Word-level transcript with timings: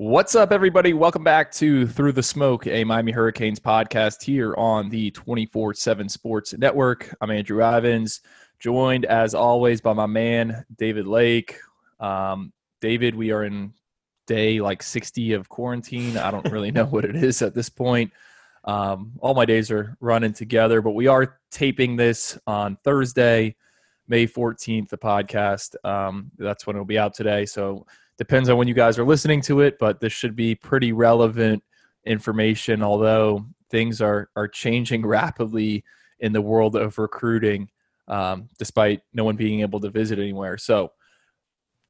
What's 0.00 0.36
up, 0.36 0.52
everybody? 0.52 0.94
Welcome 0.94 1.24
back 1.24 1.50
to 1.54 1.84
Through 1.84 2.12
the 2.12 2.22
Smoke, 2.22 2.68
a 2.68 2.84
Miami 2.84 3.10
Hurricanes 3.10 3.58
podcast 3.58 4.22
here 4.22 4.54
on 4.54 4.88
the 4.88 5.10
24 5.10 5.74
7 5.74 6.08
Sports 6.08 6.54
Network. 6.56 7.12
I'm 7.20 7.32
Andrew 7.32 7.60
Ivins, 7.64 8.20
joined 8.60 9.06
as 9.06 9.34
always 9.34 9.80
by 9.80 9.94
my 9.94 10.06
man, 10.06 10.64
David 10.76 11.08
Lake. 11.08 11.58
Um, 11.98 12.52
David, 12.80 13.16
we 13.16 13.32
are 13.32 13.42
in 13.42 13.74
day 14.28 14.60
like 14.60 14.84
60 14.84 15.32
of 15.32 15.48
quarantine. 15.48 16.16
I 16.16 16.30
don't 16.30 16.48
really 16.52 16.70
know 16.70 16.86
what 16.86 17.04
it 17.04 17.16
is 17.16 17.42
at 17.42 17.56
this 17.56 17.68
point. 17.68 18.12
Um, 18.62 19.14
all 19.18 19.34
my 19.34 19.46
days 19.46 19.68
are 19.72 19.96
running 19.98 20.32
together, 20.32 20.80
but 20.80 20.92
we 20.92 21.08
are 21.08 21.40
taping 21.50 21.96
this 21.96 22.38
on 22.46 22.78
Thursday, 22.84 23.56
May 24.06 24.28
14th, 24.28 24.90
the 24.90 24.96
podcast. 24.96 25.74
Um, 25.84 26.30
that's 26.38 26.68
when 26.68 26.76
it'll 26.76 26.86
be 26.86 27.00
out 27.00 27.14
today. 27.14 27.46
So 27.46 27.84
depends 28.18 28.48
on 28.48 28.58
when 28.58 28.68
you 28.68 28.74
guys 28.74 28.98
are 28.98 29.04
listening 29.04 29.40
to 29.42 29.60
it, 29.60 29.78
but 29.78 30.00
this 30.00 30.12
should 30.12 30.36
be 30.36 30.54
pretty 30.54 30.92
relevant 30.92 31.62
information, 32.04 32.82
although 32.82 33.46
things 33.70 34.02
are, 34.02 34.28
are 34.36 34.48
changing 34.48 35.06
rapidly 35.06 35.84
in 36.20 36.32
the 36.32 36.40
world 36.40 36.74
of 36.74 36.98
recruiting, 36.98 37.68
um, 38.08 38.48
despite 38.58 39.02
no 39.14 39.24
one 39.24 39.36
being 39.36 39.60
able 39.60 39.80
to 39.80 39.88
visit 39.88 40.18
anywhere. 40.18 40.58
So, 40.58 40.92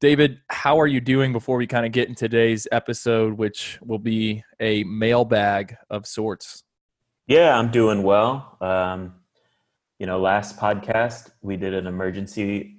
David, 0.00 0.41
how 0.48 0.78
are 0.78 0.86
you 0.86 1.00
doing 1.00 1.33
before 1.33 1.56
we 1.56 1.66
kind 1.66 1.84
of 1.84 1.91
get 1.91 2.09
in 2.09 2.14
today's 2.14 2.69
episode, 2.70 3.33
which 3.33 3.78
will 3.83 3.98
be 3.98 4.45
a 4.60 4.84
mailbag 4.84 5.77
of 5.91 6.06
sorts? 6.06 6.62
Yeah, 7.27 7.58
I'm 7.58 7.70
doing 7.70 8.02
well. 8.05 8.56
Um, 8.60 9.14
you 9.98 10.06
know, 10.06 10.20
last 10.20 10.56
podcast 10.56 11.30
we 11.42 11.56
did 11.56 11.74
an 11.74 11.86
emergency 11.86 12.77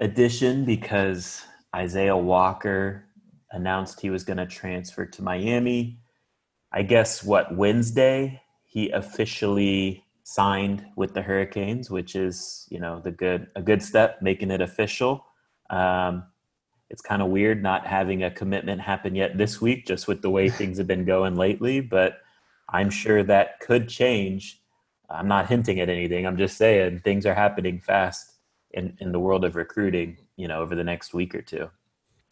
edition 0.00 0.64
because 0.64 1.42
Isaiah 1.74 2.16
Walker 2.16 3.04
announced 3.50 4.00
he 4.00 4.10
was 4.10 4.24
going 4.24 4.36
to 4.38 4.46
transfer 4.46 5.06
to 5.06 5.22
Miami. 5.22 5.98
I 6.72 6.82
guess 6.82 7.22
what 7.22 7.54
Wednesday 7.54 8.42
he 8.64 8.90
officially 8.90 10.04
signed 10.24 10.86
with 10.96 11.14
the 11.14 11.22
Hurricanes, 11.22 11.90
which 11.90 12.14
is 12.14 12.66
you 12.70 12.80
know 12.80 13.00
the 13.00 13.10
good 13.10 13.48
a 13.56 13.62
good 13.62 13.82
step, 13.82 14.22
making 14.22 14.50
it 14.50 14.60
official. 14.60 15.26
Um, 15.70 16.24
it's 16.90 17.02
kind 17.02 17.22
of 17.22 17.28
weird 17.28 17.62
not 17.62 17.86
having 17.86 18.22
a 18.22 18.30
commitment 18.30 18.80
happen 18.80 19.14
yet 19.14 19.38
this 19.38 19.60
week, 19.60 19.86
just 19.86 20.06
with 20.06 20.22
the 20.22 20.30
way 20.30 20.48
things 20.50 20.78
have 20.78 20.86
been 20.86 21.04
going 21.04 21.36
lately. 21.36 21.80
But 21.80 22.18
I'm 22.68 22.90
sure 22.90 23.22
that 23.24 23.60
could 23.60 23.88
change. 23.88 24.60
I'm 25.10 25.28
not 25.28 25.48
hinting 25.48 25.80
at 25.80 25.88
anything. 25.88 26.26
I'm 26.26 26.38
just 26.38 26.56
saying 26.56 27.00
things 27.00 27.26
are 27.26 27.34
happening 27.34 27.80
fast 27.80 28.32
in, 28.70 28.96
in 29.00 29.12
the 29.12 29.20
world 29.20 29.44
of 29.44 29.56
recruiting, 29.56 30.16
you 30.36 30.48
know, 30.48 30.60
over 30.60 30.74
the 30.74 30.84
next 30.84 31.14
week 31.14 31.34
or 31.34 31.42
two. 31.42 31.70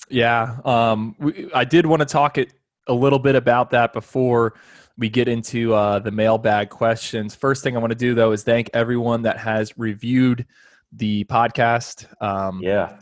Yeah. 0.08 0.58
Um, 0.64 1.14
we, 1.18 1.50
I 1.54 1.64
did 1.64 1.86
want 1.86 2.00
to 2.00 2.06
talk 2.06 2.38
it, 2.38 2.52
a 2.86 2.94
little 2.94 3.18
bit 3.18 3.36
about 3.36 3.70
that 3.70 3.92
before 3.92 4.54
we 4.98 5.08
get 5.08 5.28
into 5.28 5.74
uh, 5.74 5.98
the 5.98 6.10
mailbag 6.10 6.70
questions. 6.70 7.34
First 7.34 7.62
thing 7.62 7.76
I 7.76 7.80
want 7.80 7.92
to 7.92 7.98
do, 7.98 8.14
though, 8.14 8.32
is 8.32 8.42
thank 8.42 8.70
everyone 8.74 9.22
that 9.22 9.38
has 9.38 9.76
reviewed 9.78 10.46
the 10.92 11.24
podcast. 11.24 12.06
Um, 12.22 12.60
yeah 12.62 12.96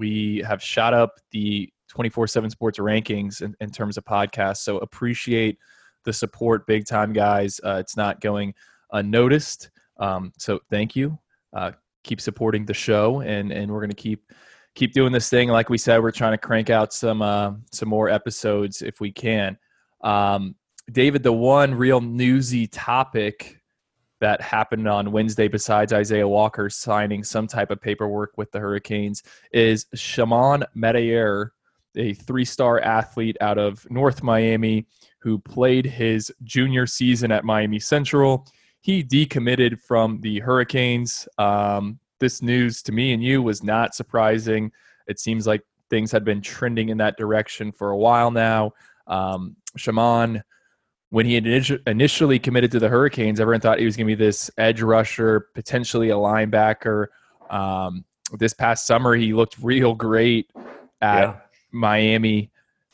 we 0.00 0.42
have 0.46 0.62
shot 0.62 0.94
up 0.94 1.20
the 1.30 1.70
24 1.88 2.26
7 2.26 2.50
sports 2.50 2.78
rankings 2.78 3.42
in, 3.42 3.54
in, 3.60 3.70
terms 3.70 3.98
of 3.98 4.04
podcasts. 4.04 4.58
So 4.58 4.78
appreciate 4.78 5.58
the 6.04 6.12
support 6.12 6.66
big 6.66 6.86
time, 6.86 7.12
guys. 7.12 7.60
Uh, 7.62 7.76
it's 7.78 7.96
not 7.96 8.20
going 8.20 8.54
unnoticed. 8.92 9.70
Um, 9.98 10.32
so 10.38 10.60
thank 10.70 10.96
you. 10.96 11.18
Uh, 11.52 11.72
keep 12.02 12.20
supporting 12.20 12.64
the 12.64 12.74
show 12.74 13.20
and, 13.20 13.52
and 13.52 13.70
we're 13.70 13.80
going 13.80 13.90
to 13.90 13.96
keep, 13.96 14.32
keep 14.74 14.92
doing 14.92 15.12
this 15.12 15.28
thing. 15.28 15.48
Like 15.48 15.68
we 15.68 15.78
said, 15.78 16.02
we're 16.02 16.10
trying 16.10 16.32
to 16.32 16.38
crank 16.38 16.70
out 16.70 16.92
some, 16.92 17.22
uh, 17.22 17.52
some 17.72 17.88
more 17.88 18.08
episodes 18.08 18.82
if 18.82 19.00
we 19.00 19.12
can. 19.12 19.58
Um, 20.02 20.54
David, 20.90 21.22
the 21.22 21.32
one 21.32 21.74
real 21.74 22.00
newsy 22.00 22.66
topic 22.66 23.60
that 24.20 24.40
happened 24.40 24.86
on 24.86 25.12
Wednesday, 25.12 25.48
besides 25.48 25.92
Isaiah 25.92 26.28
Walker 26.28 26.68
signing 26.68 27.24
some 27.24 27.46
type 27.46 27.70
of 27.70 27.80
paperwork 27.80 28.32
with 28.36 28.50
the 28.52 28.58
Hurricanes, 28.58 29.22
is 29.52 29.86
Shimon 29.94 30.64
Meteor, 30.74 31.52
a 31.96 32.14
three 32.14 32.44
star 32.44 32.80
athlete 32.80 33.36
out 33.40 33.58
of 33.58 33.86
North 33.90 34.22
Miami 34.22 34.86
who 35.20 35.38
played 35.38 35.86
his 35.86 36.32
junior 36.44 36.86
season 36.86 37.32
at 37.32 37.44
Miami 37.44 37.78
Central. 37.78 38.46
He 38.80 39.04
decommitted 39.04 39.80
from 39.80 40.20
the 40.20 40.40
Hurricanes. 40.40 41.28
Um, 41.38 41.98
this 42.18 42.42
news 42.42 42.82
to 42.82 42.92
me 42.92 43.12
and 43.12 43.22
you 43.22 43.42
was 43.42 43.62
not 43.62 43.94
surprising. 43.94 44.72
It 45.06 45.18
seems 45.18 45.46
like 45.46 45.62
things 45.88 46.12
had 46.12 46.24
been 46.24 46.40
trending 46.40 46.90
in 46.90 46.98
that 46.98 47.16
direction 47.16 47.72
for 47.72 47.90
a 47.90 47.96
while 47.96 48.30
now. 48.30 48.72
Um, 49.06 49.56
Shimon 49.76 50.42
when 51.10 51.26
he 51.26 51.36
initially 51.86 52.38
committed 52.38 52.70
to 52.70 52.78
the 52.78 52.88
Hurricanes, 52.88 53.40
everyone 53.40 53.60
thought 53.60 53.80
he 53.80 53.84
was 53.84 53.96
going 53.96 54.06
to 54.06 54.16
be 54.16 54.24
this 54.24 54.48
edge 54.56 54.80
rusher, 54.80 55.48
potentially 55.54 56.10
a 56.10 56.14
linebacker. 56.14 57.06
Um, 57.50 58.04
this 58.38 58.54
past 58.54 58.86
summer, 58.86 59.14
he 59.14 59.32
looked 59.32 59.58
real 59.60 59.94
great 59.94 60.50
at 61.02 61.22
yeah. 61.22 61.36
Miami 61.72 62.52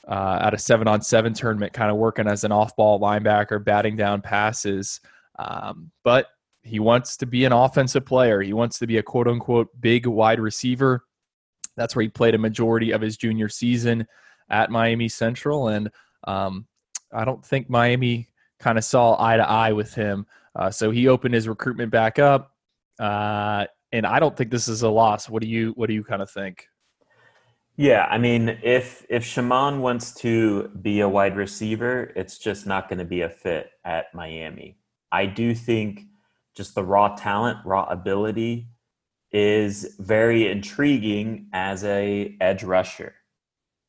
uh, 0.08 0.38
at 0.40 0.54
a 0.54 0.58
seven 0.58 0.88
on 0.88 1.02
seven 1.02 1.34
tournament, 1.34 1.74
kind 1.74 1.90
of 1.90 1.98
working 1.98 2.26
as 2.26 2.42
an 2.42 2.52
off 2.52 2.74
ball 2.74 2.98
linebacker, 2.98 3.62
batting 3.62 3.96
down 3.96 4.22
passes. 4.22 5.00
Um, 5.38 5.90
but 6.04 6.26
he 6.62 6.80
wants 6.80 7.16
to 7.18 7.26
be 7.26 7.44
an 7.44 7.52
offensive 7.52 8.04
player. 8.04 8.40
He 8.42 8.52
wants 8.52 8.78
to 8.80 8.86
be 8.86 8.98
a 8.98 9.02
quote 9.02 9.28
unquote 9.28 9.68
big 9.80 10.06
wide 10.06 10.40
receiver. 10.40 11.04
That's 11.76 11.94
where 11.94 12.02
he 12.02 12.08
played 12.08 12.34
a 12.34 12.38
majority 12.38 12.90
of 12.90 13.00
his 13.00 13.16
junior 13.16 13.48
season 13.48 14.06
at 14.48 14.70
Miami 14.70 15.08
Central. 15.08 15.68
And 15.68 15.90
um, 16.26 16.66
I 17.12 17.24
don't 17.24 17.44
think 17.44 17.68
Miami 17.68 18.28
kind 18.58 18.78
of 18.78 18.84
saw 18.84 19.22
eye 19.22 19.36
to 19.36 19.48
eye 19.48 19.72
with 19.72 19.94
him. 19.94 20.26
Uh, 20.54 20.70
so 20.70 20.90
he 20.90 21.08
opened 21.08 21.34
his 21.34 21.48
recruitment 21.48 21.90
back 21.90 22.18
up, 22.18 22.52
uh, 22.98 23.66
and 23.92 24.06
I 24.06 24.18
don't 24.18 24.34
think 24.34 24.50
this 24.50 24.68
is 24.68 24.82
a 24.82 24.88
loss. 24.88 25.28
What 25.28 25.42
do 25.42 25.48
you 25.48 25.72
What 25.76 25.88
do 25.88 25.94
you 25.94 26.02
kind 26.02 26.22
of 26.22 26.30
think? 26.30 26.66
Yeah, 27.76 28.06
I 28.10 28.16
mean, 28.16 28.58
if 28.62 29.04
if 29.10 29.22
Shimon 29.22 29.82
wants 29.82 30.14
to 30.14 30.68
be 30.80 31.00
a 31.00 31.08
wide 31.08 31.36
receiver, 31.36 32.10
it's 32.16 32.38
just 32.38 32.66
not 32.66 32.88
going 32.88 33.00
to 33.00 33.04
be 33.04 33.20
a 33.20 33.28
fit 33.28 33.70
at 33.84 34.14
Miami. 34.14 34.78
I 35.16 35.24
do 35.24 35.54
think 35.54 36.02
just 36.54 36.74
the 36.74 36.84
raw 36.84 37.14
talent, 37.16 37.58
raw 37.64 37.84
ability 37.84 38.68
is 39.32 39.96
very 39.98 40.48
intriguing 40.48 41.48
as 41.52 41.84
a 41.84 42.36
edge 42.40 42.62
rusher. 42.62 43.14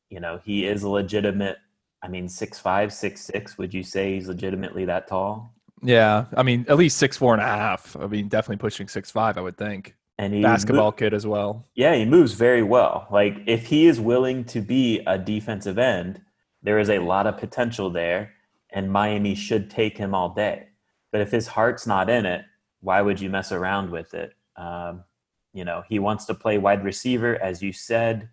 You 0.08 0.20
know, 0.20 0.40
he 0.42 0.66
is 0.66 0.82
a 0.82 0.88
legitimate 0.88 1.58
I 2.02 2.08
mean, 2.08 2.28
six 2.28 2.58
five, 2.58 2.92
six 2.92 3.22
six. 3.22 3.58
Would 3.58 3.74
you 3.74 3.82
say 3.82 4.14
he's 4.14 4.28
legitimately 4.28 4.84
that 4.86 5.08
tall? 5.08 5.52
Yeah, 5.82 6.26
I 6.36 6.42
mean, 6.42 6.64
at 6.68 6.76
least 6.76 6.96
six 6.96 7.16
four 7.16 7.34
and 7.34 7.42
a 7.42 7.46
half. 7.46 7.96
I 8.00 8.06
mean, 8.06 8.28
definitely 8.28 8.58
pushing 8.58 8.88
six 8.88 9.10
five. 9.10 9.36
I 9.36 9.40
would 9.40 9.56
think. 9.56 9.94
And 10.16 10.32
he 10.32 10.42
basketball 10.42 10.92
kid 10.92 11.14
as 11.14 11.26
well. 11.26 11.66
Yeah, 11.74 11.94
he 11.94 12.04
moves 12.04 12.32
very 12.32 12.62
well. 12.62 13.06
Like 13.10 13.36
if 13.46 13.66
he 13.66 13.86
is 13.86 14.00
willing 14.00 14.44
to 14.46 14.60
be 14.60 15.00
a 15.06 15.18
defensive 15.18 15.78
end, 15.78 16.22
there 16.62 16.78
is 16.78 16.88
a 16.88 16.98
lot 16.98 17.26
of 17.26 17.36
potential 17.36 17.90
there, 17.90 18.32
and 18.70 18.90
Miami 18.90 19.34
should 19.34 19.70
take 19.70 19.98
him 19.98 20.14
all 20.14 20.30
day. 20.30 20.68
But 21.10 21.20
if 21.20 21.30
his 21.30 21.46
heart's 21.46 21.86
not 21.86 22.10
in 22.10 22.26
it, 22.26 22.44
why 22.80 23.02
would 23.02 23.20
you 23.20 23.30
mess 23.30 23.52
around 23.52 23.90
with 23.90 24.14
it? 24.14 24.32
Um, 24.56 25.04
you 25.52 25.64
know, 25.64 25.82
he 25.88 25.98
wants 25.98 26.26
to 26.26 26.34
play 26.34 26.58
wide 26.58 26.84
receiver, 26.84 27.40
as 27.42 27.62
you 27.62 27.72
said. 27.72 28.28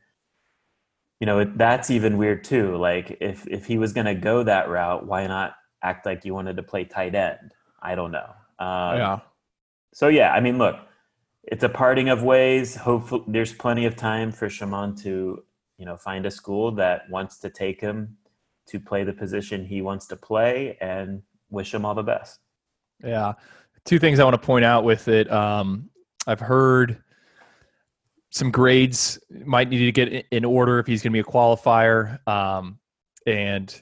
You 1.19 1.27
know 1.27 1.45
that's 1.45 1.89
even 1.89 2.17
weird 2.17 2.43
too. 2.43 2.75
Like 2.75 3.17
if 3.21 3.47
if 3.47 3.65
he 3.65 3.77
was 3.77 3.93
going 3.93 4.05
to 4.05 4.15
go 4.15 4.43
that 4.43 4.69
route 4.69 5.07
why 5.07 5.25
not 5.27 5.55
act 5.81 6.05
like 6.05 6.25
you 6.25 6.33
wanted 6.33 6.57
to 6.57 6.63
play 6.63 6.83
tight 6.83 7.15
end? 7.15 7.53
I 7.81 7.95
don't 7.95 8.11
know. 8.11 8.29
Um, 8.57 8.97
yeah. 8.97 9.19
so 9.93 10.07
yeah 10.07 10.31
i 10.31 10.39
mean 10.39 10.57
look 10.57 10.77
it's 11.47 11.63
a 11.63 11.69
parting 11.69 12.09
of 12.09 12.23
ways. 12.23 12.75
Hopefully 12.75 13.23
there's 13.27 13.53
plenty 13.53 13.85
of 13.85 13.95
time 13.95 14.31
for 14.31 14.49
Shimon 14.49 14.95
to 14.97 15.43
you 15.77 15.85
know 15.85 15.97
find 15.97 16.25
a 16.25 16.31
school 16.31 16.71
that 16.73 17.09
wants 17.09 17.37
to 17.39 17.49
take 17.49 17.81
him 17.81 18.17
to 18.67 18.79
play 18.79 19.03
the 19.03 19.13
position 19.13 19.65
he 19.65 19.81
wants 19.81 20.07
to 20.07 20.15
play 20.15 20.77
and 20.81 21.21
wish 21.49 21.73
him 21.73 21.85
all 21.85 21.93
the 21.93 22.03
best 22.03 22.39
yeah 23.03 23.33
two 23.85 23.99
things 23.99 24.19
i 24.19 24.23
want 24.23 24.33
to 24.33 24.45
point 24.45 24.65
out 24.65 24.83
with 24.83 25.07
it 25.07 25.31
um, 25.31 25.89
i've 26.27 26.39
heard 26.39 27.03
some 28.35 28.51
grades 28.51 29.17
might 29.45 29.69
need 29.69 29.79
to 29.79 29.91
get 29.93 30.27
in 30.29 30.43
order 30.43 30.77
if 30.77 30.85
he's 30.85 31.01
going 31.01 31.13
to 31.13 31.15
be 31.15 31.21
a 31.21 31.23
qualifier. 31.23 32.19
Um, 32.27 32.79
and 33.25 33.73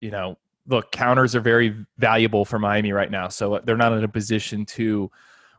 you 0.00 0.10
know, 0.10 0.36
look, 0.66 0.90
counters 0.90 1.36
are 1.36 1.40
very 1.40 1.86
valuable 1.98 2.44
for 2.44 2.58
Miami 2.58 2.90
right 2.90 3.12
now, 3.12 3.28
so 3.28 3.60
they're 3.64 3.76
not 3.76 3.92
in 3.92 4.02
a 4.02 4.08
position 4.08 4.66
to 4.66 5.08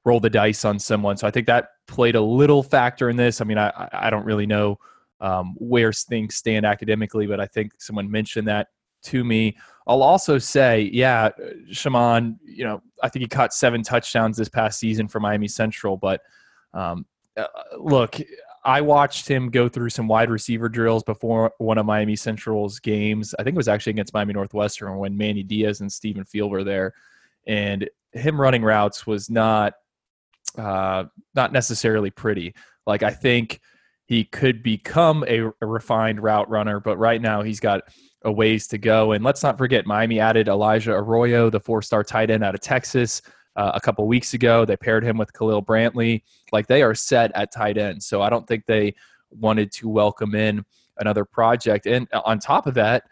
roll 0.03 0.19
the 0.19 0.29
dice 0.29 0.65
on 0.65 0.77
someone. 0.77 1.15
So 1.15 1.25
I 1.25 1.31
think 1.31 1.47
that 1.47 1.69
played 1.87 2.15
a 2.15 2.21
little 2.21 2.61
factor 2.61 3.09
in 3.09 3.15
this. 3.15 3.39
I 3.39 3.45
mean, 3.45 3.57
I 3.57 3.89
I 3.93 4.09
don't 4.09 4.25
really 4.25 4.45
know 4.45 4.77
um, 5.21 5.55
where 5.57 5.93
things 5.93 6.35
stand 6.35 6.65
academically, 6.65 7.27
but 7.27 7.39
I 7.39 7.45
think 7.45 7.71
someone 7.79 8.11
mentioned 8.11 8.49
that 8.49 8.67
to 9.03 9.23
me. 9.23 9.55
I'll 9.87 10.03
also 10.03 10.37
say, 10.37 10.89
yeah, 10.93 11.29
Shimon, 11.71 12.39
you 12.43 12.63
know, 12.63 12.81
I 13.01 13.09
think 13.09 13.21
he 13.21 13.27
caught 13.27 13.53
seven 13.53 13.83
touchdowns 13.83 14.37
this 14.37 14.49
past 14.49 14.79
season 14.79 15.07
for 15.07 15.19
Miami 15.19 15.47
Central, 15.47 15.97
but 15.97 16.21
um, 16.73 17.05
uh, 17.35 17.45
look, 17.77 18.19
I 18.65 18.81
watched 18.81 19.27
him 19.27 19.49
go 19.49 19.67
through 19.67 19.89
some 19.89 20.07
wide 20.07 20.29
receiver 20.29 20.69
drills 20.69 21.03
before 21.03 21.51
one 21.57 21.77
of 21.77 21.85
Miami 21.85 22.15
Central's 22.15 22.79
games. 22.79 23.35
I 23.37 23.43
think 23.43 23.55
it 23.55 23.57
was 23.57 23.67
actually 23.67 23.91
against 23.91 24.13
Miami 24.13 24.33
Northwestern 24.33 24.97
when 24.97 25.17
Manny 25.17 25.43
Diaz 25.43 25.81
and 25.81 25.91
Stephen 25.91 26.23
Field 26.23 26.51
were 26.51 26.63
there, 26.63 26.93
and 27.45 27.89
him 28.13 28.39
running 28.39 28.63
routes 28.63 29.05
was 29.05 29.29
not 29.29 29.73
uh, 30.57 31.05
not 31.35 31.51
necessarily 31.51 32.09
pretty. 32.09 32.53
Like 32.85 33.03
I 33.03 33.11
think 33.11 33.59
he 34.05 34.23
could 34.23 34.63
become 34.63 35.25
a, 35.27 35.47
a 35.61 35.65
refined 35.65 36.21
route 36.21 36.49
runner, 36.49 36.79
but 36.79 36.97
right 36.97 37.21
now 37.21 37.41
he's 37.41 37.59
got 37.59 37.81
a 38.23 38.31
ways 38.31 38.67
to 38.67 38.77
go. 38.77 39.11
And 39.11 39.23
let's 39.23 39.43
not 39.43 39.57
forget, 39.57 39.85
Miami 39.85 40.19
added 40.19 40.47
Elijah 40.47 40.93
Arroyo, 40.93 41.49
the 41.49 41.59
four-star 41.59 42.03
tight 42.03 42.29
end 42.29 42.43
out 42.43 42.55
of 42.55 42.61
Texas 42.61 43.21
uh, 43.55 43.71
a 43.73 43.81
couple 43.81 44.07
weeks 44.07 44.33
ago. 44.33 44.65
They 44.65 44.77
paired 44.77 45.03
him 45.03 45.17
with 45.17 45.33
Khalil 45.33 45.61
Brantley. 45.61 46.23
Like 46.51 46.67
they 46.67 46.83
are 46.83 46.95
set 46.95 47.31
at 47.35 47.51
tight 47.51 47.77
end. 47.77 48.01
So 48.01 48.21
I 48.21 48.29
don't 48.29 48.47
think 48.47 48.65
they 48.65 48.95
wanted 49.29 49.71
to 49.73 49.89
welcome 49.89 50.35
in 50.35 50.63
another 50.99 51.25
project. 51.25 51.85
And 51.85 52.07
on 52.25 52.39
top 52.39 52.67
of 52.67 52.73
that, 52.75 53.03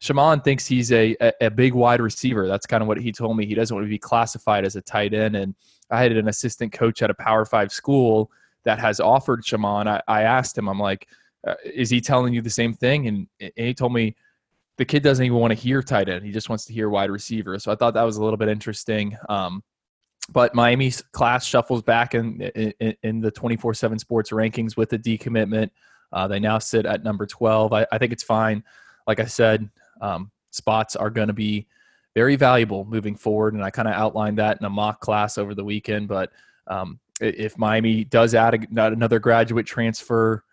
Shaman 0.00 0.40
thinks 0.40 0.66
he's 0.66 0.92
a, 0.92 1.16
a, 1.20 1.32
a 1.42 1.50
big 1.50 1.74
wide 1.74 2.00
receiver. 2.00 2.46
That's 2.46 2.66
kind 2.66 2.82
of 2.82 2.88
what 2.88 3.00
he 3.00 3.12
told 3.12 3.36
me. 3.36 3.46
He 3.46 3.54
doesn't 3.54 3.74
want 3.74 3.84
to 3.84 3.90
be 3.90 3.98
classified 3.98 4.64
as 4.64 4.76
a 4.76 4.80
tight 4.80 5.12
end. 5.12 5.36
And 5.36 5.54
I 5.90 6.02
had 6.02 6.12
an 6.12 6.28
assistant 6.28 6.72
coach 6.72 7.02
at 7.02 7.10
a 7.10 7.14
Power 7.14 7.44
Five 7.44 7.72
school 7.72 8.30
that 8.64 8.78
has 8.78 9.00
offered 9.00 9.44
Shaman. 9.44 9.88
I, 9.88 10.00
I 10.06 10.22
asked 10.22 10.56
him, 10.56 10.68
I'm 10.68 10.78
like, 10.78 11.08
uh, 11.46 11.54
is 11.64 11.90
he 11.90 12.00
telling 12.00 12.34
you 12.34 12.42
the 12.42 12.50
same 12.50 12.74
thing? 12.74 13.08
And, 13.08 13.26
and 13.40 13.52
he 13.56 13.74
told 13.74 13.92
me 13.92 14.14
the 14.78 14.84
kid 14.84 15.02
doesn't 15.02 15.24
even 15.24 15.38
want 15.38 15.50
to 15.50 15.56
hear 15.56 15.82
tight 15.82 16.08
end. 16.08 16.24
He 16.24 16.30
just 16.30 16.48
wants 16.48 16.64
to 16.66 16.72
hear 16.72 16.88
wide 16.88 17.10
receiver. 17.10 17.58
So 17.58 17.70
I 17.70 17.74
thought 17.74 17.94
that 17.94 18.04
was 18.04 18.16
a 18.16 18.22
little 18.22 18.36
bit 18.36 18.48
interesting. 18.48 19.16
Um, 19.28 19.62
but 20.30 20.54
Miami's 20.54 21.02
class 21.12 21.44
shuffles 21.44 21.82
back 21.82 22.14
in 22.14 22.40
in, 22.40 22.94
in 23.02 23.20
the 23.20 23.32
24/7 23.32 23.98
Sports 23.98 24.30
rankings 24.30 24.76
with 24.76 24.90
the 24.90 24.98
decommitment. 24.98 25.70
Uh, 26.12 26.28
they 26.28 26.38
now 26.38 26.58
sit 26.58 26.86
at 26.86 27.04
number 27.04 27.26
12. 27.26 27.72
I, 27.72 27.86
I, 27.92 27.98
think 27.98 28.12
it's 28.12 28.22
fine. 28.22 28.64
Like 29.06 29.20
I 29.20 29.26
said, 29.26 29.68
um, 30.00 30.30
spots 30.50 30.96
are 30.96 31.10
going 31.10 31.28
to 31.28 31.34
be 31.34 31.66
very 32.14 32.36
valuable 32.36 32.86
moving 32.86 33.14
forward, 33.14 33.52
and 33.54 33.62
I 33.62 33.70
kind 33.70 33.88
of 33.88 33.94
outlined 33.94 34.38
that 34.38 34.58
in 34.58 34.64
a 34.64 34.70
mock 34.70 35.00
class 35.00 35.36
over 35.36 35.54
the 35.54 35.64
weekend. 35.64 36.08
But 36.08 36.32
um, 36.66 36.98
if 37.20 37.58
Miami 37.58 38.04
does 38.04 38.34
add 38.34 38.54
a, 38.54 38.84
another 38.86 39.18
graduate 39.18 39.66
transfer 39.66 40.44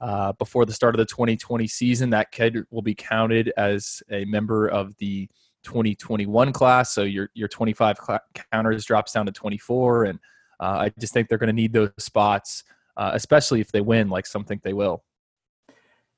uh, 0.00 0.32
before 0.32 0.64
the 0.64 0.72
start 0.72 0.94
of 0.94 0.98
the 0.98 1.06
2020 1.06 1.66
season, 1.66 2.10
that 2.10 2.32
kid 2.32 2.56
will 2.70 2.82
be 2.82 2.94
counted 2.94 3.52
as 3.56 4.02
a 4.10 4.24
member 4.24 4.66
of 4.68 4.96
the 4.98 5.28
2021 5.64 6.52
class. 6.52 6.94
So 6.94 7.02
your 7.02 7.30
your 7.34 7.48
25 7.48 7.98
cl- 8.04 8.20
counters 8.52 8.84
drops 8.84 9.12
down 9.12 9.26
to 9.26 9.32
24, 9.32 10.04
and 10.04 10.18
uh, 10.58 10.64
I 10.64 10.92
just 10.98 11.12
think 11.12 11.28
they're 11.28 11.38
going 11.38 11.48
to 11.48 11.52
need 11.52 11.72
those 11.72 11.90
spots, 11.98 12.64
uh, 12.96 13.10
especially 13.14 13.60
if 13.60 13.72
they 13.72 13.80
win, 13.80 14.08
like 14.08 14.26
some 14.26 14.44
think 14.44 14.62
they 14.62 14.72
will. 14.72 15.04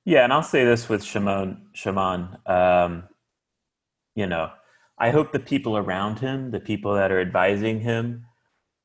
Yeah, 0.04 0.24
and 0.24 0.32
I'll 0.32 0.42
say 0.42 0.64
this 0.64 0.88
with 0.88 1.02
Shimon. 1.02 1.68
Shimon, 1.72 2.38
um, 2.46 3.04
you 4.14 4.26
know, 4.26 4.50
I 4.98 5.10
hope 5.10 5.32
the 5.32 5.40
people 5.40 5.76
around 5.76 6.18
him, 6.18 6.50
the 6.50 6.60
people 6.60 6.94
that 6.94 7.10
are 7.10 7.20
advising 7.20 7.80
him, 7.80 8.26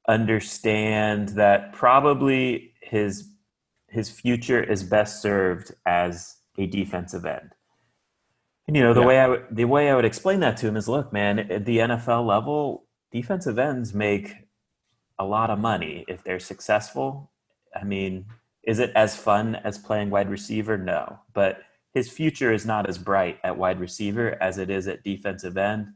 understand 0.07 1.29
that 1.29 1.73
probably 1.73 2.73
his 2.81 3.29
his 3.89 4.09
future 4.09 4.61
is 4.61 4.83
best 4.83 5.21
served 5.21 5.73
as 5.85 6.37
a 6.57 6.65
defensive 6.65 7.25
end. 7.25 7.51
And 8.67 8.75
you 8.75 8.83
know 8.83 8.93
the 8.93 9.01
yeah. 9.01 9.07
way 9.07 9.19
I 9.19 9.27
would 9.27 9.45
the 9.49 9.65
way 9.65 9.89
I 9.89 9.95
would 9.95 10.05
explain 10.05 10.41
that 10.41 10.57
to 10.57 10.67
him 10.67 10.75
is, 10.75 10.89
look, 10.89 11.13
man, 11.13 11.39
at 11.39 11.65
the 11.65 11.77
NFL 11.77 12.25
level, 12.25 12.85
defensive 13.11 13.57
ends 13.57 13.93
make 13.93 14.33
a 15.19 15.25
lot 15.25 15.49
of 15.49 15.59
money 15.59 16.03
if 16.07 16.23
they're 16.23 16.39
successful. 16.39 17.31
I 17.73 17.83
mean, 17.83 18.25
is 18.63 18.79
it 18.79 18.91
as 18.95 19.15
fun 19.15 19.55
as 19.55 19.77
playing 19.77 20.09
wide 20.09 20.29
receiver? 20.29 20.77
No, 20.77 21.19
but 21.33 21.59
his 21.93 22.09
future 22.09 22.51
is 22.51 22.65
not 22.65 22.87
as 22.89 22.97
bright 22.97 23.39
at 23.43 23.57
wide 23.57 23.79
receiver 23.79 24.37
as 24.41 24.57
it 24.57 24.69
is 24.69 24.87
at 24.87 25.03
defensive 25.03 25.57
end. 25.57 25.87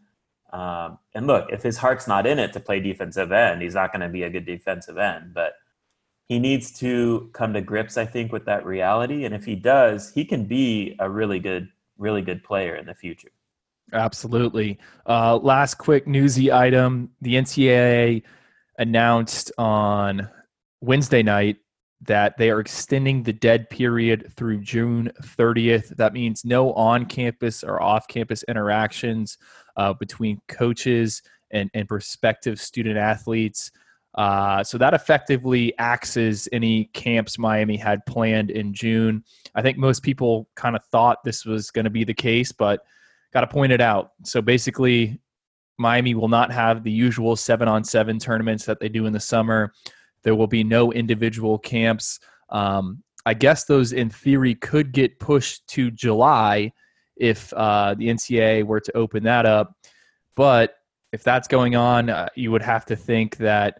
Um, 0.53 0.97
and 1.13 1.27
look, 1.27 1.51
if 1.51 1.63
his 1.63 1.77
heart's 1.77 2.07
not 2.07 2.25
in 2.25 2.39
it 2.39 2.53
to 2.53 2.59
play 2.59 2.79
defensive 2.79 3.31
end, 3.31 3.61
he's 3.61 3.75
not 3.75 3.91
going 3.91 4.01
to 4.01 4.09
be 4.09 4.23
a 4.23 4.29
good 4.29 4.45
defensive 4.45 4.97
end. 4.97 5.33
But 5.33 5.53
he 6.27 6.39
needs 6.39 6.71
to 6.79 7.29
come 7.33 7.53
to 7.53 7.62
grips, 7.62 7.97
I 7.97 8.06
think, 8.06 8.31
with 8.31 8.45
that 8.45 8.65
reality. 8.65 9.25
And 9.25 9.35
if 9.35 9.44
he 9.44 9.56
does, 9.56 10.12
he 10.13 10.23
can 10.25 10.45
be 10.45 10.95
a 11.00 11.09
really 11.09 11.39
good 11.39 11.69
really 11.97 12.21
good 12.21 12.44
player 12.44 12.75
in 12.75 12.85
the 12.85 12.95
future. 12.95 13.31
Absolutely. 13.94 14.79
Uh, 15.06 15.38
last 15.38 15.75
quick 15.75 16.07
newsy 16.07 16.51
item: 16.51 17.12
the 17.21 17.35
NCAA 17.35 18.23
announced 18.77 19.51
on 19.57 20.29
Wednesday 20.81 21.21
night 21.21 21.57
that 22.03 22.38
they 22.38 22.50
are 22.50 22.59
extending 22.59 23.21
the 23.21 23.33
dead 23.33 23.69
period 23.69 24.33
through 24.35 24.59
June 24.59 25.12
30th. 25.21 25.89
That 25.97 26.13
means 26.13 26.44
no 26.44 26.73
on-campus 26.73 27.63
or 27.63 27.81
off-campus 27.81 28.44
interactions 28.47 29.38
uh, 29.77 29.94
between 29.94 30.41
coaches 30.47 31.21
and, 31.51 31.69
and 31.75 31.88
prospective 31.88 32.59
student 32.59 32.97
athletes. 32.97 33.71
Uh, 34.15 34.63
so 34.63 34.77
that 34.77 34.93
effectively 34.93 35.77
axes 35.77 36.49
any 36.51 36.85
camps 36.93 37.39
Miami 37.39 37.77
had 37.77 38.05
planned 38.05 38.51
in 38.51 38.73
June. 38.73 39.23
I 39.55 39.61
think 39.61 39.77
most 39.77 40.03
people 40.03 40.49
kind 40.55 40.75
of 40.75 40.83
thought 40.85 41.23
this 41.23 41.45
was 41.45 41.71
going 41.71 41.85
to 41.85 41.91
be 41.91 42.03
the 42.03 42.13
case, 42.13 42.51
but 42.51 42.81
got 43.33 43.41
to 43.41 43.47
point 43.47 43.71
it 43.71 43.81
out. 43.81 44.11
So 44.23 44.41
basically, 44.41 45.19
Miami 45.77 46.13
will 46.13 46.27
not 46.27 46.51
have 46.51 46.83
the 46.83 46.91
usual 46.91 47.35
seven 47.35 47.67
on 47.67 47.83
seven 47.83 48.19
tournaments 48.19 48.65
that 48.65 48.79
they 48.79 48.89
do 48.89 49.05
in 49.05 49.13
the 49.13 49.19
summer. 49.19 49.73
There 50.23 50.35
will 50.35 50.47
be 50.47 50.63
no 50.63 50.91
individual 50.91 51.57
camps. 51.57 52.19
Um, 52.49 53.01
I 53.25 53.33
guess 53.33 53.63
those, 53.63 53.93
in 53.93 54.09
theory, 54.09 54.55
could 54.55 54.91
get 54.91 55.19
pushed 55.19 55.67
to 55.69 55.89
July 55.89 56.73
if 57.15 57.53
uh, 57.53 57.95
the 57.95 58.07
NCAA 58.07 58.63
were 58.63 58.79
to 58.79 58.97
open 58.97 59.23
that 59.23 59.45
up. 59.45 59.75
But 60.35 60.75
if 61.11 61.23
that's 61.23 61.47
going 61.47 61.75
on, 61.75 62.09
uh, 62.09 62.29
you 62.35 62.51
would 62.51 62.61
have 62.61 62.85
to 62.85 62.95
think 62.95 63.37
that 63.37 63.79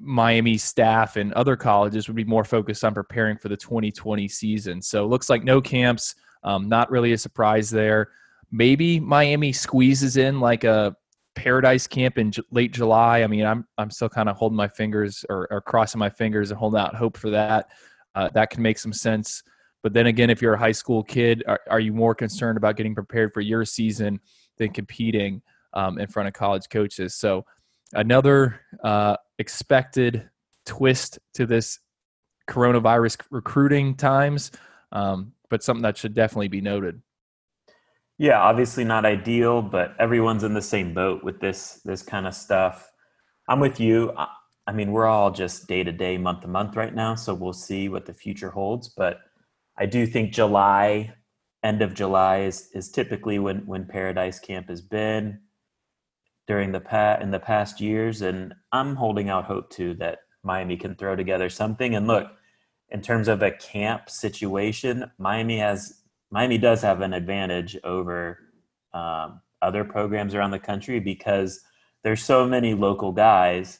Miami 0.00 0.56
staff 0.56 1.16
and 1.16 1.32
other 1.34 1.56
colleges 1.56 2.08
would 2.08 2.16
be 2.16 2.24
more 2.24 2.44
focused 2.44 2.84
on 2.84 2.94
preparing 2.94 3.36
for 3.36 3.48
the 3.48 3.56
2020 3.56 4.28
season. 4.28 4.82
So 4.82 5.04
it 5.04 5.08
looks 5.08 5.30
like 5.30 5.44
no 5.44 5.60
camps. 5.60 6.14
Um, 6.44 6.68
not 6.68 6.90
really 6.90 7.12
a 7.12 7.18
surprise 7.18 7.70
there. 7.70 8.10
Maybe 8.50 8.98
Miami 8.98 9.52
squeezes 9.52 10.16
in 10.16 10.40
like 10.40 10.64
a 10.64 10.96
paradise 11.34 11.86
camp 11.86 12.18
in 12.18 12.32
j- 12.32 12.42
late 12.50 12.72
July. 12.72 13.22
I 13.22 13.26
mean, 13.26 13.46
I'm 13.46 13.66
I'm 13.78 13.90
still 13.90 14.08
kind 14.08 14.28
of 14.28 14.36
holding 14.36 14.56
my 14.56 14.68
fingers 14.68 15.24
or, 15.28 15.48
or, 15.50 15.60
crossing 15.60 15.98
my 15.98 16.10
fingers 16.10 16.50
and 16.50 16.58
holding 16.58 16.80
out 16.80 16.94
hope 16.94 17.16
for 17.16 17.30
that. 17.30 17.70
Uh, 18.14 18.28
that 18.34 18.50
can 18.50 18.62
make 18.62 18.78
some 18.78 18.92
sense. 18.92 19.42
But 19.82 19.92
then 19.92 20.06
again, 20.06 20.30
if 20.30 20.42
you're 20.42 20.54
a 20.54 20.58
high 20.58 20.72
school 20.72 21.02
kid, 21.02 21.42
are, 21.46 21.60
are 21.68 21.80
you 21.80 21.92
more 21.92 22.14
concerned 22.14 22.56
about 22.56 22.76
getting 22.76 22.94
prepared 22.94 23.32
for 23.32 23.40
your 23.40 23.64
season 23.64 24.20
than 24.58 24.70
competing 24.70 25.42
um, 25.72 25.98
in 25.98 26.06
front 26.06 26.28
of 26.28 26.34
college 26.34 26.68
coaches? 26.70 27.14
So 27.14 27.44
another 27.94 28.60
uh, 28.84 29.16
expected 29.42 30.30
twist 30.64 31.18
to 31.34 31.46
this 31.46 31.80
coronavirus 32.48 33.20
recruiting 33.30 33.96
times, 33.96 34.52
um, 34.92 35.32
but 35.50 35.64
something 35.64 35.82
that 35.82 35.98
should 35.98 36.14
definitely 36.14 36.48
be 36.48 36.60
noted. 36.60 37.02
Yeah, 38.18 38.40
obviously 38.40 38.84
not 38.84 39.04
ideal, 39.04 39.60
but 39.60 39.96
everyone's 39.98 40.44
in 40.44 40.54
the 40.54 40.62
same 40.62 40.94
boat 40.94 41.24
with 41.24 41.40
this 41.40 41.80
this 41.84 42.02
kind 42.02 42.26
of 42.26 42.34
stuff. 42.34 42.88
I'm 43.48 43.58
with 43.58 43.80
you. 43.80 44.12
I 44.64 44.72
mean, 44.72 44.92
we're 44.92 45.06
all 45.06 45.32
just 45.32 45.66
day 45.66 45.82
to 45.82 45.90
day, 45.90 46.16
month 46.18 46.42
to 46.42 46.48
month 46.48 46.76
right 46.76 46.94
now, 46.94 47.16
so 47.16 47.34
we'll 47.34 47.52
see 47.52 47.88
what 47.88 48.06
the 48.06 48.14
future 48.14 48.50
holds. 48.50 48.88
But 48.88 49.18
I 49.76 49.86
do 49.86 50.06
think 50.06 50.32
July, 50.32 51.12
end 51.64 51.82
of 51.82 51.94
July, 51.94 52.42
is 52.42 52.70
is 52.74 52.92
typically 52.92 53.40
when 53.40 53.66
when 53.66 53.86
Paradise 53.86 54.38
Camp 54.38 54.68
has 54.68 54.80
been 54.80 55.40
during 56.46 56.72
the 56.72 56.80
past 56.80 57.22
in 57.22 57.30
the 57.30 57.38
past 57.38 57.80
years, 57.80 58.22
and 58.22 58.54
I'm 58.72 58.96
holding 58.96 59.28
out 59.28 59.44
hope 59.44 59.70
too 59.70 59.94
that 59.94 60.20
Miami 60.42 60.76
can 60.76 60.94
throw 60.94 61.16
together 61.16 61.48
something. 61.48 61.94
And 61.94 62.06
look, 62.06 62.30
in 62.90 63.00
terms 63.00 63.28
of 63.28 63.42
a 63.42 63.52
camp 63.52 64.10
situation, 64.10 65.10
Miami 65.18 65.58
has 65.58 66.00
Miami 66.30 66.58
does 66.58 66.82
have 66.82 67.00
an 67.02 67.12
advantage 67.12 67.76
over 67.84 68.38
um, 68.94 69.40
other 69.60 69.84
programs 69.84 70.34
around 70.34 70.50
the 70.50 70.58
country 70.58 70.98
because 70.98 71.60
there's 72.02 72.24
so 72.24 72.46
many 72.46 72.74
local 72.74 73.12
guys. 73.12 73.78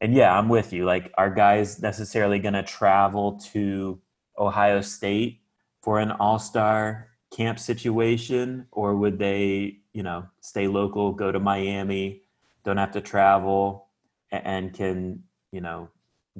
And 0.00 0.14
yeah, 0.14 0.36
I'm 0.36 0.48
with 0.48 0.72
you. 0.72 0.84
Like, 0.84 1.12
are 1.18 1.30
guys 1.30 1.82
necessarily 1.82 2.38
going 2.38 2.54
to 2.54 2.62
travel 2.62 3.38
to 3.52 4.00
Ohio 4.38 4.80
State 4.80 5.40
for 5.82 5.98
an 5.98 6.10
All 6.12 6.38
Star 6.38 7.08
camp 7.34 7.58
situation, 7.58 8.66
or 8.72 8.96
would 8.96 9.18
they 9.18 9.79
you 9.92 10.02
know 10.02 10.24
stay 10.40 10.66
local 10.66 11.12
go 11.12 11.32
to 11.32 11.40
miami 11.40 12.22
don't 12.64 12.76
have 12.76 12.92
to 12.92 13.00
travel 13.00 13.88
and 14.30 14.72
can 14.72 15.22
you 15.52 15.60
know 15.60 15.88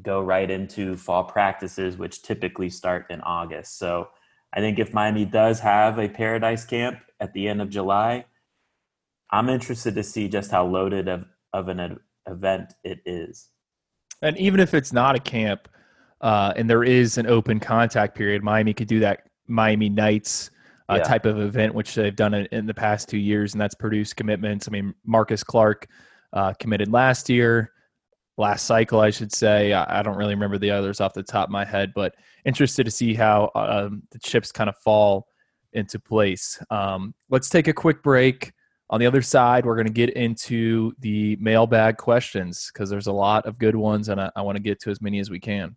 go 0.02 0.20
right 0.20 0.50
into 0.50 0.96
fall 0.96 1.24
practices 1.24 1.96
which 1.96 2.22
typically 2.22 2.70
start 2.70 3.06
in 3.10 3.20
august 3.22 3.78
so 3.78 4.08
i 4.52 4.60
think 4.60 4.78
if 4.78 4.94
miami 4.94 5.24
does 5.24 5.60
have 5.60 5.98
a 5.98 6.08
paradise 6.08 6.64
camp 6.64 6.98
at 7.20 7.32
the 7.32 7.48
end 7.48 7.60
of 7.60 7.68
july 7.68 8.24
i'm 9.30 9.48
interested 9.48 9.94
to 9.94 10.02
see 10.02 10.28
just 10.28 10.50
how 10.50 10.64
loaded 10.64 11.08
of, 11.08 11.24
of 11.52 11.68
an 11.68 11.98
event 12.26 12.74
it 12.84 13.00
is 13.04 13.48
and 14.22 14.36
even 14.38 14.60
if 14.60 14.74
it's 14.74 14.92
not 14.92 15.16
a 15.16 15.20
camp 15.20 15.68
uh, 16.20 16.52
and 16.56 16.68
there 16.68 16.84
is 16.84 17.18
an 17.18 17.26
open 17.26 17.60
contact 17.60 18.14
period. 18.14 18.42
Miami 18.42 18.74
could 18.74 18.88
do 18.88 19.00
that 19.00 19.26
Miami 19.46 19.88
Nights 19.88 20.50
uh, 20.90 20.96
yeah. 20.96 21.02
type 21.02 21.26
of 21.26 21.38
event, 21.40 21.74
which 21.74 21.94
they've 21.94 22.16
done 22.16 22.34
in 22.34 22.66
the 22.66 22.74
past 22.74 23.08
two 23.08 23.18
years, 23.18 23.54
and 23.54 23.60
that's 23.60 23.74
produced 23.74 24.16
commitments. 24.16 24.66
I 24.68 24.72
mean, 24.72 24.94
Marcus 25.04 25.44
Clark 25.44 25.86
uh, 26.32 26.52
committed 26.54 26.90
last 26.90 27.28
year, 27.28 27.72
last 28.36 28.66
cycle, 28.66 29.00
I 29.00 29.10
should 29.10 29.32
say. 29.32 29.72
I, 29.72 30.00
I, 30.00 30.02
don't 30.02 30.16
really 30.16 30.34
remember 30.34 30.58
the 30.58 30.70
others 30.70 31.00
off 31.00 31.14
the 31.14 31.22
top 31.22 31.48
of 31.48 31.52
my 31.52 31.64
head, 31.64 31.92
but 31.94 32.14
interested 32.44 32.84
to 32.84 32.90
see 32.90 33.14
how 33.14 33.50
um, 33.54 34.02
the 34.10 34.18
chips 34.18 34.50
kind 34.50 34.68
of 34.68 34.76
fall 34.78 35.26
into 35.72 35.98
place. 35.98 36.60
Um, 36.70 37.14
let's 37.28 37.48
take 37.48 37.68
a 37.68 37.72
quick 37.72 38.02
break. 38.02 38.52
On 38.88 38.98
the 38.98 39.06
other 39.06 39.22
side, 39.22 39.64
we're 39.64 39.76
going 39.76 39.86
to 39.86 39.92
get 39.92 40.10
into 40.10 40.92
the 40.98 41.36
mailbag 41.36 41.96
questions 41.96 42.70
because 42.72 42.90
there's 42.90 43.06
a 43.06 43.12
lot 43.12 43.46
of 43.46 43.58
good 43.58 43.76
ones, 43.76 44.08
and 44.08 44.20
I, 44.20 44.30
I 44.34 44.42
want 44.42 44.56
to 44.56 44.62
get 44.62 44.80
to 44.80 44.90
as 44.90 45.00
many 45.00 45.20
as 45.20 45.30
we 45.30 45.38
can. 45.38 45.76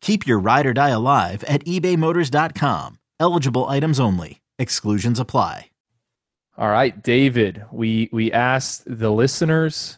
Keep 0.00 0.26
your 0.26 0.38
ride 0.38 0.66
or 0.66 0.72
die 0.72 0.90
alive 0.90 1.44
at 1.44 1.64
ebaymotors.com. 1.64 2.98
Eligible 3.18 3.68
items 3.68 4.00
only. 4.00 4.40
Exclusions 4.58 5.20
apply. 5.20 5.66
All 6.58 6.68
right, 6.68 7.00
David, 7.02 7.64
we 7.72 8.10
we 8.12 8.30
asked 8.32 8.82
the 8.86 9.10
listeners 9.10 9.96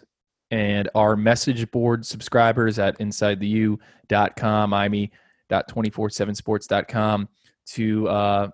and 0.53 0.89
our 0.95 1.17
message 1.17 1.69
board 1.73 2.07
subscribers 2.07 2.79
at 2.79 2.97
insidetheu.com, 3.01 4.71
imey.247sports.com 4.71 7.29
to 7.67 8.09
uh, 8.09 8.49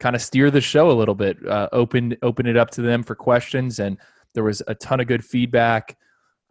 kind 0.00 0.14
of 0.14 0.20
steer 0.20 0.50
the 0.50 0.60
show 0.60 0.90
a 0.90 0.92
little 0.92 1.14
bit, 1.14 1.38
uh, 1.46 1.70
open 1.72 2.14
open 2.20 2.46
it 2.46 2.58
up 2.58 2.68
to 2.72 2.82
them 2.82 3.02
for 3.02 3.14
questions 3.14 3.78
and 3.78 3.96
there 4.34 4.44
was 4.44 4.62
a 4.66 4.74
ton 4.74 5.00
of 5.00 5.06
good 5.06 5.24
feedback. 5.24 5.96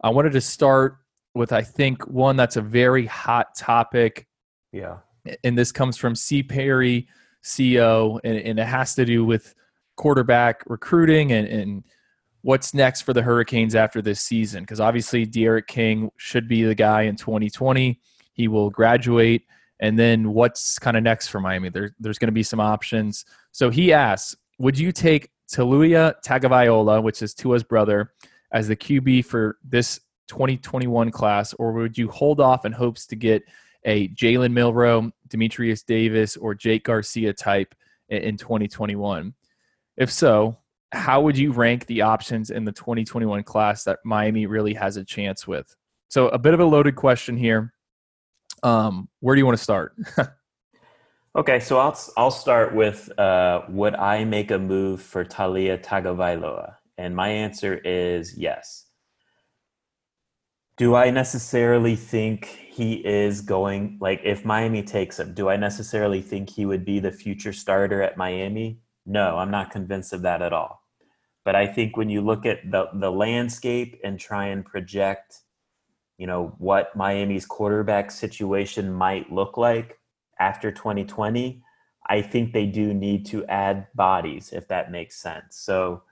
I 0.02 0.08
wanted 0.08 0.32
to 0.32 0.40
start 0.40 0.96
with, 1.34 1.52
I 1.52 1.62
think, 1.62 2.04
one 2.08 2.36
that's 2.36 2.56
a 2.56 2.62
very 2.62 3.06
hot 3.06 3.54
topic. 3.54 4.26
Yeah. 4.74 4.98
And 5.44 5.56
this 5.56 5.70
comes 5.70 5.96
from 5.96 6.16
C. 6.16 6.42
Perry, 6.42 7.08
CEO, 7.42 8.18
and, 8.24 8.36
and 8.36 8.58
it 8.58 8.66
has 8.66 8.94
to 8.96 9.04
do 9.04 9.24
with 9.24 9.54
quarterback 9.96 10.64
recruiting 10.66 11.32
and, 11.32 11.46
and 11.46 11.84
what's 12.42 12.74
next 12.74 13.02
for 13.02 13.12
the 13.12 13.22
Hurricanes 13.22 13.76
after 13.76 14.02
this 14.02 14.20
season. 14.20 14.64
Because 14.64 14.80
obviously, 14.80 15.24
D'Eriq 15.24 15.68
King 15.68 16.10
should 16.16 16.48
be 16.48 16.64
the 16.64 16.74
guy 16.74 17.02
in 17.02 17.14
2020. 17.14 18.00
He 18.32 18.48
will 18.48 18.68
graduate. 18.68 19.42
And 19.78 19.96
then 19.96 20.32
what's 20.32 20.78
kind 20.78 20.96
of 20.96 21.04
next 21.04 21.28
for 21.28 21.40
Miami? 21.40 21.68
There, 21.68 21.94
there's 22.00 22.18
going 22.18 22.28
to 22.28 22.32
be 22.32 22.42
some 22.42 22.60
options. 22.60 23.24
So 23.52 23.70
he 23.70 23.92
asks, 23.92 24.34
would 24.58 24.76
you 24.76 24.90
take 24.90 25.30
Taulia 25.52 26.14
Tagovailoa, 26.26 27.02
which 27.02 27.22
is 27.22 27.32
Tua's 27.32 27.62
brother, 27.62 28.12
as 28.50 28.66
the 28.66 28.76
QB 28.76 29.24
for 29.26 29.58
this 29.62 30.00
2021 30.28 31.10
class, 31.10 31.54
or 31.54 31.72
would 31.72 31.96
you 31.96 32.08
hold 32.08 32.40
off 32.40 32.64
in 32.64 32.72
hopes 32.72 33.06
to 33.06 33.16
get 33.16 33.42
a 33.84 34.08
Jalen 34.08 34.52
Milroe, 34.52 35.10
Demetrius 35.28 35.82
Davis, 35.82 36.36
or 36.36 36.54
Jake 36.54 36.84
Garcia 36.84 37.32
type 37.32 37.74
in 38.08 38.36
2021? 38.36 39.34
If 39.96 40.10
so, 40.10 40.58
how 40.92 41.20
would 41.22 41.36
you 41.36 41.52
rank 41.52 41.86
the 41.86 42.02
options 42.02 42.50
in 42.50 42.64
the 42.64 42.72
2021 42.72 43.42
class 43.42 43.84
that 43.84 43.98
Miami 44.04 44.46
really 44.46 44.74
has 44.74 44.96
a 44.96 45.04
chance 45.04 45.46
with? 45.46 45.74
So, 46.08 46.28
a 46.28 46.38
bit 46.38 46.54
of 46.54 46.60
a 46.60 46.64
loaded 46.64 46.96
question 46.96 47.36
here. 47.36 47.72
Um, 48.62 49.08
where 49.20 49.34
do 49.34 49.40
you 49.40 49.46
want 49.46 49.58
to 49.58 49.64
start? 49.64 49.94
Okay, 51.36 51.58
so 51.58 51.78
I'll 51.78 51.98
I'll 52.16 52.30
start 52.30 52.76
with 52.76 53.10
uh, 53.18 53.62
would 53.68 53.96
I 53.96 54.24
make 54.24 54.52
a 54.52 54.58
move 54.58 55.02
for 55.02 55.24
Taulia 55.24 55.82
Tagovailoa? 55.82 56.76
And 56.96 57.16
my 57.16 57.28
answer 57.28 57.74
is 57.74 58.38
yes. 58.38 58.86
Do 60.76 60.94
I 60.94 61.10
necessarily 61.10 61.96
think 61.96 62.63
he 62.74 62.94
is 63.06 63.40
going 63.40 63.98
like 64.00 64.20
if 64.24 64.44
Miami 64.44 64.82
takes 64.82 65.20
him, 65.20 65.32
do 65.32 65.48
I 65.48 65.56
necessarily 65.56 66.20
think 66.20 66.50
he 66.50 66.66
would 66.66 66.84
be 66.84 66.98
the 66.98 67.12
future 67.12 67.52
starter 67.52 68.02
at 68.02 68.16
Miami? 68.16 68.80
No, 69.06 69.38
I'm 69.38 69.52
not 69.52 69.70
convinced 69.70 70.12
of 70.12 70.22
that 70.22 70.42
at 70.42 70.52
all. 70.52 70.82
But 71.44 71.54
I 71.54 71.68
think 71.68 71.96
when 71.96 72.10
you 72.10 72.20
look 72.20 72.44
at 72.44 72.68
the 72.68 72.88
the 72.94 73.12
landscape 73.12 74.00
and 74.02 74.18
try 74.18 74.46
and 74.46 74.64
project, 74.64 75.42
you 76.18 76.26
know, 76.26 76.56
what 76.58 76.96
Miami's 76.96 77.46
quarterback 77.46 78.10
situation 78.10 78.92
might 78.92 79.30
look 79.30 79.56
like, 79.56 80.00
after 80.40 80.72
2020, 80.72 81.62
I 82.08 82.22
think 82.22 82.52
they 82.52 82.66
do 82.66 82.92
need 82.92 83.24
to 83.26 83.46
add 83.46 83.86
bodies, 83.94 84.52
if 84.52 84.66
that 84.66 84.90
makes 84.90 85.16
sense. 85.16 85.56
So, 85.56 86.02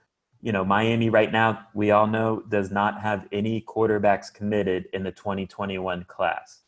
you 0.43 0.51
know, 0.51 0.65
Miami 0.65 1.09
right 1.09 1.31
now, 1.31 1.65
we 1.73 1.91
all 1.91 2.05
know, 2.05 2.43
does 2.49 2.69
not 2.69 3.01
have 3.01 3.29
any 3.31 3.61
quarterbacks 3.61 4.31
committed 4.31 4.87
in 4.91 5.01
the 5.01 5.11
2021 5.11 6.03
class. 6.03 6.59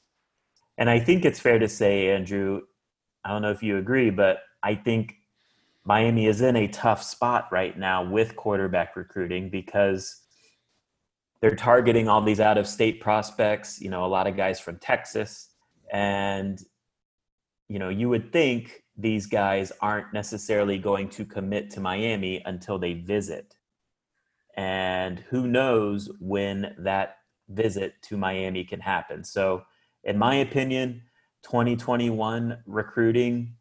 And 0.77 0.89
I 0.89 0.97
think 0.97 1.25
it's 1.25 1.41
fair 1.41 1.59
to 1.59 1.67
say, 1.67 2.09
Andrew, 2.09 2.61
I 3.25 3.29
don't 3.29 3.41
know 3.41 3.51
if 3.51 3.61
you 3.61 3.77
agree, 3.77 4.11
but 4.11 4.43
I 4.63 4.75
think 4.75 5.15
Miami 5.83 6.25
is 6.27 6.39
in 6.39 6.55
a 6.55 6.69
tough 6.69 7.03
spot 7.03 7.49
right 7.51 7.77
now 7.77 8.09
with 8.09 8.37
quarterback 8.37 8.95
recruiting 8.95 9.49
because 9.49 10.21
they're 11.41 11.55
targeting 11.55 12.07
all 12.07 12.21
these 12.21 12.39
out 12.39 12.57
of 12.57 12.67
state 12.67 13.01
prospects, 13.01 13.81
you 13.81 13.89
know, 13.89 14.05
a 14.05 14.07
lot 14.07 14.25
of 14.25 14.37
guys 14.37 14.57
from 14.57 14.77
Texas. 14.77 15.49
And 15.91 16.63
you 17.67 17.79
know, 17.79 17.89
you 17.89 18.09
would 18.09 18.31
think 18.31 18.83
these 18.97 19.25
guys 19.25 19.71
aren't 19.81 20.13
necessarily 20.13 20.77
going 20.77 21.09
to 21.09 21.25
commit 21.25 21.71
to 21.71 21.79
Miami 21.79 22.41
until 22.45 22.77
they 22.77 22.93
visit. 22.93 23.55
And 24.57 25.19
who 25.29 25.47
knows 25.47 26.09
when 26.19 26.75
that 26.79 27.17
visit 27.49 27.93
to 28.03 28.17
Miami 28.17 28.63
can 28.63 28.79
happen. 28.79 29.23
So, 29.23 29.63
in 30.03 30.17
my 30.17 30.35
opinion, 30.35 31.01
2021 31.43 32.57
recruiting 32.65 33.55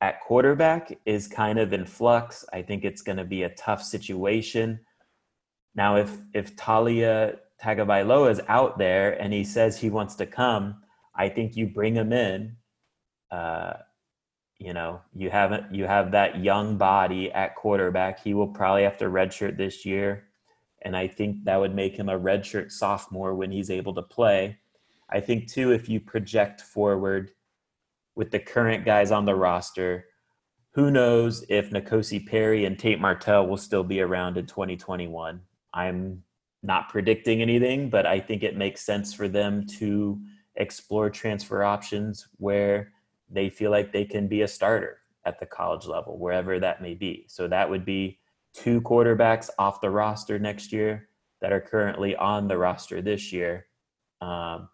at 0.00 0.20
quarterback 0.20 0.96
is 1.06 1.26
kind 1.26 1.58
of 1.58 1.72
in 1.72 1.86
flux. 1.86 2.44
I 2.52 2.62
think 2.62 2.84
it's 2.84 3.02
going 3.02 3.18
to 3.18 3.24
be 3.24 3.44
a 3.44 3.54
tough 3.54 3.82
situation. 3.82 4.80
Now, 5.74 5.96
if 5.96 6.18
if 6.34 6.56
Taulia 6.56 7.38
Tagovailoa 7.62 8.30
is 8.30 8.40
out 8.48 8.78
there 8.78 9.20
and 9.20 9.32
he 9.32 9.44
says 9.44 9.78
he 9.78 9.90
wants 9.90 10.14
to 10.16 10.26
come, 10.26 10.82
I 11.14 11.28
think 11.28 11.56
you 11.56 11.66
bring 11.66 11.94
him 11.94 12.12
in 12.12 12.56
uh, 13.30 13.74
you 14.58 14.72
know, 14.72 15.02
you 15.14 15.30
haven't 15.30 15.74
you 15.74 15.84
have 15.84 16.12
that 16.12 16.42
young 16.42 16.78
body 16.78 17.30
at 17.32 17.54
quarterback. 17.56 18.22
He 18.22 18.32
will 18.34 18.48
probably 18.48 18.84
have 18.84 18.96
to 18.98 19.06
redshirt 19.06 19.58
this 19.58 19.84
year, 19.84 20.25
and 20.82 20.96
I 20.96 21.08
think 21.08 21.44
that 21.44 21.58
would 21.58 21.74
make 21.74 21.96
him 21.96 22.08
a 22.08 22.18
redshirt 22.18 22.70
sophomore 22.70 23.34
when 23.34 23.50
he's 23.50 23.70
able 23.70 23.94
to 23.94 24.02
play. 24.02 24.58
I 25.10 25.20
think 25.20 25.50
too, 25.50 25.72
if 25.72 25.88
you 25.88 26.00
project 26.00 26.60
forward 26.60 27.30
with 28.14 28.30
the 28.30 28.38
current 28.38 28.84
guys 28.84 29.10
on 29.10 29.24
the 29.24 29.34
roster, 29.34 30.06
who 30.72 30.90
knows 30.90 31.44
if 31.48 31.70
N'Kosi 31.70 32.26
Perry 32.26 32.64
and 32.64 32.78
Tate 32.78 33.00
Martell 33.00 33.46
will 33.46 33.56
still 33.56 33.84
be 33.84 34.00
around 34.00 34.36
in 34.36 34.46
2021. 34.46 35.40
I'm 35.72 36.22
not 36.62 36.88
predicting 36.88 37.40
anything, 37.40 37.88
but 37.88 38.04
I 38.06 38.20
think 38.20 38.42
it 38.42 38.56
makes 38.56 38.82
sense 38.82 39.14
for 39.14 39.28
them 39.28 39.66
to 39.78 40.20
explore 40.56 41.08
transfer 41.10 41.62
options 41.62 42.28
where 42.38 42.92
they 43.30 43.48
feel 43.48 43.70
like 43.70 43.92
they 43.92 44.04
can 44.04 44.28
be 44.28 44.42
a 44.42 44.48
starter 44.48 44.98
at 45.24 45.40
the 45.40 45.46
college 45.46 45.86
level, 45.86 46.18
wherever 46.18 46.58
that 46.60 46.82
may 46.82 46.94
be. 46.94 47.24
So 47.28 47.48
that 47.48 47.68
would 47.68 47.84
be 47.84 48.18
two 48.56 48.80
quarterbacks 48.80 49.50
off 49.58 49.80
the 49.80 49.90
roster 49.90 50.38
next 50.38 50.72
year 50.72 51.08
that 51.40 51.52
are 51.52 51.60
currently 51.60 52.16
on 52.16 52.48
the 52.48 52.56
roster 52.56 53.02
this 53.02 53.32
year. 53.32 53.66
Um, 54.20 54.68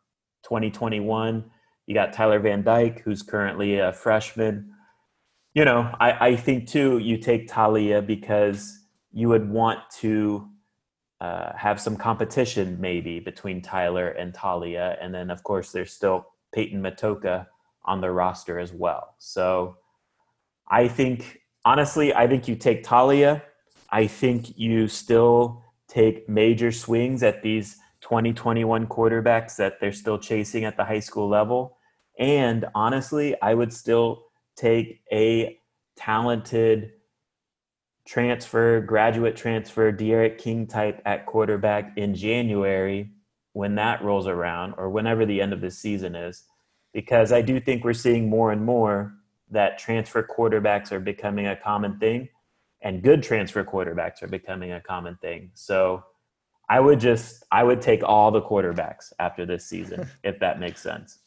2021, 0.44 1.44
you 1.86 1.94
got 1.94 2.12
Tyler 2.12 2.38
Van 2.38 2.62
Dyke, 2.62 3.00
who's 3.00 3.22
currently 3.22 3.78
a 3.78 3.92
freshman. 3.92 4.72
You 5.54 5.64
know, 5.64 5.92
I, 6.00 6.28
I 6.28 6.36
think 6.36 6.68
too, 6.68 6.98
you 6.98 7.18
take 7.18 7.48
Taulia 7.48 8.04
because 8.06 8.78
you 9.12 9.28
would 9.28 9.48
want 9.50 9.80
to 9.98 10.48
uh, 11.20 11.52
have 11.56 11.80
some 11.80 11.96
competition 11.96 12.78
maybe 12.80 13.20
between 13.20 13.60
Tyler 13.60 14.08
and 14.08 14.32
Taulia. 14.32 14.96
And 15.00 15.14
then, 15.14 15.30
of 15.30 15.42
course, 15.42 15.72
there's 15.72 15.92
still 15.92 16.26
Peyton 16.54 16.82
Matocha 16.82 17.46
on 17.84 18.00
the 18.00 18.10
roster 18.10 18.58
as 18.58 18.72
well. 18.72 19.14
So 19.18 19.76
I 20.68 20.88
think, 20.88 21.40
honestly, 21.64 22.14
I 22.14 22.26
think 22.26 22.48
you 22.48 22.56
take 22.56 22.84
Taulia. 22.84 23.42
I 23.92 24.06
think 24.06 24.58
you 24.58 24.88
still 24.88 25.62
take 25.86 26.26
major 26.26 26.72
swings 26.72 27.22
at 27.22 27.42
these 27.42 27.76
2021 28.00 28.86
quarterbacks 28.86 29.56
that 29.56 29.78
they're 29.80 29.92
still 29.92 30.18
chasing 30.18 30.64
at 30.64 30.78
the 30.78 30.84
high 30.84 31.00
school 31.00 31.28
level. 31.28 31.76
And 32.18 32.64
honestly, 32.74 33.40
I 33.42 33.52
would 33.52 33.72
still 33.72 34.24
take 34.56 35.02
a 35.12 35.58
talented 35.96 36.92
transfer, 38.06 38.80
graduate 38.80 39.36
transfer, 39.36 39.92
D'Eriq 39.92 40.38
King 40.38 40.66
type 40.66 41.02
at 41.04 41.26
quarterback 41.26 41.92
in 41.96 42.14
January 42.14 43.10
when 43.52 43.74
that 43.74 44.02
rolls 44.02 44.26
around 44.26 44.74
or 44.78 44.88
whenever 44.88 45.26
the 45.26 45.40
end 45.40 45.52
of 45.52 45.60
the 45.60 45.70
season 45.70 46.14
is. 46.14 46.44
Because 46.94 47.30
I 47.30 47.42
do 47.42 47.60
think 47.60 47.84
we're 47.84 47.92
seeing 47.92 48.28
more 48.28 48.52
and 48.52 48.64
more 48.64 49.12
that 49.50 49.78
transfer 49.78 50.26
quarterbacks 50.26 50.92
are 50.92 51.00
becoming 51.00 51.46
a 51.46 51.56
common 51.56 51.98
thing 51.98 52.28
and 52.82 53.02
good 53.02 53.22
transfer 53.22 53.64
quarterbacks 53.64 54.22
are 54.22 54.28
becoming 54.28 54.72
a 54.72 54.80
common 54.80 55.16
thing. 55.22 55.50
So 55.54 56.04
I 56.68 56.80
would 56.80 57.00
just 57.00 57.44
I 57.50 57.62
would 57.62 57.80
take 57.80 58.02
all 58.02 58.30
the 58.30 58.42
quarterbacks 58.42 59.12
after 59.18 59.46
this 59.46 59.66
season 59.66 60.08
if 60.24 60.38
that 60.40 60.60
makes 60.60 60.82
sense. 60.82 61.18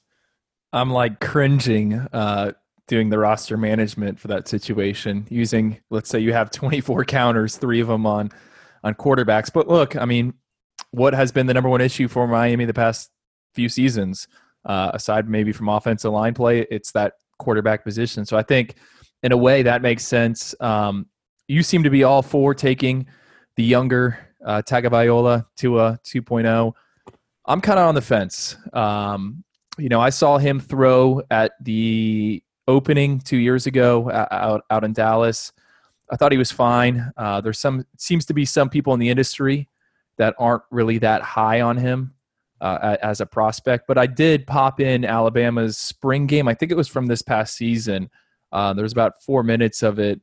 I'm 0.74 0.92
like 0.92 1.20
cringing 1.20 1.94
uh, 2.12 2.52
doing 2.88 3.10
the 3.10 3.18
roster 3.18 3.58
management 3.58 4.20
for 4.20 4.28
that 4.28 4.48
situation 4.48 5.26
using 5.30 5.80
let's 5.90 6.10
say 6.10 6.20
you 6.20 6.34
have 6.34 6.52
24 6.52 7.06
counters 7.06 7.58
three 7.58 7.80
of 7.80 7.88
them 7.88 8.06
on 8.06 8.30
on 8.84 8.94
quarterbacks 8.94 9.52
but 9.52 9.68
look 9.68 9.96
i 9.96 10.06
mean 10.06 10.34
what 10.92 11.14
has 11.14 11.32
been 11.32 11.48
the 11.48 11.54
number 11.54 11.70
one 11.70 11.82
issue 11.82 12.08
for 12.08 12.28
miami 12.28 12.66
the 12.66 12.74
past 12.74 13.10
few 13.54 13.70
seasons 13.70 14.28
uh, 14.66 14.92
aside 14.94 15.30
maybe 15.30 15.52
from 15.52 15.70
offensive 15.70 16.12
line 16.12 16.34
play 16.34 16.62
it's 16.70 16.92
that 16.92 17.14
quarterback 17.40 17.84
position 17.84 18.26
so 18.26 18.38
i 18.38 18.44
think 18.44 18.76
in 19.24 19.32
a 19.32 19.38
way 19.38 19.64
that 19.64 19.82
makes 19.82 20.06
sense 20.06 20.54
um, 20.60 21.08
you 21.48 21.64
seem 21.64 21.84
to 21.84 21.90
be 21.90 22.04
all 22.04 22.22
for 22.22 22.54
taking 22.54 23.08
the 23.56 23.64
younger 23.64 24.18
uh, 24.46 24.62
Tagovailoa 24.62 25.46
to 25.58 25.80
a 25.80 26.00
2.0 26.04 26.74
i'm 27.46 27.62
kind 27.62 27.80
of 27.80 27.88
on 27.88 27.96
the 27.96 28.02
fence 28.02 28.58
um, 28.74 29.44
you 29.78 29.90
know 29.90 30.02
i 30.02 30.10
saw 30.10 30.38
him 30.38 30.60
throw 30.60 31.22
at 31.32 31.54
the 31.62 32.44
opening 32.68 33.20
two 33.20 33.38
years 33.38 33.68
ago 33.68 34.10
out 34.32 34.64
out 34.70 34.84
in 34.84 34.94
Dallas. 34.94 35.52
I 36.12 36.16
thought 36.16 36.32
he 36.32 36.38
was 36.38 36.52
fine. 36.52 37.12
Uh, 37.18 37.42
there's 37.42 37.60
some 37.60 37.86
seems 37.98 38.26
to 38.26 38.34
be 38.34 38.46
some 38.46 38.70
people 38.70 38.94
in 38.94 39.00
the 39.00 39.10
industry 39.10 39.70
that 40.18 40.36
aren't 40.38 40.64
really 40.72 40.98
that 41.00 41.22
high 41.22 41.62
on 41.62 41.78
him 41.78 42.14
uh, 42.62 42.98
as 43.02 43.22
a 43.22 43.26
prospect. 43.26 43.86
But 43.88 43.98
I 43.98 44.06
did 44.06 44.48
pop 44.48 44.80
in 44.80 45.04
Alabama's 45.04 45.78
spring 45.78 46.28
game. 46.28 46.48
I 46.48 46.54
think 46.54 46.72
it 46.72 46.78
was 46.78 46.88
from 46.88 47.08
this 47.08 47.22
past 47.22 47.56
season. 47.56 48.10
Uh, 48.52 48.74
was 48.78 48.94
about 48.94 49.22
four 49.22 49.44
minutes 49.44 49.84
of 49.84 50.00
it 50.00 50.22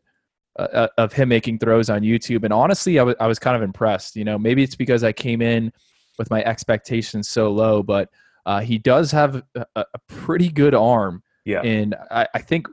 uh, 0.58 0.68
uh, 0.72 0.88
of 0.98 1.12
him 1.12 1.28
making 1.28 1.58
throws 1.58 1.90
on 1.90 2.02
YouTube, 2.02 2.44
and 2.44 2.52
honestly, 2.52 2.98
I, 2.98 3.02
w- 3.02 3.16
I 3.20 3.26
was 3.26 3.38
kind 3.38 3.56
of 3.56 3.62
impressed. 3.62 4.16
You 4.16 4.24
know, 4.24 4.38
maybe 4.38 4.62
it's 4.62 4.76
because 4.76 5.04
I 5.04 5.12
came 5.12 5.42
in 5.42 5.72
with 6.18 6.30
my 6.30 6.42
expectations 6.44 7.28
so 7.28 7.50
low, 7.50 7.82
but 7.82 8.10
uh, 8.44 8.60
he 8.60 8.78
does 8.78 9.10
have 9.12 9.42
a, 9.54 9.66
a 9.76 9.98
pretty 10.08 10.48
good 10.48 10.74
arm 10.74 11.22
yeah. 11.44 11.60
And 11.60 11.94
I, 12.10 12.26
I 12.34 12.38
think 12.38 12.68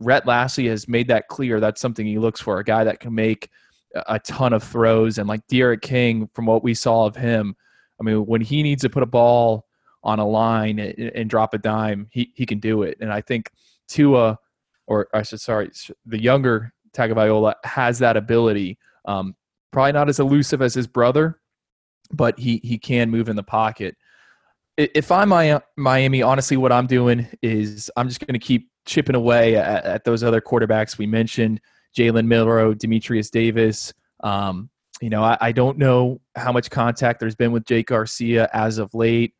Rhett 0.00 0.26
Lashlee 0.26 0.66
has 0.66 0.88
made 0.88 1.08
that 1.08 1.28
clear. 1.28 1.60
That's 1.60 1.80
something 1.80 2.06
he 2.06 2.18
looks 2.18 2.40
for 2.40 2.58
a 2.58 2.64
guy 2.64 2.84
that 2.84 3.00
can 3.00 3.14
make 3.14 3.50
a 3.94 4.18
ton 4.18 4.52
of 4.52 4.62
throws. 4.62 5.18
And 5.18 5.28
like 5.28 5.46
D'Eriq 5.46 5.82
King, 5.82 6.28
from 6.34 6.46
what 6.46 6.64
we 6.64 6.74
saw 6.74 7.06
of 7.06 7.16
him, 7.16 7.54
I 8.00 8.04
mean, 8.04 8.26
when 8.26 8.40
he 8.40 8.62
needs 8.62 8.82
to 8.82 8.90
put 8.90 9.02
a 9.02 9.06
ball 9.06 9.66
on 10.02 10.18
a 10.18 10.26
line 10.26 10.78
and, 10.78 10.98
and 10.98 11.30
drop 11.30 11.54
a 11.54 11.58
dime, 11.58 12.08
he, 12.10 12.32
he 12.34 12.44
can 12.44 12.58
do 12.58 12.82
it. 12.82 12.98
And 13.00 13.12
I 13.12 13.20
think 13.20 13.50
Tua, 13.88 14.38
or 14.86 15.08
I 15.14 15.22
should 15.22 15.40
sorry, 15.40 15.70
the 16.04 16.20
younger 16.20 16.72
Tagovailoa 16.94 17.54
has 17.64 17.98
that 17.98 18.16
ability. 18.16 18.78
Um, 19.04 19.34
probably 19.72 19.92
not 19.92 20.08
as 20.08 20.20
elusive 20.20 20.62
as 20.62 20.74
his 20.74 20.86
brother, 20.86 21.40
but 22.12 22.38
he 22.38 22.60
he 22.62 22.78
can 22.78 23.10
move 23.10 23.28
in 23.28 23.36
the 23.36 23.42
pocket 23.42 23.96
if 24.76 25.12
I'm 25.12 25.28
Miami, 25.76 26.22
honestly, 26.22 26.56
what 26.56 26.72
I'm 26.72 26.86
doing 26.86 27.28
is 27.42 27.90
I'm 27.96 28.08
just 28.08 28.20
going 28.20 28.38
to 28.38 28.44
keep 28.44 28.70
chipping 28.86 29.14
away 29.14 29.56
at, 29.56 29.84
at, 29.84 30.04
those 30.04 30.22
other 30.22 30.40
quarterbacks 30.40 30.98
we 30.98 31.06
mentioned 31.06 31.60
Jalen 31.96 32.26
Milroe, 32.26 32.74
Demetrius 32.74 33.30
Davis. 33.30 33.94
Um, 34.22 34.68
you 35.00 35.10
know, 35.10 35.22
I, 35.22 35.38
I, 35.40 35.52
don't 35.52 35.78
know 35.78 36.20
how 36.34 36.52
much 36.52 36.70
contact 36.70 37.20
there's 37.20 37.34
been 37.34 37.52
with 37.52 37.64
Jake 37.64 37.86
Garcia 37.86 38.48
as 38.52 38.78
of 38.78 38.92
late. 38.94 39.34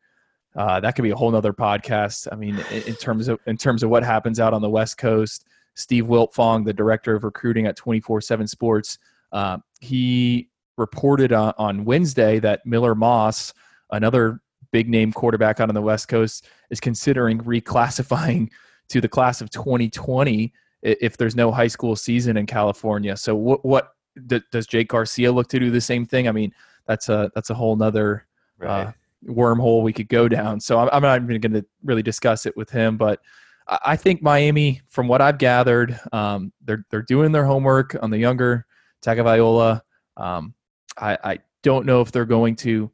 Uh, 0.55 0.79
that 0.79 0.95
could 0.95 1.03
be 1.03 1.09
a 1.09 1.15
whole 1.15 1.31
nother 1.31 1.53
podcast. 1.53 2.27
I 2.31 2.35
mean, 2.35 2.57
in, 2.71 2.83
in, 2.83 2.95
terms 2.95 3.27
of 3.27 3.39
in 3.45 3.57
terms 3.57 3.83
of 3.83 3.89
what 3.89 4.03
happens 4.03 4.39
out 4.39 4.53
on 4.53 4.61
the 4.61 4.69
West 4.69 4.97
Coast, 4.97 5.45
Steve 5.75 6.05
Wiltfong, 6.05 6.65
the 6.65 6.73
director 6.73 7.15
of 7.15 7.23
recruiting 7.23 7.67
at 7.67 7.77
24/7 7.77 8.47
Sports, 8.47 8.97
uh, 9.31 9.57
he 9.79 10.49
reported 10.77 11.31
on, 11.31 11.53
on 11.57 11.85
Wednesday 11.85 12.39
that 12.39 12.65
Miller 12.65 12.95
Moss, 12.95 13.53
another 13.91 14.41
big 14.71 14.89
name 14.89 15.13
quarterback 15.13 15.59
out 15.59 15.69
on 15.69 15.75
the 15.75 15.81
West 15.81 16.07
Coast 16.07 16.47
is 16.69 16.79
considering 16.79 17.39
reclassifying 17.39 18.49
to 18.89 18.99
the 18.99 19.07
class 19.07 19.41
of 19.41 19.49
2020 19.49 20.53
if 20.81 21.17
there's 21.17 21.35
no 21.35 21.51
high 21.51 21.67
school 21.67 21.95
season 21.95 22.37
in 22.37 22.45
California. 22.45 23.17
So 23.17 23.35
what 23.35 23.65
what 23.65 23.93
does 24.27 24.67
Jake 24.67 24.89
Garcia 24.89 25.31
look 25.31 25.47
to 25.49 25.59
do 25.59 25.71
the 25.71 25.81
same 25.81 26.05
thing? 26.05 26.27
I 26.27 26.31
mean, 26.31 26.53
that's 26.87 27.09
a 27.09 27.31
that's 27.35 27.49
a 27.49 27.53
whole 27.53 27.75
nother 27.75 28.27
uh, 28.61 28.65
right. 28.65 28.87
uh, 28.87 28.91
wormhole 29.27 29.81
we 29.81 29.93
could 29.93 30.09
go 30.09 30.27
down. 30.27 30.59
So 30.59 30.79
I'm, 30.79 30.89
I'm 30.93 31.01
not 31.01 31.21
even 31.21 31.41
going 31.41 31.61
to 31.61 31.65
really 31.83 32.03
discuss 32.03 32.45
it 32.45 32.55
with 32.55 32.69
him, 32.69 32.97
but 32.97 33.19
I 33.67 33.95
think 33.95 34.21
Miami, 34.21 34.81
from 34.89 35.07
what 35.07 35.21
I've 35.21 35.39
gathered, 35.39 35.99
um, 36.11 36.53
they're 36.63 36.85
they're 36.91 37.01
doing 37.01 37.31
their 37.31 37.45
homework 37.45 37.95
on 38.01 38.11
the 38.11 38.17
younger 38.17 38.65
Tagovailoa. 39.03 39.81
Um, 40.17 40.53
I, 40.97 41.17
I 41.23 41.39
don't 41.63 41.85
know 41.85 42.01
if 42.01 42.11
they're 42.11 42.25
going 42.25 42.55
to 42.57 42.91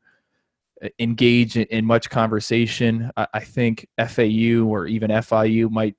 engage 0.99 1.57
in, 1.57 1.65
in 1.65 1.85
much 1.85 2.09
conversation. 2.09 3.11
I, 3.15 3.27
I, 3.33 3.39
think 3.41 3.87
FAU 3.99 4.65
or 4.65 4.87
even 4.87 5.11
FIU 5.11 5.69
might 5.69 5.95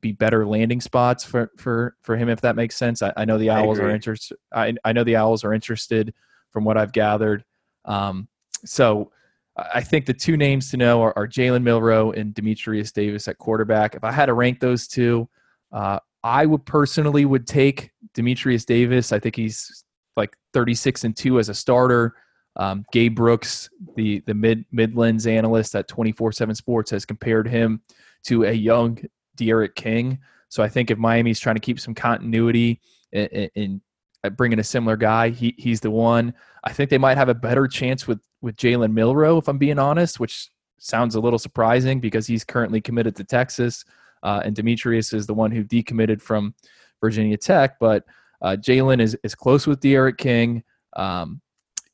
be 0.00 0.12
better 0.12 0.46
landing 0.46 0.80
spots 0.80 1.24
for 1.24 1.50
for 1.56 1.96
for 2.02 2.16
him 2.16 2.28
if 2.28 2.40
that 2.40 2.56
makes 2.56 2.76
sense. 2.76 3.02
I, 3.02 3.12
I 3.16 3.24
know 3.24 3.38
the 3.38 3.50
Owls 3.50 3.78
are 3.78 3.90
interested. 3.90 4.36
I 4.52 4.74
I 4.84 4.92
know 4.92 5.04
the 5.04 5.16
Owls 5.16 5.44
are 5.44 5.54
interested 5.54 6.14
from 6.50 6.64
what 6.64 6.76
I've 6.76 6.92
gathered. 6.92 7.44
Um, 7.84 8.28
so 8.64 9.12
I 9.56 9.82
think 9.82 10.06
the 10.06 10.14
two 10.14 10.36
names 10.36 10.70
to 10.70 10.76
know 10.76 11.00
are, 11.02 11.16
are 11.16 11.28
Jalen 11.28 11.62
Milroe 11.62 12.10
and 12.12 12.34
Dematrius 12.34 12.92
Davis 12.92 13.28
at 13.28 13.38
quarterback. 13.38 13.94
If 13.94 14.02
I 14.02 14.10
had 14.10 14.26
to 14.26 14.34
rank 14.34 14.58
those 14.58 14.88
two, 14.88 15.28
uh, 15.72 16.00
I 16.24 16.46
would 16.46 16.64
personally 16.66 17.24
would 17.24 17.46
take 17.46 17.90
Dematrius 18.14 18.66
Davis. 18.66 19.12
I 19.12 19.20
think 19.20 19.36
he's 19.36 19.84
like 20.16 20.36
36 20.54 21.04
and 21.04 21.16
2 21.16 21.38
as 21.38 21.48
a 21.48 21.54
starter. 21.54 22.14
Um, 22.56 22.84
Gabe 22.92 23.16
Brooks, 23.16 23.68
the 23.96 24.20
the 24.26 24.34
mid 24.34 24.64
Midlands 24.70 25.26
analyst 25.26 25.74
at 25.74 25.88
24/7 25.88 26.56
Sports, 26.56 26.90
has 26.92 27.04
compared 27.04 27.48
him 27.48 27.82
to 28.26 28.44
a 28.44 28.52
young 28.52 28.98
D'Eriq 29.36 29.74
King. 29.74 30.18
So 30.48 30.62
I 30.62 30.68
think 30.68 30.90
if 30.90 30.98
Miami's 30.98 31.40
trying 31.40 31.56
to 31.56 31.60
keep 31.60 31.80
some 31.80 31.94
continuity 31.94 32.80
in, 33.12 33.50
in 33.56 33.80
bringing 34.36 34.60
a 34.60 34.64
similar 34.64 34.96
guy, 34.96 35.30
he 35.30 35.54
he's 35.58 35.80
the 35.80 35.90
one. 35.90 36.32
I 36.62 36.72
think 36.72 36.90
they 36.90 36.98
might 36.98 37.18
have 37.18 37.28
a 37.28 37.34
better 37.34 37.66
chance 37.66 38.06
with 38.06 38.20
with 38.44 38.56
Jalen 38.56 38.92
Milroe, 38.92 39.38
if 39.38 39.48
I'm 39.48 39.56
being 39.56 39.78
honest, 39.78 40.20
which 40.20 40.50
sounds 40.78 41.14
a 41.14 41.20
little 41.20 41.38
surprising 41.38 41.98
because 41.98 42.26
he's 42.26 42.44
currently 42.44 42.78
committed 42.78 43.16
to 43.16 43.24
Texas, 43.24 43.86
uh, 44.22 44.42
and 44.44 44.54
Demetrius 44.54 45.14
is 45.14 45.26
the 45.26 45.32
one 45.32 45.50
who 45.50 45.64
decommitted 45.64 46.20
from 46.20 46.54
Virginia 47.00 47.38
Tech. 47.38 47.78
But 47.80 48.04
uh, 48.42 48.56
Jalen 48.60 49.00
is 49.00 49.16
is 49.24 49.34
close 49.34 49.66
with 49.66 49.80
D'Eriq 49.80 50.18
King. 50.18 50.62
Um, 50.94 51.40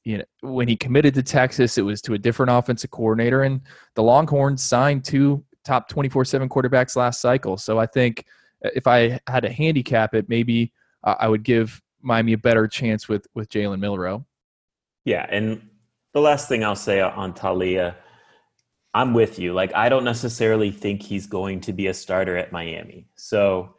you 0.02 0.18
know, 0.18 0.24
when 0.40 0.66
he 0.66 0.76
committed 0.76 1.14
to 1.14 1.22
Texas, 1.22 1.78
it 1.78 1.82
was 1.82 2.02
to 2.02 2.14
a 2.14 2.18
different 2.18 2.50
offensive 2.50 2.90
coordinator, 2.90 3.44
and 3.44 3.60
the 3.94 4.02
Longhorns 4.02 4.62
signed 4.62 5.04
two 5.04 5.44
top 5.64 5.88
24 5.88 6.24
7 6.24 6.48
quarterbacks 6.48 6.96
last 6.96 7.20
cycle. 7.20 7.56
So 7.58 7.78
I 7.78 7.86
think 7.86 8.24
if 8.62 8.88
I 8.88 9.20
had 9.28 9.44
to 9.44 9.52
handicap 9.52 10.14
it, 10.14 10.28
maybe 10.28 10.72
I 11.04 11.28
would 11.28 11.44
give 11.44 11.80
Miami 12.02 12.32
a 12.32 12.38
better 12.38 12.66
chance 12.66 13.08
with 13.08 13.26
with 13.34 13.48
Jalen 13.50 13.78
Milroe. 13.78 14.26
Yeah, 15.04 15.26
and 15.30 15.69
the 16.12 16.20
last 16.20 16.49
thing 16.49 16.64
I'll 16.64 16.77
say 16.77 17.01
on 17.01 17.33
Taulia, 17.33 17.96
I'm 18.94 19.14
with 19.14 19.38
you. 19.38 19.53
Like 19.53 19.75
I 19.75 19.88
don't 19.88 20.05
necessarily 20.05 20.70
think 20.70 21.03
he's 21.03 21.27
going 21.27 21.61
to 21.62 21.73
be 21.73 21.87
a 21.87 21.94
starter 21.94 22.37
at 22.37 22.53
Miami. 22.53 23.09
So, 23.16 23.75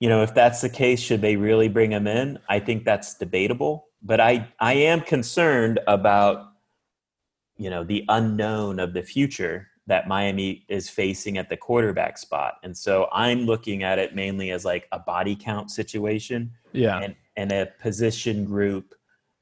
you 0.00 0.08
know, 0.08 0.22
if 0.22 0.34
that's 0.34 0.60
the 0.60 0.70
case, 0.70 1.00
should 1.00 1.20
they 1.20 1.36
really 1.36 1.68
bring 1.68 1.92
him 1.92 2.06
in? 2.06 2.38
I 2.48 2.58
think 2.58 2.84
that's 2.84 3.14
debatable. 3.14 3.88
But 4.02 4.20
I 4.20 4.48
I 4.58 4.74
am 4.74 5.00
concerned 5.02 5.78
about 5.86 6.48
you 7.56 7.70
know 7.70 7.84
the 7.84 8.04
unknown 8.08 8.80
of 8.80 8.94
the 8.94 9.02
future 9.02 9.68
that 9.86 10.08
Miami 10.08 10.64
is 10.68 10.88
facing 10.88 11.38
at 11.38 11.48
the 11.48 11.56
quarterback 11.56 12.16
spot. 12.16 12.54
And 12.62 12.76
so 12.76 13.08
I'm 13.12 13.46
looking 13.46 13.82
at 13.82 13.98
it 13.98 14.14
mainly 14.14 14.50
as 14.50 14.64
like 14.64 14.86
a 14.92 14.98
body 14.98 15.36
count 15.36 15.70
situation. 15.70 16.52
Yeah. 16.72 17.00
And, 17.00 17.16
and 17.36 17.50
a 17.52 17.68
position 17.80 18.44
group 18.44 18.94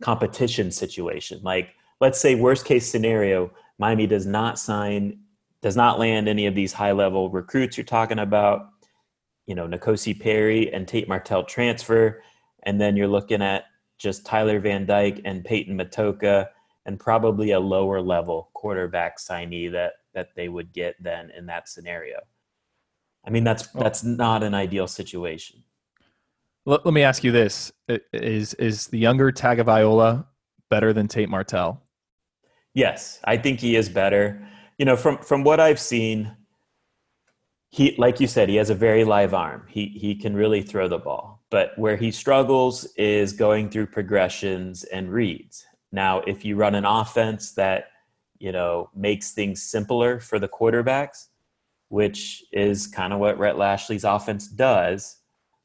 competition 0.03 0.71
situation. 0.71 1.41
Like, 1.43 1.75
let's 2.01 2.21
say, 2.21 2.35
worst 2.35 2.65
case 2.65 2.91
scenario, 2.91 3.51
Miami 3.79 4.07
does 4.07 4.27
not 4.27 4.59
sign, 4.59 5.21
does 5.63 5.77
not 5.77 5.99
land 5.99 6.29
any 6.29 6.47
of 6.47 6.55
these 6.55 6.73
high 6.73 6.93
level 6.93 7.31
recruits 7.31 7.77
you're 7.77 7.85
talking 7.85 8.19
about. 8.19 8.71
You 9.47 9.55
know, 9.55 9.67
N'Kosi 9.67 10.19
Perry 10.19 10.73
and 10.73 10.87
Tate 10.87 11.09
Martell 11.09 11.45
transfer. 11.45 12.23
And 12.65 12.81
then 12.81 12.97
you're 12.97 13.09
looking 13.09 13.43
at 13.43 13.65
just 13.99 14.25
Tyler 14.25 14.61
Van 14.61 14.87
Dyke 14.87 15.21
and 15.25 15.45
Peyton 15.45 15.77
Matocha, 15.77 16.47
and 16.87 16.99
probably 16.99 17.51
a 17.51 17.61
lower 17.61 18.01
level 18.01 18.51
quarterback 18.55 19.19
signee 19.19 19.71
that 19.73 19.93
that 20.15 20.31
they 20.35 20.49
would 20.49 20.73
get 20.73 20.97
then 21.01 21.31
in 21.37 21.47
that 21.47 21.69
scenario. 21.69 22.19
I 23.25 23.31
mean, 23.31 23.45
that's 23.45 23.67
that's 23.69 24.03
not 24.03 24.43
an 24.43 24.55
ideal 24.55 24.87
situation. 24.87 25.63
Let, 26.65 26.85
let 26.85 26.95
me 26.95 27.03
ask 27.03 27.23
you 27.23 27.33
this: 27.33 27.71
Is 28.13 28.55
is 28.55 28.87
the 28.87 28.99
younger 28.99 29.31
Tagovailoa 29.31 30.25
better 30.71 30.93
than 30.95 31.07
Tate 31.07 31.29
Martell? 31.29 31.83
Yes, 32.75 33.21
I 33.25 33.37
think 33.37 33.61
he 33.61 33.77
is 33.77 33.89
better. 33.89 34.47
You 34.79 34.85
know, 34.85 34.97
from 34.97 35.19
from 35.19 35.45
what 35.45 35.61
I've 35.61 35.81
seen, 35.81 36.37
he 37.69 37.95
like 37.99 38.21
you 38.21 38.27
said, 38.27 38.49
he 38.49 38.57
has 38.57 38.71
a 38.71 38.75
very 38.75 39.05
live 39.05 39.35
arm. 39.35 39.67
He 39.69 39.87
he 39.87 40.15
can 40.15 40.35
really 40.35 40.63
throw 40.63 40.89
the 40.89 40.99
ball. 40.99 41.43
But 41.51 41.73
where 41.77 41.97
he 41.97 42.13
struggles 42.13 42.85
is 42.97 43.33
going 43.33 43.71
through 43.71 43.87
progressions 43.87 44.85
and 44.85 45.13
reads. 45.13 45.67
Now, 45.91 46.21
if 46.21 46.45
you 46.45 46.55
run 46.55 46.77
an 46.77 46.85
offense 46.85 47.53
that 47.55 47.89
you 48.41 48.51
know, 48.51 48.91
makes 48.97 49.33
things 49.33 49.63
simpler 49.63 50.19
for 50.19 50.41
the 50.41 50.49
quarterbacks, 50.49 51.29
which 51.89 52.43
is 52.53 52.87
kind 52.87 53.13
of 53.13 53.21
what 53.21 53.39
Rhett 53.39 53.57
Lashlee's 53.57 54.03
offense 54.03 54.49
does, 54.49 55.19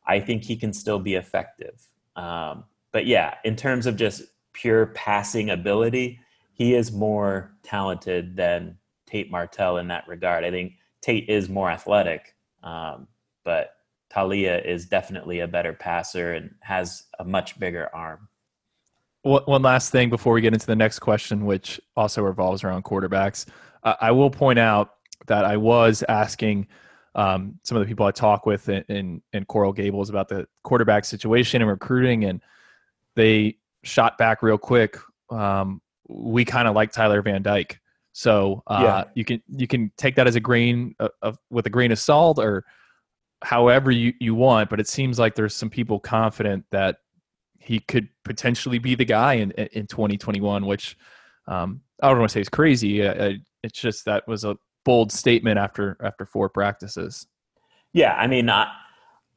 I 0.06 0.20
think 0.20 0.44
he 0.44 0.56
can 0.56 0.74
still 0.74 1.00
be 1.00 1.16
effective. 1.16 1.82
Um, 2.16 2.66
but 2.92 3.08
yeah, 3.08 3.36
in 3.44 3.56
terms 3.56 3.86
of 3.86 3.96
just 3.96 4.24
pure 4.54 4.88
passing 4.88 5.50
ability, 5.50 6.20
he 6.56 6.74
is 6.74 6.92
more 6.92 7.54
talented 7.62 8.36
than 8.36 8.78
Tate 9.06 9.30
Martell 9.30 9.78
in 9.78 9.88
that 9.90 10.08
regard. 10.08 10.44
I 10.44 10.50
think 10.50 10.74
Tate 11.02 11.30
is 11.30 11.48
more 11.50 11.70
athletic, 11.70 12.34
um, 12.64 13.08
but 13.44 13.76
Taulia 14.12 14.66
is 14.66 14.88
definitely 14.88 15.42
a 15.42 15.48
better 15.48 15.74
passer 15.74 16.34
and 16.34 16.56
has 16.62 17.04
a 17.20 17.24
much 17.24 17.60
bigger 17.60 17.90
arm 17.94 18.28
one 19.26 19.64
last 19.64 19.92
thing 19.92 20.10
before 20.10 20.34
we 20.34 20.42
get 20.42 20.54
into 20.54 20.68
the 20.68 20.76
next 20.76 21.00
question, 21.00 21.46
which 21.46 21.82
also 21.96 22.22
revolves 22.22 22.64
around 22.64 22.84
quarterbacks. 22.84 23.46
I 23.84 24.12
will 24.12 24.30
point 24.30 24.60
out 24.60 24.92
that 25.26 25.46
I 25.46 25.58
was 25.58 26.04
asking 26.08 26.68
um, 27.16 27.60
some 27.64 27.76
of 27.76 27.84
the 27.84 27.88
people 27.88 28.06
I 28.06 28.12
talk 28.12 28.46
with 28.46 28.70
in, 28.70 28.84
in, 28.88 29.22
in, 29.34 29.46
Coral 29.46 29.74
Gables 29.74 30.10
about 30.10 30.28
the 30.28 30.48
quarterback 30.64 31.06
situation 31.06 31.62
and 31.62 31.70
recruiting, 31.70 32.26
and 32.26 32.42
they 33.16 33.58
shot 33.84 34.18
back 34.18 34.44
real 34.44 34.58
quick. 34.58 34.98
Um, 35.30 35.82
we 36.08 36.46
kind 36.46 36.68
of 36.68 36.76
like 36.76 36.92
Tyler 36.92 37.22
Van 37.22 37.42
Dyke, 37.42 37.80
so 38.14 38.64
uh, 38.68 38.80
yeah. 38.82 39.04
you 39.16 39.26
can 39.26 39.42
you 39.48 39.68
can 39.68 39.92
take 39.98 40.16
that 40.16 40.28
as 40.28 40.36
a 40.36 40.40
grain 40.40 40.96
of, 41.00 41.12
of, 41.22 41.38
with 41.50 41.66
a 41.66 41.70
grain 41.70 41.92
of 41.92 42.00
salt 42.00 42.40
or 42.40 42.66
however 43.44 43.92
you, 43.92 44.14
you 44.20 44.36
want. 44.36 44.70
But 44.70 44.80
it 44.80 44.88
seems 44.88 45.20
like 45.20 45.36
there's 45.36 45.54
some 45.54 45.70
people 45.70 46.00
confident 46.00 46.66
that 46.72 46.98
he 47.60 47.80
could 47.80 48.08
potentially 48.24 48.80
be 48.80 48.96
the 48.96 49.06
guy 49.06 49.34
in 49.34 49.52
in 49.52 49.88
2021, 49.88 50.66
which 50.66 50.98
um, 51.48 51.82
I 52.02 52.10
don't 52.10 52.20
want 52.20 52.30
to 52.30 52.34
say 52.34 52.42
is 52.42 52.50
crazy. 52.50 53.02
it's 53.02 53.80
just 53.80 54.06
that 54.06 54.28
was 54.28 54.44
a 54.44 54.58
bold 54.86 55.12
statement 55.12 55.60
after 55.60 55.98
after 56.02 56.26
four 56.26 56.48
practices. 56.48 57.28
Yeah, 57.92 58.14
I 58.14 58.28
mean, 58.28 58.50
I, 58.50 58.72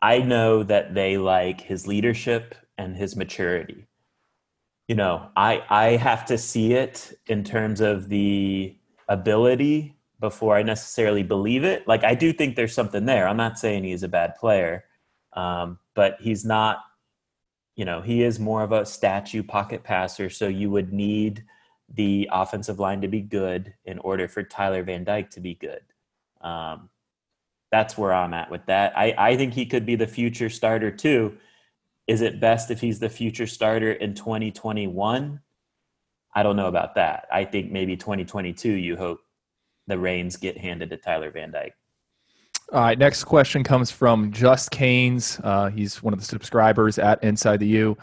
I 0.01 0.19
know 0.19 0.63
that 0.63 0.95
they 0.95 1.19
like 1.19 1.61
his 1.61 1.87
leadership 1.87 2.55
and 2.77 2.97
his 2.97 3.17
maturity. 3.17 3.88
You 4.89 4.95
know, 4.95 5.31
I 5.37 5.63
I 5.69 5.97
have 5.97 6.25
to 6.27 6.39
see 6.39 6.73
it 6.73 7.13
in 7.27 7.45
terms 7.45 7.81
of 7.81 8.09
the 8.09 8.77
ability 9.09 9.97
before 10.21 10.57
I 10.57 10.63
necessarily 10.63 11.23
believe 11.23 11.65
it. 11.65 11.87
Like 11.87 12.05
I 12.05 12.15
do 12.15 12.33
think 12.33 12.57
there's 12.57 12.75
something 12.75 13.05
there. 13.05 13.29
I'm 13.29 13.37
not 13.37 13.59
saying 13.59 13.85
he's 13.85 14.03
a 14.03 14.09
bad 14.09 14.35
player, 14.37 14.85
um, 15.35 15.79
but 15.95 16.17
he's 16.21 16.45
not 16.45 16.79
you 17.79 17.85
know, 17.85 18.01
he 18.01 18.25
is 18.25 18.41
more 18.41 18.65
of 18.65 18.73
a 18.73 18.85
statue 18.85 19.43
pocket 19.43 19.85
passer, 19.85 20.29
so 20.29 20.49
you 20.49 20.69
would 20.69 20.93
need 20.93 21.45
the 21.95 22.29
offensive 22.33 22.81
line 22.81 23.01
to 23.01 23.07
be 23.09 23.21
good 23.21 23.73
in 23.85 24.01
order 24.01 24.27
for 24.27 24.43
Tyler 24.43 24.83
Van 24.83 25.05
Dyke 25.05 25.31
to 25.31 25.41
be 25.41 25.55
good. 25.55 25.83
Um, 26.41 26.91
that's 27.71 27.97
where 27.97 28.13
I'm 28.13 28.35
at 28.35 28.51
with 28.51 28.67
that. 28.67 28.99
I, 28.99 29.15
I 29.17 29.37
think 29.37 29.55
he 29.55 29.65
could 29.65 29.87
be 29.87 29.95
the 29.95 30.09
future 30.09 30.51
starter 30.51 30.91
too. 30.91 31.37
Is 32.09 32.23
it 32.23 32.41
best 32.41 32.71
if 32.71 32.81
he's 32.81 32.99
the 32.99 33.11
future 33.11 33.47
starter 33.47 33.93
in 33.93 34.15
2021? 34.15 35.41
I 36.35 36.43
don't 36.43 36.57
know 36.57 36.69
about 36.69 36.95
that. 36.95 37.29
I 37.31 37.45
think 37.45 37.71
maybe 37.71 37.97
2022, 37.97 38.73
you 38.73 38.97
hope 38.97 39.21
the 39.87 39.99
reins 39.99 40.37
get 40.37 40.57
handed 40.57 40.91
to 40.91 40.97
Tyler 40.97 41.31
Van 41.31 41.51
Dyke. 41.51 41.75
All 42.73 42.81
right, 42.81 42.99
next 42.99 43.25
question 43.25 43.63
comes 43.63 43.91
from 43.91 44.31
Just 44.33 44.71
Canes. 44.71 45.41
Uh, 45.45 45.69
he's 45.69 46.03
one 46.03 46.13
of 46.13 46.19
the 46.19 46.25
subscribers 46.25 46.99
at 46.99 47.23
Inside 47.23 47.61
the 47.61 47.67
U. 47.69 47.97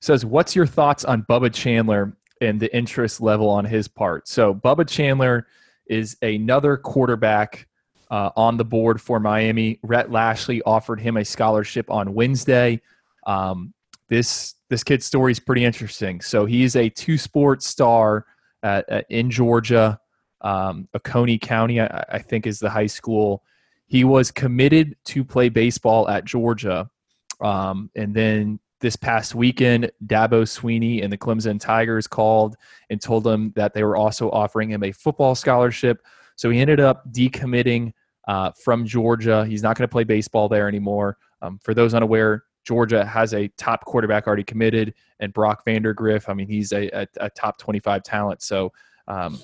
Says, 0.00 0.24
"What's 0.24 0.56
your 0.56 0.66
thoughts 0.66 1.04
on 1.04 1.22
Bubba 1.24 1.52
Chandler 1.52 2.16
and 2.40 2.58
the 2.58 2.74
interest 2.76 3.20
level 3.20 3.48
on 3.48 3.64
his 3.64 3.86
part?" 3.86 4.26
So 4.26 4.54
Bubba 4.54 4.88
Chandler 4.88 5.46
is 5.86 6.16
another 6.22 6.76
quarterback 6.76 7.68
uh, 8.10 8.30
on 8.36 8.56
the 8.56 8.64
board 8.64 9.00
for 9.00 9.20
Miami. 9.20 9.78
Rhett 9.82 10.10
Lashlee 10.10 10.62
offered 10.66 11.00
him 11.00 11.16
a 11.16 11.24
scholarship 11.24 11.88
on 11.88 12.14
Wednesday. 12.14 12.80
Um, 13.28 13.74
this 14.08 14.54
this 14.70 14.82
kid's 14.82 15.06
story 15.06 15.32
is 15.32 15.38
pretty 15.38 15.64
interesting. 15.64 16.20
So 16.20 16.44
he's 16.46 16.74
a 16.76 16.88
two 16.88 17.16
sport 17.16 17.62
star 17.62 18.26
at, 18.62 18.88
at, 18.88 19.06
in 19.10 19.30
Georgia. 19.30 20.00
Um, 20.40 20.88
Oconee 20.94 21.38
County, 21.38 21.80
I, 21.80 22.04
I 22.08 22.18
think, 22.18 22.46
is 22.46 22.58
the 22.58 22.70
high 22.70 22.86
school. 22.86 23.42
He 23.86 24.04
was 24.04 24.30
committed 24.30 24.96
to 25.06 25.24
play 25.24 25.48
baseball 25.48 26.08
at 26.08 26.24
Georgia. 26.24 26.90
Um, 27.40 27.90
and 27.96 28.14
then 28.14 28.60
this 28.80 28.96
past 28.96 29.34
weekend, 29.34 29.90
Dabo 30.06 30.42
Swinney 30.42 31.02
and 31.02 31.12
the 31.12 31.18
Clemson 31.18 31.60
Tigers 31.60 32.06
called 32.06 32.56
and 32.90 33.00
told 33.00 33.26
him 33.26 33.52
that 33.56 33.74
they 33.74 33.84
were 33.84 33.96
also 33.96 34.30
offering 34.30 34.70
him 34.70 34.84
a 34.84 34.92
football 34.92 35.34
scholarship. 35.34 36.02
So 36.36 36.50
he 36.50 36.60
ended 36.60 36.80
up 36.80 37.10
decommitting 37.12 37.92
uh, 38.28 38.52
from 38.62 38.86
Georgia. 38.86 39.46
He's 39.46 39.62
not 39.62 39.76
going 39.76 39.88
to 39.88 39.92
play 39.92 40.04
baseball 40.04 40.48
there 40.48 40.68
anymore. 40.68 41.16
Um, 41.40 41.58
for 41.62 41.74
those 41.74 41.94
unaware, 41.94 42.44
Georgia 42.64 43.04
has 43.04 43.34
a 43.34 43.48
top 43.56 43.84
quarterback 43.84 44.26
already 44.26 44.44
committed, 44.44 44.94
and 45.20 45.32
Brock 45.32 45.64
Vandergriff. 45.64 46.28
I 46.28 46.34
mean, 46.34 46.48
he's 46.48 46.72
a, 46.72 46.88
a, 46.90 47.06
a 47.20 47.30
top 47.30 47.58
25 47.58 48.02
talent. 48.02 48.42
So 48.42 48.72
um, 49.06 49.40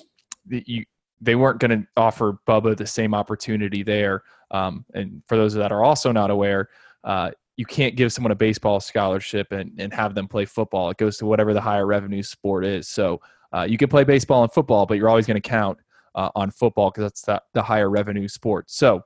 you, 0.47 0.85
they 1.21 1.35
weren't 1.35 1.59
going 1.59 1.71
to 1.71 1.87
offer 1.97 2.39
Bubba 2.47 2.77
the 2.77 2.85
same 2.85 3.13
opportunity 3.13 3.83
there. 3.83 4.23
Um, 4.51 4.85
and 4.93 5.23
for 5.27 5.37
those 5.37 5.53
that 5.55 5.71
are 5.71 5.83
also 5.83 6.11
not 6.11 6.29
aware, 6.29 6.69
uh, 7.03 7.31
you 7.57 7.65
can't 7.65 7.95
give 7.95 8.11
someone 8.11 8.31
a 8.31 8.35
baseball 8.35 8.79
scholarship 8.79 9.51
and, 9.51 9.71
and 9.79 9.93
have 9.93 10.13
them 10.13 10.27
play 10.27 10.45
football. 10.45 10.89
It 10.89 10.97
goes 10.97 11.17
to 11.17 11.25
whatever 11.25 11.53
the 11.53 11.61
higher 11.61 11.85
revenue 11.85 12.21
sport 12.21 12.65
is. 12.65 12.87
So 12.87 13.21
uh, 13.53 13.65
you 13.67 13.77
can 13.77 13.87
play 13.87 14.03
baseball 14.03 14.43
and 14.43 14.51
football, 14.51 14.85
but 14.85 14.97
you're 14.97 15.09
always 15.09 15.25
going 15.25 15.41
to 15.41 15.49
count 15.49 15.79
uh, 16.15 16.29
on 16.35 16.51
football 16.51 16.91
because 16.91 17.03
that's 17.03 17.21
the, 17.21 17.41
the 17.53 17.63
higher 17.63 17.89
revenue 17.89 18.27
sport. 18.27 18.69
So 18.69 19.01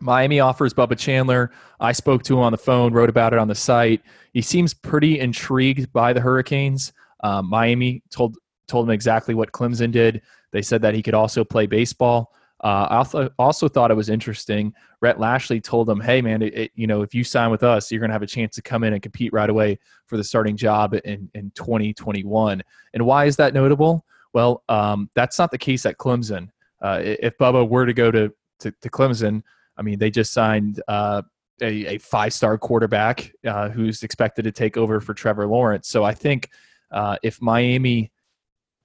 Miami 0.00 0.40
offers 0.40 0.74
Bubba 0.74 0.98
Chandler. 0.98 1.52
I 1.78 1.92
spoke 1.92 2.22
to 2.24 2.34
him 2.34 2.40
on 2.40 2.52
the 2.52 2.58
phone, 2.58 2.92
wrote 2.92 3.10
about 3.10 3.32
it 3.32 3.38
on 3.38 3.48
the 3.48 3.54
site. 3.54 4.02
He 4.32 4.42
seems 4.42 4.74
pretty 4.74 5.20
intrigued 5.20 5.92
by 5.92 6.12
the 6.12 6.20
Hurricanes. 6.20 6.92
Um, 7.22 7.48
Miami 7.48 8.02
told 8.10 8.36
told 8.66 8.86
him 8.86 8.92
exactly 8.92 9.34
what 9.34 9.52
Clemson 9.52 9.90
did. 9.90 10.22
They 10.52 10.62
said 10.62 10.82
that 10.82 10.94
he 10.94 11.02
could 11.02 11.14
also 11.14 11.44
play 11.44 11.66
baseball. 11.66 12.32
Uh, 12.62 12.86
I 12.90 12.96
also, 12.98 13.30
also 13.38 13.68
thought 13.68 13.90
it 13.90 13.96
was 13.96 14.10
interesting. 14.10 14.74
Rhett 15.00 15.18
Lashlee 15.18 15.60
told 15.60 15.88
him, 15.88 16.00
"Hey, 16.00 16.20
man, 16.20 16.42
it, 16.42 16.54
it, 16.56 16.72
you 16.74 16.86
know, 16.86 17.02
if 17.02 17.14
you 17.14 17.24
sign 17.24 17.50
with 17.50 17.62
us, 17.62 17.90
you're 17.90 18.00
going 18.00 18.10
to 18.10 18.14
have 18.14 18.22
a 18.22 18.26
chance 18.26 18.54
to 18.56 18.62
come 18.62 18.84
in 18.84 18.92
and 18.92 19.02
compete 19.02 19.32
right 19.32 19.48
away 19.48 19.78
for 20.06 20.16
the 20.16 20.24
starting 20.24 20.56
job 20.56 20.94
in 21.04 21.30
in 21.34 21.50
2021." 21.54 22.62
And 22.94 23.06
why 23.06 23.24
is 23.24 23.36
that 23.36 23.54
notable? 23.54 24.04
Well, 24.32 24.62
um, 24.68 25.10
that's 25.14 25.38
not 25.38 25.50
the 25.50 25.58
case 25.58 25.86
at 25.86 25.96
Clemson. 25.96 26.50
Uh, 26.82 27.00
if 27.02 27.36
Bubba 27.38 27.68
were 27.68 27.86
to 27.86 27.92
go 27.92 28.10
to, 28.10 28.32
to, 28.60 28.70
to 28.70 28.90
Clemson, 28.90 29.42
I 29.80 29.82
mean, 29.82 29.98
they 29.98 30.10
just 30.10 30.32
signed 30.32 30.80
uh, 30.88 31.22
a, 31.62 31.94
a 31.94 31.98
five 31.98 32.34
star 32.34 32.58
quarterback 32.58 33.32
uh, 33.46 33.70
who's 33.70 34.02
expected 34.02 34.42
to 34.42 34.52
take 34.52 34.76
over 34.76 35.00
for 35.00 35.14
Trevor 35.14 35.46
Lawrence. 35.46 35.88
So 35.88 36.04
I 36.04 36.12
think 36.12 36.50
uh, 36.92 37.16
if 37.22 37.40
Miami 37.40 38.12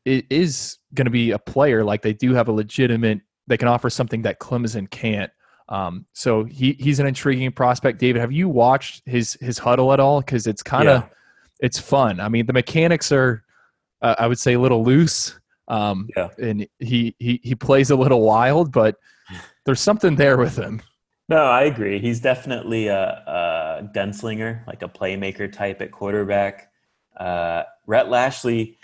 is 0.06 0.78
going 0.94 1.06
to 1.06 1.12
be 1.12 1.32
a 1.32 1.40
player, 1.40 1.84
like 1.84 2.02
they 2.02 2.14
do 2.14 2.34
have 2.34 2.48
a 2.48 2.52
legitimate, 2.52 3.20
they 3.48 3.58
can 3.58 3.68
offer 3.68 3.90
something 3.90 4.22
that 4.22 4.40
Clemson 4.40 4.90
can't. 4.90 5.32
Um, 5.68 6.06
so 6.14 6.46
he 6.46 6.74
he's 6.74 7.00
an 7.00 7.08
intriguing 7.08 7.52
prospect. 7.52 8.00
David, 8.00 8.20
have 8.20 8.32
you 8.32 8.48
watched 8.48 9.02
his 9.06 9.34
his 9.42 9.60
Hudl 9.60 9.94
at 9.94 10.00
all? 10.00 10.22
Because 10.22 10.48
it's 10.48 10.64
kind 10.64 10.88
of 10.88 11.02
yeah. 11.02 11.10
it's 11.60 11.80
fun. 11.80 12.20
I 12.20 12.30
mean, 12.30 12.46
the 12.46 12.54
mechanics 12.54 13.12
are, 13.12 13.44
uh, 14.02 14.16
I 14.18 14.28
would 14.28 14.40
say, 14.40 14.54
a 14.54 14.60
little 14.60 14.84
loose. 14.84 15.38
Um, 15.68 16.08
yeah. 16.16 16.30
and 16.40 16.68
he 16.78 17.16
he 17.18 17.42
he 17.44 17.56
plays 17.56 17.90
a 17.90 17.96
little 17.96 18.22
wild, 18.22 18.72
but 18.72 18.98
there's 19.66 19.82
something 19.82 20.16
there 20.16 20.38
with 20.38 20.56
him. 20.56 20.82
No, 21.28 21.38
I 21.38 21.64
agree. 21.64 22.00
He's 22.00 22.20
definitely 22.20 22.88
a, 22.88 23.04
a 23.04 23.90
gunslinger, 23.96 24.66
like 24.68 24.84
a 24.84 24.88
playmaker 24.88 25.52
type 25.52 25.82
at 25.82 25.92
quarterback. 25.92 26.72
Uh, 27.18 27.64
Rhett 27.88 28.10
Lashlee, 28.10 28.78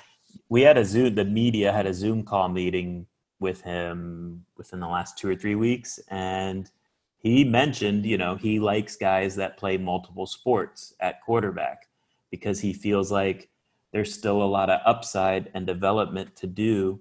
we 0.50 0.62
had 0.62 0.78
a 0.78 0.84
Zoom, 0.84 1.14
the 1.14 1.26
media 1.26 1.72
had 1.72 1.86
a 1.86 1.94
Zoom 1.94 2.24
call 2.24 2.50
meeting 2.50 3.06
with 3.40 3.62
him 3.62 4.46
within 4.58 4.80
the 4.80 4.88
last 4.88 5.18
two 5.18 5.30
or 5.30 5.36
three 5.36 5.56
weeks. 5.56 6.00
And 6.10 6.70
he 7.18 7.44
mentioned, 7.44 8.06
you 8.08 8.18
know, 8.18 8.36
he 8.36 8.60
likes 8.60 8.96
guys 8.96 9.36
that 9.36 9.58
play 9.58 9.78
multiple 9.78 10.26
sports 10.26 10.96
at 11.00 11.22
quarterback 11.22 11.88
because 12.32 12.60
he 12.60 12.74
feels 12.74 13.12
like 13.12 13.50
there's 13.94 14.14
still 14.14 14.42
a 14.42 14.46
lot 14.46 14.72
of 14.72 14.80
upside 14.86 15.52
and 15.54 15.68
development 15.68 16.36
to 16.38 16.48
do 16.48 17.00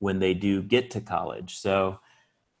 when 0.00 0.18
they 0.18 0.34
do 0.34 0.62
get 0.62 0.90
to 0.90 1.00
college. 1.00 1.58
So, 1.58 1.98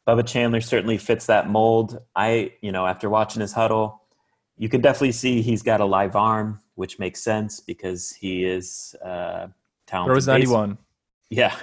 Bubba 0.06 0.26
Chandler 0.26 0.60
certainly 0.60 0.98
fits 0.98 1.26
that 1.26 1.48
mold. 1.48 1.98
I, 2.16 2.54
you 2.60 2.72
know, 2.72 2.86
after 2.86 3.08
watching 3.08 3.40
his 3.40 3.54
Hudl, 3.54 3.98
you 4.56 4.68
can 4.68 4.80
definitely 4.80 5.12
see 5.12 5.42
he's 5.42 5.62
got 5.62 5.80
a 5.80 5.84
live 5.84 6.16
arm, 6.16 6.60
which 6.74 6.98
makes 6.98 7.22
sense 7.22 7.60
because 7.60 8.10
he 8.10 8.44
is 8.44 8.94
uh, 9.04 9.46
talented. 9.86 10.12
Rose 10.12 10.26
ninety 10.26 10.48
one. 10.48 10.78
Yeah, 11.30 11.54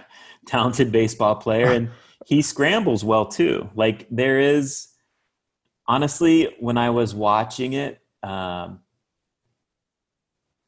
talented 0.48 0.92
baseball 0.92 1.36
player, 1.36 1.72
and 1.72 1.90
he 2.26 2.42
scrambles 2.42 3.04
well 3.04 3.26
too. 3.26 3.70
Like 3.76 4.08
there 4.10 4.40
is, 4.40 4.88
honestly, 5.88 6.56
when 6.60 6.78
I 6.78 6.90
was 6.90 7.14
watching 7.14 7.74
it, 7.74 8.02
um, 8.24 8.80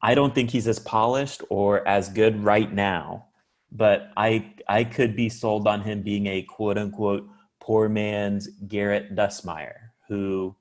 I 0.00 0.14
don't 0.14 0.34
think 0.34 0.50
he's 0.50 0.68
as 0.68 0.78
polished 0.78 1.42
or 1.48 1.86
as 1.86 2.08
good 2.08 2.44
right 2.44 2.72
now. 2.72 3.26
But 3.70 4.10
I 4.16 4.54
I 4.68 4.84
could 4.84 5.16
be 5.16 5.28
sold 5.28 5.66
on 5.66 5.80
him 5.80 6.02
being 6.02 6.26
a 6.26 6.42
quote 6.42 6.76
unquote 6.76 7.26
poor 7.62 7.88
man's 7.88 8.48
Garrett 8.66 9.14
Nussmeier, 9.14 9.90
who, 10.08 10.56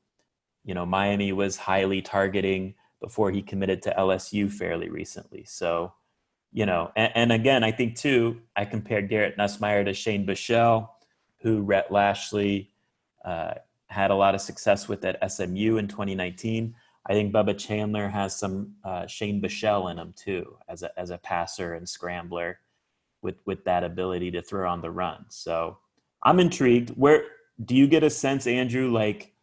you 0.63 0.75
know, 0.75 0.85
Miami 0.85 1.31
was 1.31 1.57
highly 1.57 1.99
targeting 1.99 2.75
before 2.99 3.31
he 3.31 3.41
committed 3.41 3.81
to 3.81 3.95
LSU 3.97 4.51
fairly 4.51 4.87
recently. 4.87 5.43
So, 5.45 5.93
you 6.53 6.67
know, 6.67 6.91
and, 6.95 7.11
and 7.15 7.31
again, 7.31 7.63
I 7.63 7.71
think 7.71 7.95
too, 7.95 8.39
I 8.55 8.65
compared 8.65 9.09
Garrett 9.09 9.35
Nussmeier 9.35 9.83
to 9.83 9.93
Shane 9.95 10.27
Buechele, 10.27 10.87
who 11.39 11.61
Rhett 11.61 11.91
Lashlee 11.91 12.69
uh, 13.25 13.55
had 13.87 14.11
a 14.11 14.15
lot 14.15 14.35
of 14.35 14.41
success 14.41 14.87
with 14.87 15.03
at 15.03 15.31
SMU 15.31 15.77
in 15.77 15.87
2019. 15.87 16.75
I 17.07 17.13
think 17.13 17.33
Bubba 17.33 17.57
Chandler 17.57 18.09
has 18.09 18.35
some 18.35 18.75
uh, 18.83 19.07
Shane 19.07 19.41
Buechele 19.41 19.89
in 19.89 19.97
him 19.97 20.13
too, 20.15 20.55
as 20.69 20.83
a 20.83 20.99
as 20.99 21.09
a 21.09 21.17
passer 21.17 21.73
and 21.73 21.89
scrambler, 21.89 22.59
with 23.23 23.37
with 23.45 23.63
that 23.65 23.83
ability 23.83 24.29
to 24.31 24.43
throw 24.43 24.69
on 24.69 24.81
the 24.81 24.91
run. 24.91 25.25
So 25.29 25.79
I'm 26.23 26.39
intrigued. 26.39 26.91
Where 26.91 27.23
do 27.63 27.75
you 27.75 27.87
get 27.87 28.03
a 28.03 28.09
sense, 28.09 28.47
Andrew? 28.47 28.91
Like, 28.91 29.33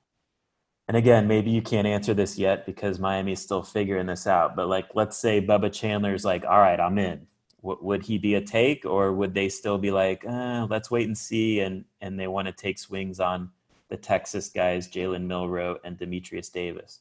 and 0.87 0.97
again, 0.97 1.29
maybe 1.29 1.51
you 1.51 1.63
can't 1.63 1.87
answer 1.87 2.15
this 2.15 2.39
yet 2.39 2.67
because 2.67 2.99
Miami 2.99 3.33
is 3.33 3.43
still 3.43 3.63
figuring 3.63 4.07
this 4.07 4.27
out. 4.27 4.57
But 4.57 4.69
like, 4.69 4.89
let's 4.95 5.19
say 5.19 5.41
Bubba 5.41 5.73
Chandler's 5.73 6.25
like, 6.25 6.45
"All 6.45 6.59
right, 6.59 6.81
I'm 6.81 6.99
in." 6.99 7.27
W- 7.63 7.79
would 7.83 8.05
he 8.05 8.19
be 8.19 8.35
a 8.35 8.41
take, 8.41 8.87
or 8.87 9.13
would 9.13 9.35
they 9.35 9.49
still 9.49 9.79
be 9.79 9.91
like, 9.91 10.25
eh, 10.25 10.67
"Let's 10.69 10.91
wait 10.91 11.07
and 11.07 11.19
see," 11.19 11.61
and 11.61 11.85
and 12.01 12.19
they 12.19 12.27
want 12.27 12.47
to 12.47 12.53
take 12.53 12.79
swings 12.79 13.21
on 13.21 13.51
the 13.89 13.97
Texas 13.97 14.49
guys, 14.49 14.89
Jalen 14.89 15.27
Milroe 15.27 15.79
and 15.85 15.99
Demetrius 15.99 16.49
Davis? 16.49 17.01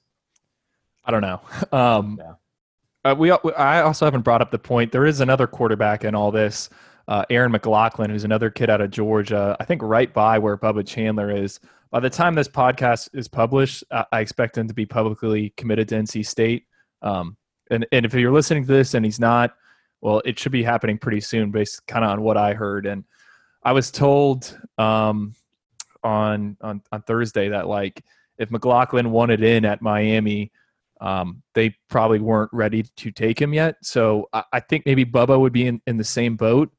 I 1.05 1.11
don't 1.11 1.21
know. 1.21 1.41
Um, 1.71 2.19
yeah. 2.19 2.33
Uh, 3.05 3.15
we 3.15 3.31
I 3.31 3.81
also 3.81 4.03
haven't 4.05 4.23
brought 4.23 4.41
up 4.41 4.51
the 4.51 4.59
point. 4.59 4.91
There 4.91 5.05
is 5.05 5.21
another 5.21 5.47
quarterback 5.47 6.03
in 6.03 6.13
all 6.13 6.31
this 6.31 6.69
uh, 7.07 7.25
Aaron 7.29 7.51
McLaughlin, 7.51 8.09
who's 8.09 8.23
another 8.23 8.49
kid 8.49 8.69
out 8.69 8.81
of 8.81 8.91
Georgia, 8.91 9.55
I 9.59 9.65
think 9.65 9.81
right 9.81 10.13
by 10.13 10.39
where 10.39 10.57
Bubba 10.57 10.85
Chandler 10.85 11.31
is. 11.31 11.59
By 11.89 12.01
the 12.01 12.09
time 12.09 12.35
this 12.35 12.49
podcast 12.49 13.09
is 13.13 13.27
published, 13.29 13.83
I, 13.91 14.19
expect 14.19 14.57
him 14.57 14.67
to 14.67 14.73
be 14.73 14.85
publicly 14.85 15.53
committed 15.55 15.87
to 15.89 15.95
NC 15.95 16.25
State. 16.25 16.65
Um, 17.01 17.37
and, 17.71 17.87
and 17.93 18.05
if 18.05 18.13
you're 18.13 18.31
listening 18.31 18.65
to 18.65 18.71
this 18.71 18.93
and 18.93 19.05
he's 19.05 19.21
not, 19.21 19.55
well, 20.01 20.21
it 20.25 20.37
should 20.37 20.51
be 20.51 20.63
happening 20.63 20.97
pretty 20.97 21.21
soon, 21.21 21.49
based 21.51 21.87
kind 21.87 22.03
of 22.03 22.11
on 22.11 22.21
what 22.21 22.35
I 22.35 22.53
heard. 22.53 22.85
And 22.85 23.05
I 23.63 23.71
was 23.71 23.89
told 23.89 24.57
um, 24.77 25.33
on, 26.03 26.57
on 26.61 26.81
on 26.91 27.01
Thursday 27.03 27.49
that 27.49 27.67
like 27.67 28.03
if 28.37 28.51
McLaughlin 28.51 29.11
wanted 29.11 29.43
in 29.43 29.65
at 29.65 29.81
Miami, 29.81 30.51
um, 31.01 31.41
they 31.53 31.75
probably 31.89 32.19
weren't 32.19 32.51
ready 32.53 32.83
to 32.83 33.11
take 33.11 33.41
him 33.41 33.53
yet. 33.53 33.77
So 33.81 34.29
I, 34.33 34.43
I 34.53 34.59
think 34.59 34.85
maybe 34.85 35.05
Bubba 35.05 35.39
would 35.39 35.53
be 35.53 35.67
in, 35.67 35.81
in 35.87 35.97
the 35.97 36.03
same 36.03 36.35
boat. 36.35 36.71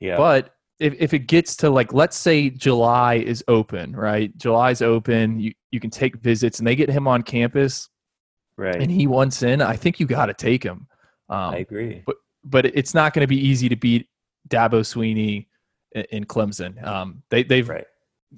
Yeah. 0.00 0.16
But 0.16 0.54
if, 0.78 0.94
if 0.98 1.14
it 1.14 1.20
gets 1.20 1.56
to 1.56 1.70
like 1.70 1.92
let's 1.92 2.16
say 2.16 2.50
July 2.50 3.14
is 3.14 3.42
open, 3.48 3.94
right? 3.94 4.36
July's 4.36 4.82
open, 4.82 5.40
you, 5.40 5.52
you 5.70 5.80
can 5.80 5.90
take 5.90 6.16
visits 6.16 6.58
and 6.58 6.66
they 6.66 6.76
get 6.76 6.90
him 6.90 7.08
on 7.08 7.22
campus. 7.22 7.88
Right. 8.58 8.80
And 8.80 8.90
he 8.90 9.06
wants 9.06 9.42
in, 9.42 9.60
I 9.60 9.76
think 9.76 10.00
you 10.00 10.06
gotta 10.06 10.34
take 10.34 10.62
him. 10.62 10.86
Um, 11.28 11.54
I 11.54 11.58
agree. 11.58 12.02
But 12.06 12.16
but 12.44 12.66
it's 12.66 12.94
not 12.94 13.14
gonna 13.14 13.26
be 13.26 13.38
easy 13.38 13.68
to 13.68 13.76
beat 13.76 14.08
Dabo 14.48 14.80
Swinney 14.80 15.46
in, 15.92 16.04
in 16.10 16.24
Clemson. 16.24 16.82
Um, 16.86 17.22
they 17.30 17.42
they've 17.42 17.68
right. 17.68 17.86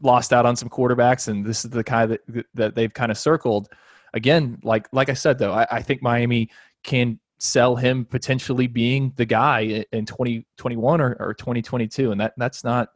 lost 0.02 0.32
out 0.32 0.46
on 0.46 0.56
some 0.56 0.68
quarterbacks 0.68 1.28
and 1.28 1.44
this 1.44 1.64
is 1.64 1.70
the 1.70 1.84
kind 1.84 2.12
that 2.12 2.46
that 2.54 2.74
they've 2.74 2.92
kind 2.92 3.10
of 3.10 3.18
circled. 3.18 3.68
Again, 4.14 4.58
like 4.62 4.88
like 4.92 5.08
I 5.08 5.14
said 5.14 5.38
though, 5.38 5.52
I, 5.52 5.66
I 5.70 5.82
think 5.82 6.02
Miami 6.02 6.50
can 6.84 7.18
sell 7.38 7.76
him 7.76 8.04
potentially 8.04 8.66
being 8.66 9.12
the 9.16 9.24
guy 9.24 9.84
in 9.92 10.04
2021 10.04 11.00
or, 11.00 11.16
or 11.20 11.34
2022 11.34 12.10
and 12.10 12.20
that 12.20 12.34
that's 12.36 12.64
not 12.64 12.88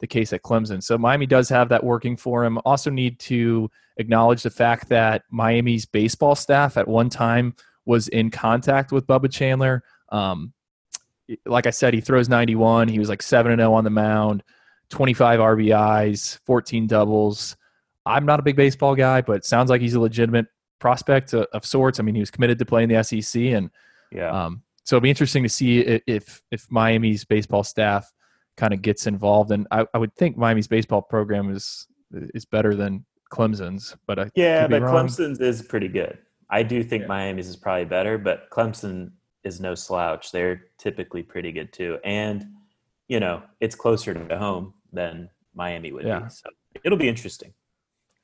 the 0.00 0.06
case 0.06 0.32
at 0.32 0.42
Clemson. 0.42 0.82
So 0.82 0.98
Miami 0.98 1.26
does 1.26 1.48
have 1.48 1.68
that 1.70 1.82
working 1.82 2.16
for 2.16 2.44
him. 2.44 2.58
Also 2.64 2.90
need 2.90 3.18
to 3.20 3.70
acknowledge 3.96 4.42
the 4.42 4.50
fact 4.50 4.88
that 4.90 5.22
Miami's 5.30 5.86
baseball 5.86 6.34
staff 6.34 6.76
at 6.76 6.86
one 6.86 7.08
time 7.08 7.54
was 7.86 8.08
in 8.08 8.30
contact 8.30 8.92
with 8.92 9.06
Bubba 9.06 9.32
Chandler. 9.32 9.82
Um, 10.10 10.52
like 11.44 11.66
I 11.66 11.70
said, 11.70 11.94
he 11.94 12.00
throws 12.00 12.28
91. 12.28 12.88
He 12.88 12.98
was 12.98 13.08
like 13.08 13.22
7 13.22 13.50
and 13.50 13.60
0 13.60 13.72
on 13.72 13.84
the 13.84 13.90
mound, 13.90 14.42
25 14.90 15.40
RBIs, 15.40 16.38
14 16.44 16.86
doubles. 16.86 17.56
I'm 18.04 18.26
not 18.26 18.38
a 18.38 18.42
big 18.42 18.56
baseball 18.56 18.94
guy, 18.94 19.22
but 19.22 19.44
sounds 19.44 19.70
like 19.70 19.80
he's 19.80 19.94
a 19.94 20.00
legitimate 20.00 20.46
prospect 20.78 21.32
of, 21.32 21.46
of 21.52 21.64
sorts. 21.64 22.00
I 22.00 22.02
mean, 22.02 22.14
he 22.14 22.20
was 22.20 22.30
committed 22.30 22.58
to 22.58 22.64
playing 22.64 22.88
the 22.88 23.02
SEC, 23.02 23.40
and 23.42 23.70
yeah. 24.12 24.30
Um, 24.30 24.62
so 24.84 24.96
it'll 24.96 25.02
be 25.02 25.10
interesting 25.10 25.42
to 25.42 25.48
see 25.48 25.80
if 25.80 26.42
if 26.50 26.70
Miami's 26.70 27.24
baseball 27.24 27.64
staff 27.64 28.12
kind 28.56 28.72
of 28.72 28.82
gets 28.82 29.06
involved. 29.06 29.50
And 29.50 29.66
I, 29.70 29.86
I 29.92 29.98
would 29.98 30.14
think 30.14 30.36
Miami's 30.36 30.68
baseball 30.68 31.02
program 31.02 31.50
is 31.50 31.86
is 32.12 32.44
better 32.44 32.74
than 32.74 33.04
Clemson's, 33.32 33.96
but 34.06 34.18
I 34.18 34.30
yeah, 34.34 34.66
but 34.66 34.82
Clemson's 34.82 35.40
is 35.40 35.62
pretty 35.62 35.88
good. 35.88 36.18
I 36.50 36.62
do 36.62 36.84
think 36.84 37.02
yeah. 37.02 37.08
Miami's 37.08 37.48
is 37.48 37.56
probably 37.56 37.84
better, 37.84 38.18
but 38.18 38.48
Clemson 38.50 39.10
is 39.42 39.60
no 39.60 39.74
slouch. 39.74 40.30
They're 40.30 40.66
typically 40.78 41.22
pretty 41.22 41.52
good 41.52 41.72
too, 41.72 41.98
and 42.04 42.44
you 43.08 43.18
know 43.18 43.42
it's 43.60 43.74
closer 43.74 44.14
to 44.14 44.38
home 44.38 44.74
than 44.92 45.28
Miami 45.54 45.92
would 45.92 46.06
yeah. 46.06 46.20
be. 46.20 46.28
So 46.28 46.48
it'll 46.84 46.98
be 46.98 47.08
interesting. 47.08 47.52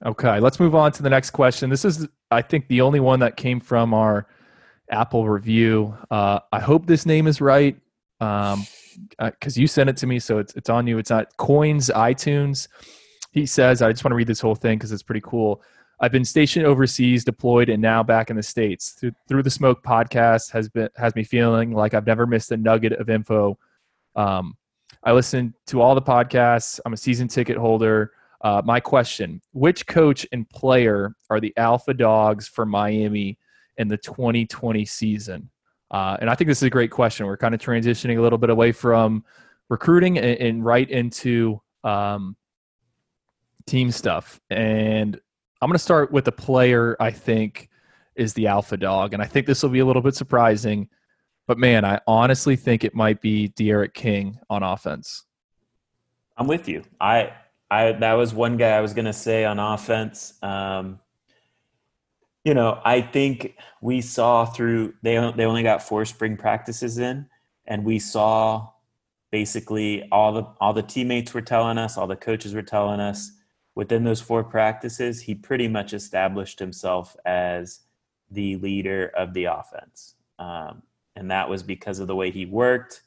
Okay, 0.04 0.40
let's 0.40 0.58
move 0.58 0.74
on 0.74 0.90
to 0.92 1.02
the 1.02 1.10
next 1.10 1.30
question. 1.30 1.70
This 1.70 1.84
is, 1.84 2.08
I 2.30 2.42
think, 2.42 2.66
the 2.66 2.80
only 2.80 2.98
one 2.98 3.20
that 3.20 3.36
came 3.36 3.60
from 3.60 3.94
our 3.94 4.26
Apple 4.90 5.28
review. 5.28 5.96
Uh, 6.10 6.40
I 6.52 6.58
hope 6.58 6.86
this 6.86 7.06
name 7.06 7.26
is 7.26 7.40
right 7.40 7.76
because 8.18 8.54
um, 8.54 8.66
uh, 9.18 9.30
you 9.54 9.66
sent 9.66 9.90
it 9.90 9.96
to 9.98 10.06
me, 10.06 10.18
so 10.18 10.38
it's 10.38 10.54
it's 10.54 10.68
on 10.68 10.86
you. 10.86 10.98
It's 10.98 11.10
not 11.10 11.36
Coins 11.36 11.90
iTunes. 11.94 12.68
He 13.30 13.46
says, 13.46 13.80
I 13.80 13.92
just 13.92 14.04
want 14.04 14.12
to 14.12 14.16
read 14.16 14.26
this 14.26 14.40
whole 14.40 14.54
thing 14.54 14.76
because 14.78 14.92
it's 14.92 15.02
pretty 15.02 15.22
cool. 15.22 15.62
I've 16.00 16.12
been 16.12 16.24
stationed 16.24 16.66
overseas, 16.66 17.24
deployed, 17.24 17.68
and 17.68 17.80
now 17.80 18.02
back 18.02 18.28
in 18.28 18.36
the 18.36 18.42
states. 18.42 18.90
Through, 18.90 19.12
through 19.28 19.44
the 19.44 19.50
Smoke 19.50 19.84
podcast 19.84 20.50
has 20.50 20.68
been 20.68 20.88
has 20.96 21.14
me 21.14 21.22
feeling 21.22 21.72
like 21.72 21.94
I've 21.94 22.06
never 22.06 22.26
missed 22.26 22.50
a 22.50 22.56
nugget 22.56 22.92
of 22.94 23.08
info. 23.08 23.56
Um, 24.16 24.56
I 25.04 25.12
listen 25.12 25.54
to 25.68 25.80
all 25.80 25.94
the 25.94 26.02
podcasts. 26.02 26.80
I'm 26.84 26.92
a 26.92 26.96
season 26.96 27.28
ticket 27.28 27.56
holder. 27.56 28.12
Uh, 28.42 28.60
my 28.64 28.80
question 28.80 29.40
Which 29.52 29.86
coach 29.86 30.26
and 30.32 30.48
player 30.50 31.14
are 31.30 31.40
the 31.40 31.54
alpha 31.56 31.94
dogs 31.94 32.48
for 32.48 32.66
Miami 32.66 33.38
in 33.78 33.88
the 33.88 33.96
2020 33.96 34.84
season? 34.84 35.48
Uh, 35.90 36.16
and 36.20 36.30
I 36.30 36.34
think 36.34 36.48
this 36.48 36.58
is 36.58 36.64
a 36.64 36.70
great 36.70 36.90
question. 36.90 37.26
We're 37.26 37.36
kind 37.36 37.54
of 37.54 37.60
transitioning 37.60 38.18
a 38.18 38.22
little 38.22 38.38
bit 38.38 38.50
away 38.50 38.72
from 38.72 39.24
recruiting 39.68 40.18
and, 40.18 40.38
and 40.40 40.64
right 40.64 40.88
into 40.88 41.60
um, 41.84 42.36
team 43.66 43.90
stuff. 43.90 44.40
And 44.50 45.20
I'm 45.60 45.68
going 45.68 45.74
to 45.74 45.78
start 45.78 46.10
with 46.10 46.26
a 46.28 46.32
player 46.32 46.96
I 46.98 47.10
think 47.10 47.68
is 48.14 48.34
the 48.34 48.46
alpha 48.46 48.76
dog, 48.76 49.14
and 49.14 49.22
I 49.22 49.26
think 49.26 49.46
this 49.46 49.62
will 49.62 49.70
be 49.70 49.78
a 49.78 49.86
little 49.86 50.02
bit 50.02 50.14
surprising. 50.14 50.88
But 51.46 51.58
man, 51.58 51.84
I 51.84 52.00
honestly 52.06 52.56
think 52.56 52.84
it 52.84 52.94
might 52.94 53.20
be 53.20 53.48
D'Eriq 53.48 53.94
King 53.94 54.38
on 54.48 54.62
offense. 54.62 55.24
I'm 56.36 56.46
with 56.46 56.68
you. 56.68 56.82
I 57.00 57.32
I 57.72 57.92
that 57.92 58.12
was 58.12 58.34
one 58.34 58.58
guy 58.58 58.70
I 58.70 58.80
was 58.82 58.92
to 59.06 59.14
say 59.14 59.46
on 59.46 59.58
offense. 59.58 60.34
Um, 60.42 61.00
you 62.44 62.52
know, 62.52 62.78
I 62.84 63.00
think 63.00 63.56
we 63.80 64.02
saw 64.02 64.44
through 64.44 64.92
they 65.02 65.14
they 65.36 65.46
only 65.46 65.62
got 65.62 65.82
four 65.82 66.04
spring 66.04 66.36
practices 66.36 66.98
in, 66.98 67.26
and 67.66 67.82
we 67.82 67.98
saw 67.98 68.68
basically 69.30 70.06
all 70.12 70.32
the 70.32 70.42
all 70.60 70.74
the 70.74 70.82
teammates 70.82 71.32
were 71.32 71.40
telling 71.40 71.78
us, 71.78 71.96
all 71.96 72.06
the 72.06 72.14
coaches 72.14 72.54
were 72.54 72.62
telling 72.62 73.00
us 73.00 73.32
within 73.74 74.04
those 74.04 74.20
four 74.20 74.44
practices, 74.44 75.22
he 75.22 75.34
pretty 75.34 75.66
much 75.66 75.94
established 75.94 76.58
himself 76.58 77.16
as 77.24 77.80
the 78.30 78.56
leader 78.56 79.10
of 79.16 79.32
the 79.32 79.44
offense. 79.44 80.14
Um, 80.38 80.82
and 81.16 81.30
that 81.30 81.48
was 81.48 81.62
because 81.62 82.00
of 82.00 82.06
the 82.06 82.16
way 82.16 82.30
he 82.30 82.44
worked. 82.44 83.00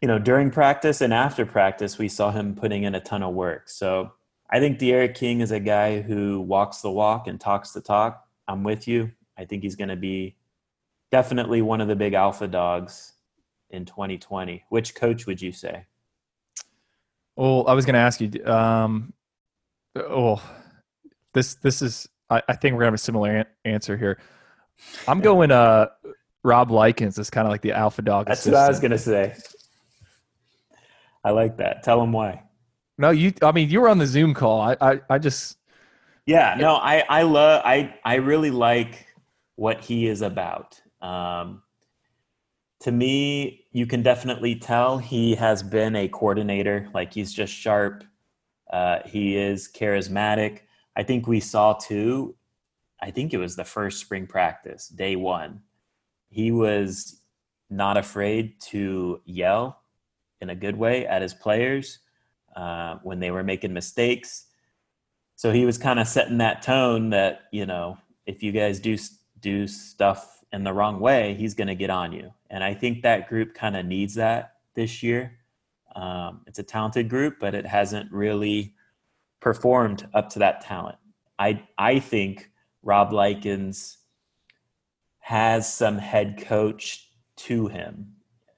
You 0.00 0.08
know, 0.08 0.18
during 0.18 0.50
practice 0.50 1.00
and 1.00 1.12
after 1.12 1.44
practice, 1.44 1.98
we 1.98 2.08
saw 2.08 2.30
him 2.30 2.54
putting 2.54 2.84
in 2.84 2.94
a 2.94 3.00
ton 3.00 3.22
of 3.22 3.34
work. 3.34 3.68
So 3.68 4.12
I 4.50 4.58
think 4.58 4.78
D'Eriq 4.78 5.14
King 5.14 5.40
is 5.40 5.50
a 5.50 5.60
guy 5.60 6.00
who 6.00 6.40
walks 6.40 6.78
the 6.80 6.90
walk 6.90 7.26
and 7.26 7.40
talks 7.40 7.72
the 7.72 7.80
talk. 7.80 8.26
I'm 8.48 8.64
with 8.64 8.88
you. 8.88 9.12
I 9.36 9.44
think 9.44 9.62
he's 9.62 9.76
going 9.76 9.88
to 9.90 9.96
be 9.96 10.36
definitely 11.10 11.60
one 11.62 11.80
of 11.80 11.88
the 11.88 11.96
big 11.96 12.14
alpha 12.14 12.48
dogs 12.48 13.12
in 13.68 13.84
2020. 13.84 14.64
Which 14.70 14.94
coach 14.94 15.26
would 15.26 15.40
you 15.40 15.52
say? 15.52 15.84
Well, 17.36 17.64
I 17.68 17.74
was 17.74 17.84
going 17.84 17.94
to 17.94 18.00
ask 18.00 18.20
you. 18.20 18.44
Um, 18.44 19.12
oh, 19.96 20.42
this 21.32 21.54
this 21.56 21.82
is. 21.82 22.08
I, 22.28 22.42
I 22.48 22.54
think 22.54 22.74
we're 22.74 22.80
gonna 22.80 22.88
have 22.88 22.94
a 22.94 22.98
similar 22.98 23.36
an- 23.36 23.46
answer 23.64 23.96
here. 23.96 24.18
I'm 25.06 25.20
going. 25.20 25.50
Uh, 25.50 25.86
Rob 26.42 26.70
Likens 26.70 27.18
is 27.18 27.28
kind 27.28 27.46
of 27.46 27.50
like 27.50 27.62
the 27.62 27.72
alpha 27.72 28.02
dog. 28.02 28.26
That's 28.26 28.40
assistant. 28.40 28.54
what 28.54 28.64
I 28.64 28.68
was 28.68 28.80
gonna 28.80 28.98
say. 28.98 29.34
I 31.24 31.30
like 31.30 31.58
that. 31.58 31.82
Tell 31.82 32.02
him 32.02 32.12
why. 32.12 32.42
No, 32.98 33.10
you. 33.10 33.32
I 33.42 33.52
mean, 33.52 33.70
you 33.70 33.80
were 33.80 33.88
on 33.88 33.98
the 33.98 34.06
Zoom 34.06 34.34
call. 34.34 34.60
I. 34.60 34.76
I, 34.80 35.00
I 35.08 35.18
just. 35.18 35.56
Yeah. 36.26 36.56
No. 36.58 36.74
I. 36.76 37.04
I 37.08 37.22
love. 37.22 37.62
I. 37.64 37.94
I 38.04 38.16
really 38.16 38.50
like 38.50 39.06
what 39.56 39.80
he 39.80 40.06
is 40.06 40.22
about. 40.22 40.80
Um, 41.00 41.62
to 42.80 42.92
me, 42.92 43.66
you 43.72 43.86
can 43.86 44.02
definitely 44.02 44.56
tell 44.56 44.98
he 44.98 45.34
has 45.34 45.62
been 45.62 45.96
a 45.96 46.08
coordinator. 46.08 46.88
Like 46.94 47.12
he's 47.12 47.32
just 47.32 47.52
sharp. 47.52 48.04
Uh, 48.72 49.00
he 49.04 49.36
is 49.36 49.68
charismatic. 49.68 50.60
I 50.96 51.02
think 51.02 51.26
we 51.26 51.40
saw 51.40 51.74
too. 51.74 52.36
I 53.02 53.10
think 53.10 53.32
it 53.32 53.38
was 53.38 53.56
the 53.56 53.64
first 53.64 54.00
spring 54.00 54.26
practice, 54.26 54.88
day 54.88 55.16
one. 55.16 55.62
He 56.28 56.52
was 56.52 57.20
not 57.70 57.96
afraid 57.96 58.60
to 58.60 59.20
yell 59.24 59.79
in 60.40 60.50
a 60.50 60.54
good 60.54 60.76
way 60.76 61.06
at 61.06 61.22
his 61.22 61.34
players 61.34 61.98
uh, 62.56 62.96
when 63.02 63.20
they 63.20 63.30
were 63.30 63.44
making 63.44 63.72
mistakes. 63.72 64.46
So 65.36 65.52
he 65.52 65.64
was 65.64 65.78
kind 65.78 65.98
of 65.98 66.06
setting 66.06 66.38
that 66.38 66.62
tone 66.62 67.10
that 67.10 67.42
you 67.52 67.66
know 67.66 67.98
if 68.26 68.42
you 68.42 68.52
guys 68.52 68.80
do 68.80 68.96
do 69.40 69.66
stuff 69.66 70.40
in 70.52 70.64
the 70.64 70.72
wrong 70.72 71.00
way, 71.00 71.34
he's 71.34 71.54
going 71.54 71.68
to 71.68 71.74
get 71.74 71.90
on 71.90 72.12
you. 72.12 72.32
And 72.50 72.64
I 72.64 72.74
think 72.74 73.02
that 73.02 73.28
group 73.28 73.54
kind 73.54 73.76
of 73.76 73.86
needs 73.86 74.14
that 74.14 74.54
this 74.74 75.02
year. 75.02 75.38
Um, 75.94 76.42
it's 76.46 76.58
a 76.58 76.62
talented 76.62 77.08
group, 77.08 77.36
but 77.40 77.54
it 77.54 77.66
hasn't 77.66 78.10
really 78.12 78.74
performed 79.40 80.08
up 80.14 80.28
to 80.30 80.38
that 80.40 80.60
talent. 80.60 80.98
I 81.38 81.62
I 81.78 81.98
think 81.98 82.50
Rob 82.82 83.12
Likens 83.12 83.98
has 85.20 85.72
some 85.72 85.98
head 85.98 86.42
coach 86.44 87.08
to 87.36 87.68
him. 87.68 88.14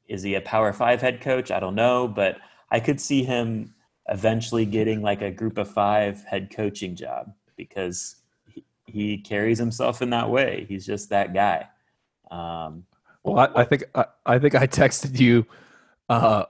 Is 0.09 0.23
he 0.23 0.35
a 0.35 0.41
Power 0.41 0.73
Five 0.73 1.01
head 1.01 1.21
coach? 1.21 1.51
I 1.51 1.61
don't 1.61 1.75
know, 1.75 2.09
but 2.09 2.39
I 2.71 2.81
could 2.81 3.01
see 3.01 3.23
him 3.23 3.75
eventually 4.09 4.67
getting 4.67 5.03
like 5.03 5.23
a 5.23 5.31
Group 5.31 5.59
of 5.59 5.71
Five 5.71 6.25
head 6.25 6.51
coaching 6.55 6.97
job 6.97 7.33
because 7.57 8.17
he, 8.47 8.65
he 8.87 9.19
carries 9.19 9.59
himself 9.59 10.03
in 10.03 10.11
that 10.11 10.31
way. 10.31 10.67
He's 10.69 10.85
just 10.85 11.11
that 11.11 11.33
guy. 11.33 11.69
Um, 12.31 12.85
well, 13.23 13.39
I, 13.39 13.61
I 13.61 13.65
think 13.65 13.85
I, 13.95 14.07
I 14.27 14.39
think 14.39 14.55
I 14.55 14.67
texted 14.67 15.19
you. 15.19 15.47
Uh, 16.09 16.45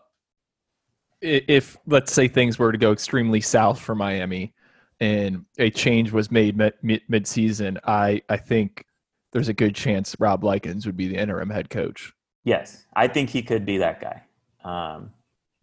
if 1.20 1.76
let's 1.86 2.12
say 2.12 2.28
things 2.28 2.58
were 2.58 2.72
to 2.72 2.78
go 2.78 2.92
extremely 2.92 3.40
south 3.40 3.78
for 3.78 3.94
Miami, 3.94 4.54
and 5.00 5.44
a 5.58 5.70
change 5.70 6.12
was 6.12 6.30
made 6.30 6.56
mid 6.56 7.02
mid 7.08 7.26
season, 7.26 7.78
I 7.84 8.22
I 8.28 8.36
think 8.36 8.86
there's 9.32 9.48
a 9.48 9.54
good 9.54 9.74
chance 9.74 10.16
Rob 10.18 10.44
Likens 10.44 10.86
would 10.86 10.96
be 10.96 11.08
the 11.08 11.16
interim 11.16 11.50
head 11.50 11.70
coach. 11.70 12.12
Yes, 12.44 12.85
I 12.94 13.09
think 13.09 13.31
he 13.31 13.42
could 13.42 13.64
be 13.64 13.78
that 13.78 14.00
guy. 14.00 14.22
Um, 14.64 15.12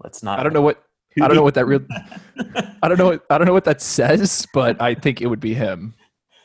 let's 0.03 0.23
not. 0.23 0.39
I 0.39 0.43
don't 0.43 0.53
know 0.53 0.61
what 0.61 0.83
I 1.21 1.27
don't 1.27 1.35
know 1.35 1.43
what 1.43 1.55
that 1.55 1.65
real. 1.65 1.81
I 2.81 2.87
don't 2.87 2.97
know. 2.97 3.07
What, 3.07 3.25
I 3.29 3.37
don't 3.37 3.47
know 3.47 3.53
what 3.53 3.65
that 3.65 3.81
says, 3.81 4.47
but 4.53 4.81
I 4.81 4.93
think 4.93 5.21
it 5.21 5.27
would 5.27 5.39
be 5.39 5.53
him. 5.53 5.93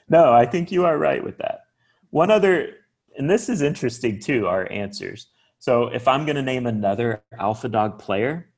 No, 0.08 0.32
I 0.32 0.46
think 0.46 0.72
you 0.72 0.84
are 0.84 0.98
right 0.98 1.22
with 1.22 1.38
that. 1.38 1.66
One 2.10 2.30
other, 2.30 2.76
and 3.16 3.28
this 3.30 3.48
is 3.48 3.62
interesting 3.62 4.20
too. 4.20 4.46
Our 4.46 4.70
answers. 4.70 5.28
So 5.58 5.88
if 5.88 6.08
I'm 6.08 6.26
going 6.26 6.36
to 6.36 6.42
name 6.42 6.66
another 6.66 7.22
Alpha 7.38 7.68
Dog 7.68 7.98
player, 7.98 8.50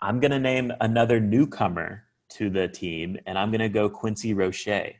I'm 0.00 0.18
going 0.20 0.32
to 0.32 0.40
name 0.40 0.72
another 0.80 1.20
newcomer 1.20 2.04
to 2.30 2.50
the 2.50 2.66
team, 2.66 3.16
and 3.26 3.38
I'm 3.38 3.50
going 3.50 3.60
to 3.60 3.68
go 3.68 3.88
Quincy 3.88 4.34
Roche. 4.34 4.96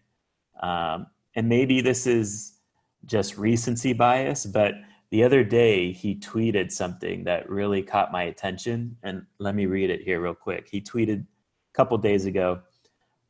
Um, 0.62 1.06
and 1.34 1.48
maybe 1.48 1.80
this 1.80 2.06
is 2.06 2.54
just 3.06 3.36
recency 3.36 3.92
bias, 3.92 4.46
but 4.46 4.74
the 5.14 5.22
other 5.22 5.44
day 5.44 5.92
he 5.92 6.16
tweeted 6.16 6.72
something 6.72 7.22
that 7.22 7.48
really 7.48 7.82
caught 7.82 8.10
my 8.10 8.24
attention. 8.24 8.96
And 9.04 9.24
let 9.38 9.54
me 9.54 9.66
read 9.66 9.88
it 9.88 10.02
here 10.02 10.20
real 10.20 10.34
quick. 10.34 10.66
He 10.68 10.80
tweeted 10.80 11.20
a 11.20 11.72
couple 11.72 11.96
days 11.98 12.24
ago, 12.24 12.62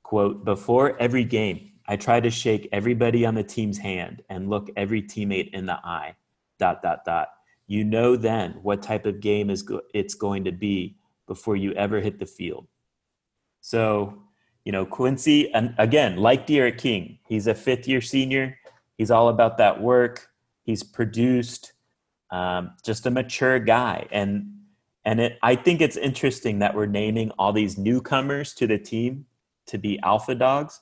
quote, 0.03 0.47
before 0.47 0.99
every 0.99 1.25
game, 1.25 1.73
I 1.87 1.97
try 1.97 2.21
to 2.21 2.31
shake 2.31 2.71
everybody 2.73 3.27
on 3.27 3.35
the 3.35 3.45
team's 3.45 3.77
hand 3.77 4.23
and 4.31 4.49
look 4.49 4.71
every 4.79 5.03
teammate 5.03 5.51
in 5.53 5.67
the 5.67 5.75
eye, 5.75 6.17
dot, 6.59 6.81
dot, 6.81 7.05
dot. 7.05 7.29
You 7.67 7.85
know 7.85 8.17
then 8.17 8.61
what 8.63 8.81
type 8.81 9.05
of 9.05 9.21
game 9.21 9.51
is 9.51 9.63
go- 9.63 9.83
it's 9.93 10.15
going 10.15 10.45
to 10.45 10.53
be 10.53 10.97
before 11.27 11.55
you 11.55 11.73
ever 11.73 12.01
hit 12.01 12.19
the 12.19 12.25
field. 12.25 12.67
So, 13.61 14.23
you 14.65 14.73
know, 14.73 14.87
Quincy, 14.87 15.53
and 15.53 15.75
again, 15.77 16.17
like 16.17 16.47
D'Eriq 16.47 16.79
King, 16.79 17.19
he's 17.29 17.47
a 17.47 17.55
fifth 17.55 17.87
year 17.87 18.01
senior. 18.01 18.57
He's 18.97 19.11
all 19.11 19.29
about 19.29 19.59
that 19.59 19.83
work. 19.83 20.31
He's 20.63 20.83
produced, 20.83 21.74
um, 22.35 22.73
just 22.85 23.07
a 23.07 23.11
mature 23.11 23.59
guy. 23.61 24.07
And 24.11 24.51
and 25.05 25.21
it, 25.21 25.39
I 25.43 25.55
think 25.55 25.81
it's 25.81 25.97
interesting 25.97 26.59
that 26.61 26.75
we're 26.75 26.87
naming 26.87 27.31
all 27.39 27.53
these 27.53 27.79
newcomers 27.79 28.55
to 28.55 28.67
the 28.67 28.79
team 28.79 29.27
to 29.67 29.79
be 29.79 30.01
alpha 30.03 30.35
dogs. 30.35 30.81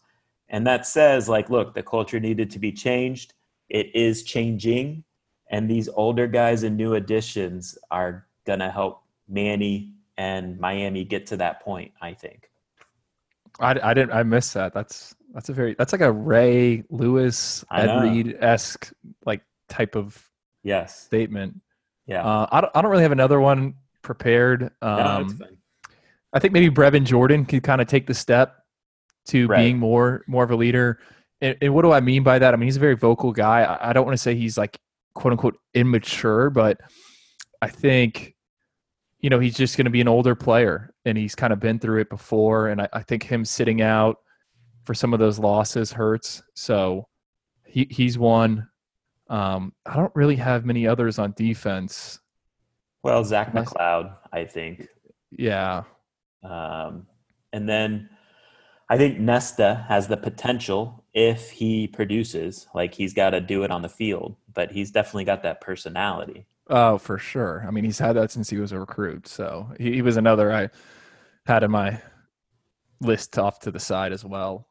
And 0.49 0.67
that 0.67 0.87
says, 0.87 1.29
like, 1.29 1.51
look, 1.51 1.75
the 1.75 1.83
culture 1.83 2.21
needed 2.21 2.51
to 2.51 2.59
be 2.59 2.73
changed. 2.73 3.35
It 3.69 3.95
is 3.95 4.23
changing. 4.23 5.05
And 5.51 5.69
these 5.69 5.89
older 5.89 6.27
guys 6.27 6.63
and 6.63 6.77
new 6.77 6.95
additions 6.95 7.77
are 7.91 8.27
going 8.47 8.61
to 8.61 8.71
help 8.71 9.03
Manny 9.29 9.93
and 10.17 10.59
Miami 10.59 11.05
get 11.05 11.27
to 11.27 11.37
that 11.39 11.63
point, 11.63 11.93
I 12.01 12.15
think. 12.15 12.49
I, 13.61 13.79
I 13.83 13.93
didn't, 13.93 14.13
I 14.13 14.23
missed 14.23 14.55
that. 14.55 14.73
That's, 14.73 15.15
that's 15.35 15.49
a 15.49 15.53
very, 15.53 15.75
that's 15.75 15.93
like 15.93 16.01
a 16.01 16.13
Ray 16.13 16.85
Lewis, 16.91 17.65
Ed 17.73 18.03
Reed 18.03 18.37
esque, 18.41 18.93
like, 19.27 19.43
type 19.69 19.97
of 19.97 20.31
yes 20.63 20.99
statement. 21.01 21.61
Yeah. 22.07 22.25
Uh, 22.25 22.47
I, 22.51 22.61
don't, 22.61 22.73
I 22.75 22.83
don't 22.83 22.91
really 22.91 23.05
have 23.05 23.13
another 23.13 23.41
one 23.41 23.75
prepared. 24.03 24.71
Um, 24.83 25.39
no, 25.41 25.47
I 26.33 26.39
think 26.39 26.53
maybe 26.53 26.71
Brevin 26.71 27.05
Jordan 27.05 27.45
could 27.45 27.63
kind 27.63 27.81
of 27.81 27.87
take 27.87 28.07
the 28.07 28.15
step 28.15 28.57
to 29.27 29.47
right. 29.47 29.59
being 29.59 29.79
more 29.79 30.25
more 30.27 30.45
of 30.45 30.51
a 30.51 30.57
leader. 30.57 30.99
And, 31.41 31.57
and, 31.61 31.75
what 31.75 31.83
do 31.83 31.93
I 31.93 32.01
mean 32.01 32.23
by 32.23 32.39
that? 32.39 32.55
I 32.55 32.57
mean 32.57 32.67
he's 32.67 32.77
a 32.77 32.81
very 32.81 32.97
vocal 32.97 33.33
guy. 33.33 33.63
I, 33.63 33.91
I 33.91 33.93
don't 33.93 34.05
want 34.05 34.15
to 34.15 34.23
say 34.23 34.35
he's 34.35 34.59
like 34.59 34.79
quote 35.15 35.33
unquote 35.33 35.59
immature, 35.75 36.51
but 36.51 36.81
I 37.61 37.69
think 37.69 38.35
you 39.21 39.31
know 39.31 39.39
he's 39.39 39.57
just 39.57 39.77
going 39.77 39.85
to 39.85 39.91
be 39.91 40.01
an 40.01 40.09
older 40.09 40.35
player, 40.35 40.93
and 41.05 41.17
he's 41.17 41.35
kind 41.35 41.53
of 41.53 41.61
been 41.61 41.79
through 41.79 42.01
it 42.01 42.11
before. 42.11 42.69
And 42.69 42.83
I, 42.83 42.89
I 42.93 43.03
think 43.03 43.23
him 43.23 43.45
sitting 43.45 43.83
out 43.83 44.17
for 44.85 44.95
some 44.95 45.13
of 45.13 45.21
those 45.21 45.39
losses 45.39 45.93
hurts. 45.93 46.43
So 46.55 47.07
he 47.67 47.87
he's 47.91 48.19
one. 48.19 48.69
Um, 49.33 49.73
I 49.87 49.97
don't 49.97 50.15
really 50.15 50.37
have 50.37 50.67
many 50.67 50.87
others 50.87 51.19
on 51.19 51.33
defense. 51.33 52.21
Well, 53.03 53.25
Zach 53.25 53.55
McCloud, 53.55 54.15
I 54.31 54.45
think. 54.45 54.89
Yeah. 55.31 55.85
Um, 56.45 57.07
and 57.51 57.67
then 57.67 58.11
I 58.91 58.99
think 58.99 59.19
Nesta 59.19 59.87
has 59.89 60.07
the 60.07 60.19
potential 60.19 61.03
if 61.15 61.51
he 61.51 61.89
produces, 61.89 62.67
like 62.75 62.93
he's 62.93 63.15
got 63.15 63.31
to 63.31 63.41
do 63.41 63.65
it 63.65 63.71
on 63.71 63.81
the 63.81 63.89
field, 63.89 64.37
but 64.53 64.71
he's 64.71 64.91
definitely 64.91 65.25
got 65.25 65.43
that 65.45 65.63
personality. 65.63 66.45
Oh, 66.69 66.99
for 66.99 67.17
sure. 67.17 67.65
I 67.67 67.71
mean, 67.71 67.85
he's 67.85 67.99
had 67.99 68.17
that 68.17 68.31
since 68.31 68.51
he 68.51 68.59
was 68.59 68.73
a 68.73 68.79
recruit. 68.79 69.27
So 69.27 69.69
he, 69.79 69.95
he 69.95 70.03
was 70.03 70.19
another 70.19 70.53
I 70.53 70.69
had 71.47 71.63
in 71.63 71.71
my 71.71 72.03
list 73.01 73.39
off 73.39 73.61
to 73.61 73.71
the 73.71 73.81
side 73.81 74.13
as 74.13 74.27
well. 74.27 74.67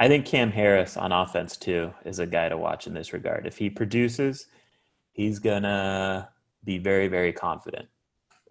I 0.00 0.08
think 0.08 0.26
Cam 0.26 0.50
Harris 0.50 0.96
on 0.96 1.12
offense 1.12 1.56
too 1.56 1.92
is 2.04 2.18
a 2.18 2.26
guy 2.26 2.48
to 2.48 2.56
watch 2.56 2.86
in 2.86 2.94
this 2.94 3.12
regard. 3.12 3.46
If 3.46 3.56
he 3.56 3.70
produces, 3.70 4.46
he's 5.12 5.38
gonna 5.38 6.28
be 6.64 6.78
very, 6.78 7.08
very 7.08 7.32
confident. 7.32 7.88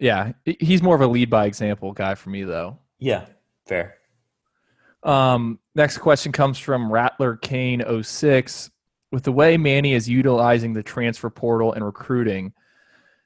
Yeah, 0.00 0.32
he's 0.44 0.82
more 0.82 0.94
of 0.94 1.00
a 1.00 1.06
lead 1.06 1.30
by 1.30 1.46
example 1.46 1.92
guy 1.92 2.14
for 2.14 2.30
me, 2.30 2.44
though. 2.44 2.78
Yeah, 2.98 3.26
fair. 3.66 3.96
Um, 5.02 5.58
next 5.74 5.98
question 5.98 6.32
comes 6.32 6.58
from 6.58 6.90
Rattler 6.90 7.36
Kane 7.36 7.82
06. 8.02 8.70
With 9.12 9.22
the 9.22 9.32
way 9.32 9.56
Manny 9.56 9.92
is 9.92 10.08
utilizing 10.08 10.72
the 10.72 10.82
transfer 10.82 11.30
portal 11.30 11.72
and 11.72 11.84
recruiting, 11.84 12.52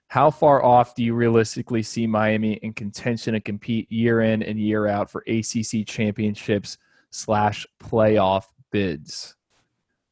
how 0.08 0.30
far 0.30 0.62
off 0.62 0.94
do 0.94 1.02
you 1.02 1.14
realistically 1.14 1.82
see 1.82 2.06
Miami 2.06 2.54
in 2.54 2.74
contention 2.74 3.34
to 3.34 3.40
compete 3.40 3.90
year 3.90 4.20
in 4.20 4.42
and 4.42 4.58
year 4.58 4.86
out 4.86 5.10
for 5.10 5.22
ACC 5.26 5.86
championships 5.86 6.76
slash 7.10 7.66
playoff 7.82 8.44
bids? 8.70 9.36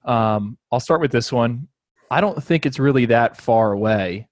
Um, 0.04 0.56
I'll 0.70 0.80
start 0.80 1.00
with 1.00 1.12
this 1.12 1.32
one. 1.32 1.68
I 2.10 2.20
don't 2.20 2.42
think 2.42 2.66
it's 2.66 2.78
really 2.78 3.06
that 3.06 3.36
far 3.36 3.72
away 3.72 4.28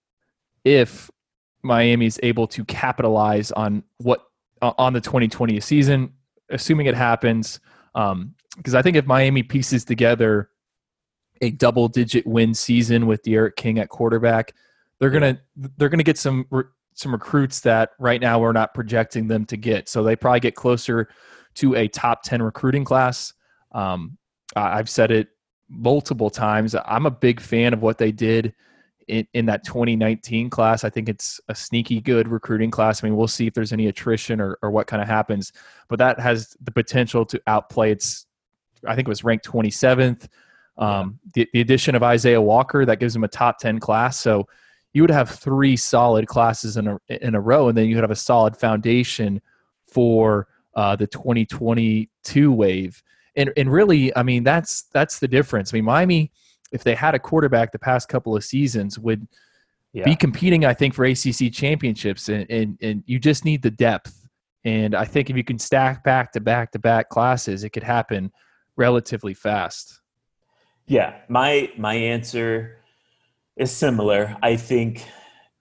if 0.65 1.11
Miami 1.63 2.07
is 2.07 2.21
able 2.23 2.47
to 2.49 2.65
capitalize 2.65 3.51
on 3.53 3.83
what 3.99 4.25
uh, 4.63 4.73
on 4.79 4.93
the 4.93 5.01
2020 5.01 5.59
season, 5.61 6.13
assuming 6.51 6.87
it 6.87 6.95
happens. 6.95 7.61
Um, 7.95 8.35
because 8.57 8.75
um, 8.75 8.79
I 8.79 8.83
think 8.83 8.97
if 8.97 9.07
Miami 9.07 9.43
pieces 9.43 9.85
together 9.85 10.51
a 11.41 11.51
double-digit 11.51 12.25
win 12.27 12.55
season 12.55 13.07
with 13.07 13.23
D'Eriq 13.25 13.57
King 13.57 13.81
at 13.81 13.89
quarterback, 13.89 14.55
they're 15.01 15.11
gonna 15.11 15.41
they're 15.77 15.89
gonna 15.89 16.05
get 16.05 16.19
some 16.19 16.47
some 16.95 17.13
recruits 17.13 17.61
that 17.61 17.91
right 17.99 18.21
now 18.21 18.39
we're 18.39 18.53
not 18.53 18.73
projecting 18.73 19.27
them 19.27 19.45
to 19.47 19.57
get. 19.57 19.89
So 19.89 20.05
they 20.05 20.15
probably 20.15 20.41
get 20.41 20.55
closer 20.55 21.09
to 21.55 21.75
a 21.75 21.89
top 21.89 22.23
10 22.23 22.43
recruiting 22.43 22.85
class. 22.85 23.33
Um, 23.73 24.17
I've 24.57 24.89
said 24.89 25.11
it 25.11 25.29
multiple 25.69 26.31
times. 26.31 26.75
I'm 26.85 27.07
a 27.07 27.11
big 27.11 27.41
fan 27.41 27.73
of 27.73 27.83
what 27.83 27.99
they 27.99 28.13
did 28.13 28.55
in, 29.09 29.27
in 29.35 29.47
that 29.47 29.65
2019 29.65 30.51
class. 30.51 30.85
I 30.85 30.91
think 30.91 31.09
it's 31.09 31.41
a 31.49 31.55
sneaky 31.55 32.01
good 32.01 32.29
recruiting 32.29 32.71
class. 32.71 33.03
I 33.03 33.07
mean, 33.07 33.17
we'll 33.17 33.29
see 33.29 33.47
if 33.47 33.55
there's 33.55 33.73
any 33.73 33.87
attrition 33.87 34.41
or, 34.41 34.59
or 34.63 34.71
what 34.71 34.87
kind 34.87 35.03
of 35.03 35.09
happens, 35.09 35.53
but 35.89 35.99
that 35.99 36.19
has 36.21 36.57
the 36.63 36.71
potential 36.71 37.25
to 37.27 37.41
outplay 37.47 37.91
its, 37.91 38.27
I 38.87 38.95
think 38.95 39.09
it 39.09 39.11
was 39.11 39.25
ranked 39.25 39.47
27th. 39.47 40.29
Um, 40.77 41.21
the, 41.35 41.49
the 41.53 41.61
addition 41.61 41.95
of 41.95 42.03
Isaiah 42.03 42.43
Walker, 42.43 42.85
that 42.85 42.99
gives 42.99 43.15
them 43.15 43.25
a 43.25 43.29
top 43.29 43.59
10 43.59 43.79
class. 43.79 44.19
So 44.19 44.49
you 44.93 45.03
would 45.03 45.11
have 45.11 45.31
three 45.31 45.77
solid 45.77 46.27
classes 46.27 46.77
in 46.77 46.89
a, 46.89 46.99
in 47.09 47.35
a 47.35 47.41
row, 47.41 47.69
and 47.69 47.77
then 47.77 47.87
you 47.87 47.97
would 47.97 48.05
have 48.05 48.11
a 48.11 48.17
solid 48.17 48.57
foundation 48.57 49.41
for 49.87 50.49
uh, 50.77 50.97
the 50.97 51.07
2022 51.07 52.53
wave. 52.53 53.03
And, 53.37 53.53
and 53.57 53.73
really, 53.73 54.17
I 54.17 54.23
mean, 54.23 54.45
that's 54.45 54.85
that's 54.93 55.19
the 55.19 55.29
difference. 55.29 55.73
I 55.73 55.79
mean, 55.79 55.85
Miami– 55.85 56.33
if 56.75 56.83
they 56.83 56.97
had 56.97 57.15
a 57.15 57.21
quarterback 57.21 57.71
the 57.71 57.79
past 57.79 58.09
couple 58.09 58.37
of 58.37 58.43
seasons, 58.43 58.99
would 58.99 59.29
yeah. 59.93 60.05
be 60.05 60.17
competing, 60.17 60.65
I 60.65 60.75
think, 60.75 60.93
for 60.93 61.05
ACC 61.05 61.53
championships. 61.53 62.29
And, 62.29 62.51
and, 62.51 62.77
and 62.83 63.05
you 63.07 63.21
just 63.21 63.45
need 63.45 63.63
the 63.63 63.71
depth. 63.71 64.29
And 64.65 64.93
I 64.93 65.05
think 65.05 65.31
if 65.31 65.37
you 65.37 65.45
can 65.45 65.59
stack 65.59 66.03
back 66.03 66.33
to 66.33 66.41
back 66.41 66.73
to 66.73 66.81
back 66.81 67.11
classes, 67.11 67.63
it 67.63 67.71
could 67.71 67.85
happen 67.85 68.33
relatively 68.77 69.35
fast. 69.35 70.01
Yeah, 70.87 71.15
my 71.29 71.71
my 71.79 71.95
answer 71.95 72.79
is 73.57 73.71
similar. 73.71 74.37
I 74.43 74.57
think, 74.57 75.07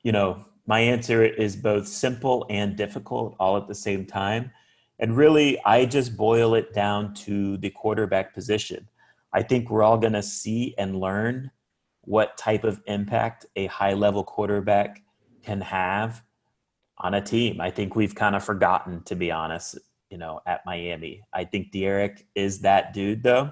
you 0.01 0.11
know, 0.11 0.43
my 0.65 0.79
answer 0.79 1.23
is 1.23 1.55
both 1.55 1.87
simple 1.87 2.47
and 2.49 2.75
difficult 2.75 3.35
all 3.39 3.55
at 3.55 3.67
the 3.67 3.75
same 3.75 4.05
time. 4.05 4.51
And 4.99 5.17
really, 5.17 5.59
I 5.65 5.85
just 5.85 6.15
boil 6.15 6.55
it 6.55 6.73
down 6.73 7.13
to 7.15 7.57
the 7.57 7.69
quarterback 7.69 8.33
position. 8.33 8.87
I 9.33 9.41
think 9.41 9.69
we're 9.69 9.83
all 9.83 9.97
going 9.97 10.13
to 10.13 10.23
see 10.23 10.75
and 10.77 10.99
learn 10.99 11.51
what 12.01 12.37
type 12.37 12.63
of 12.63 12.81
impact 12.85 13.45
a 13.55 13.65
high 13.67 13.93
level 13.93 14.23
quarterback 14.23 15.01
can 15.43 15.61
have 15.61 16.23
on 16.97 17.13
a 17.13 17.21
team. 17.21 17.59
I 17.59 17.71
think 17.71 17.95
we've 17.95 18.15
kind 18.15 18.35
of 18.35 18.43
forgotten, 18.43 19.03
to 19.03 19.15
be 19.15 19.31
honest, 19.31 19.77
you 20.09 20.17
know, 20.17 20.41
at 20.45 20.65
Miami. 20.65 21.21
I 21.33 21.45
think 21.45 21.71
D'Eriq 21.71 22.23
is 22.35 22.61
that 22.61 22.93
dude, 22.93 23.23
though. 23.23 23.51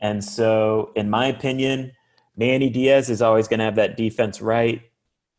And 0.00 0.24
so, 0.24 0.92
in 0.96 1.10
my 1.10 1.26
opinion, 1.26 1.92
Manny 2.36 2.70
Diaz 2.70 3.10
is 3.10 3.22
always 3.22 3.48
going 3.48 3.58
to 3.58 3.64
have 3.64 3.76
that 3.76 3.96
defense 3.96 4.40
right, 4.40 4.82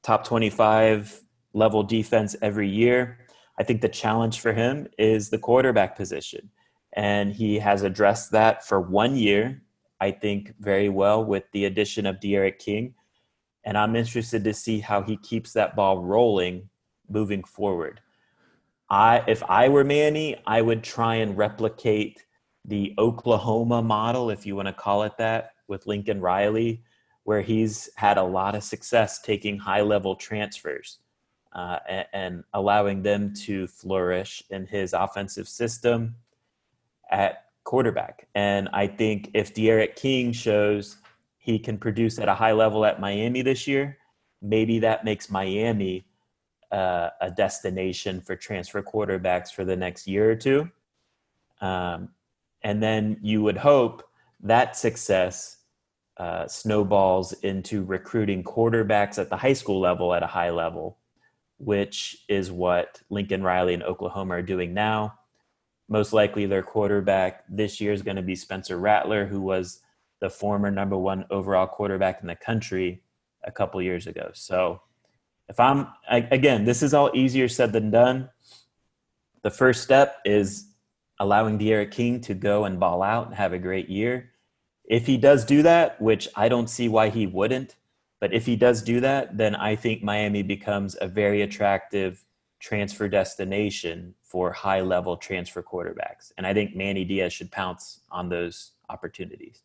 top 0.03 0.25
25 0.25 1.21
level 1.53 1.83
defense 1.83 2.35
every 2.41 2.69
year. 2.69 3.24
I 3.57 3.63
think 3.63 3.81
the 3.81 3.89
challenge 3.89 4.39
for 4.39 4.53
him 4.53 4.87
is 4.97 5.29
the 5.29 5.37
quarterback 5.37 5.95
position 5.95 6.49
and 6.95 7.33
he 7.33 7.59
has 7.59 7.83
addressed 7.83 8.31
that 8.31 8.65
for 8.65 8.79
one 8.79 9.15
year, 9.15 9.61
I 9.99 10.11
think, 10.11 10.53
very 10.59 10.89
well 10.89 11.23
with 11.23 11.43
the 11.51 11.65
addition 11.65 12.05
of 12.05 12.19
D'Eriq 12.19 12.57
King. 12.57 12.95
And 13.65 13.77
I'm 13.77 13.95
interested 13.95 14.43
to 14.45 14.53
see 14.53 14.79
how 14.79 15.01
he 15.01 15.17
keeps 15.17 15.51
that 15.53 15.75
ball 15.75 15.99
rolling 15.99 16.69
moving 17.09 17.43
forward. 17.43 17.99
I, 18.89 19.23
if 19.27 19.43
I 19.43 19.67
were 19.67 19.83
Manny, 19.83 20.37
I 20.45 20.61
would 20.61 20.83
try 20.83 21.15
and 21.15 21.37
replicate 21.37 22.23
the 22.63 22.93
Oklahoma 22.97 23.81
model, 23.81 24.29
if 24.29 24.45
you 24.45 24.55
want 24.55 24.67
to 24.67 24.73
call 24.73 25.03
it 25.03 25.17
that, 25.17 25.51
with 25.67 25.87
Lincoln 25.87 26.21
Riley, 26.21 26.83
where 27.23 27.41
he's 27.41 27.89
had 27.95 28.17
a 28.17 28.23
lot 28.23 28.55
of 28.55 28.63
success 28.63 29.19
taking 29.21 29.57
high 29.57 29.81
level 29.81 30.15
transfers 30.15 30.99
uh, 31.55 31.79
and, 31.87 32.05
and 32.13 32.43
allowing 32.53 33.01
them 33.01 33.33
to 33.33 33.65
flourish 33.65 34.43
in 34.49 34.67
his 34.67 34.93
offensive 34.93 35.47
system 35.47 36.15
at 37.09 37.45
quarterback. 37.63 38.27
And 38.35 38.69
I 38.73 38.87
think 38.87 39.31
if 39.33 39.53
D'Eriq 39.53 39.95
King 39.95 40.31
shows 40.33 40.97
he 41.37 41.57
can 41.57 41.77
produce 41.77 42.19
at 42.19 42.27
a 42.27 42.35
high 42.35 42.51
level 42.51 42.85
at 42.85 42.99
Miami 42.99 43.41
this 43.41 43.67
year, 43.67 43.97
maybe 44.41 44.79
that 44.79 45.05
makes 45.05 45.31
Miami 45.31 46.05
uh, 46.71 47.09
a 47.21 47.31
destination 47.31 48.21
for 48.21 48.35
transfer 48.35 48.81
quarterbacks 48.81 49.51
for 49.51 49.63
the 49.63 49.75
next 49.75 50.07
year 50.07 50.29
or 50.29 50.35
two. 50.35 50.69
Um, 51.61 52.09
and 52.63 52.83
then 52.83 53.17
you 53.21 53.41
would 53.43 53.57
hope 53.57 54.03
that 54.41 54.75
success 54.75 55.57
uh, 56.17 56.47
snowballs 56.47 57.33
into 57.33 57.83
recruiting 57.83 58.43
quarterbacks 58.43 59.17
at 59.17 59.29
the 59.29 59.37
high 59.37 59.53
school 59.53 59.79
level 59.79 60.13
at 60.13 60.23
a 60.23 60.27
high 60.27 60.49
level, 60.49 60.97
which 61.57 62.17
is 62.27 62.51
what 62.51 63.01
Lincoln 63.09 63.43
Riley 63.43 63.73
and 63.73 63.83
Oklahoma 63.83 64.35
are 64.35 64.41
doing 64.41 64.73
now 64.73 65.17
most 65.87 66.13
likely 66.13 66.45
their 66.45 66.63
quarterback 66.63 67.43
this 67.49 67.79
year 67.79 67.93
is 67.93 68.01
going 68.01 68.15
to 68.15 68.21
be 68.21 68.35
Spencer 68.35 68.77
Rattler, 68.77 69.25
who 69.25 69.41
was 69.41 69.81
the 70.19 70.29
former 70.29 70.71
number 70.71 70.97
one 70.97 71.25
overall 71.29 71.67
quarterback 71.67 72.21
in 72.21 72.27
the 72.27 72.35
country 72.35 73.03
a 73.43 73.51
couple 73.51 73.81
years 73.81 74.07
ago. 74.07 74.31
So, 74.33 74.81
if 75.47 75.59
I'm 75.59 75.87
again, 76.09 76.65
this 76.65 76.81
is 76.81 76.95
all 76.95 77.11
easier 77.13 77.47
said 77.47 77.71
than 77.71 77.91
done. 77.91 78.29
The 79.43 79.51
first 79.51 79.83
step 79.83 80.17
is 80.25 80.71
allowing 81.19 81.59
D'Eriq 81.59 81.91
King 81.91 82.19
to 82.21 82.33
go 82.33 82.65
and 82.65 82.79
ball 82.79 83.03
out 83.03 83.27
and 83.27 83.35
have 83.35 83.53
a 83.53 83.59
great 83.59 83.87
year. 83.87 84.31
If 84.85 85.05
he 85.05 85.17
does 85.17 85.45
do 85.45 85.61
that, 85.61 86.01
which 86.01 86.27
I 86.35 86.49
don't 86.49 86.69
see 86.69 86.89
why 86.89 87.09
he 87.09 87.27
wouldn't, 87.27 87.75
but 88.25 88.33
if 88.33 88.43
he 88.43 88.55
does 88.55 88.81
do 88.81 89.01
that, 89.01 89.37
then 89.37 89.55
I 89.55 89.75
think 89.75 90.01
Miami 90.01 90.41
becomes 90.41 90.97
a 90.99 91.07
very 91.07 91.43
attractive 91.43 92.25
transfer 92.59 93.07
destination 93.07 94.15
for 94.23 94.51
high 94.51 94.81
level 94.81 95.15
transfer 95.15 95.61
quarterbacks. 95.61 96.31
And 96.35 96.47
I 96.47 96.51
think 96.51 96.75
Manny 96.75 97.05
Diaz 97.05 97.33
should 97.33 97.51
pounce 97.51 97.99
on 98.09 98.27
those 98.27 98.71
opportunities. 98.89 99.61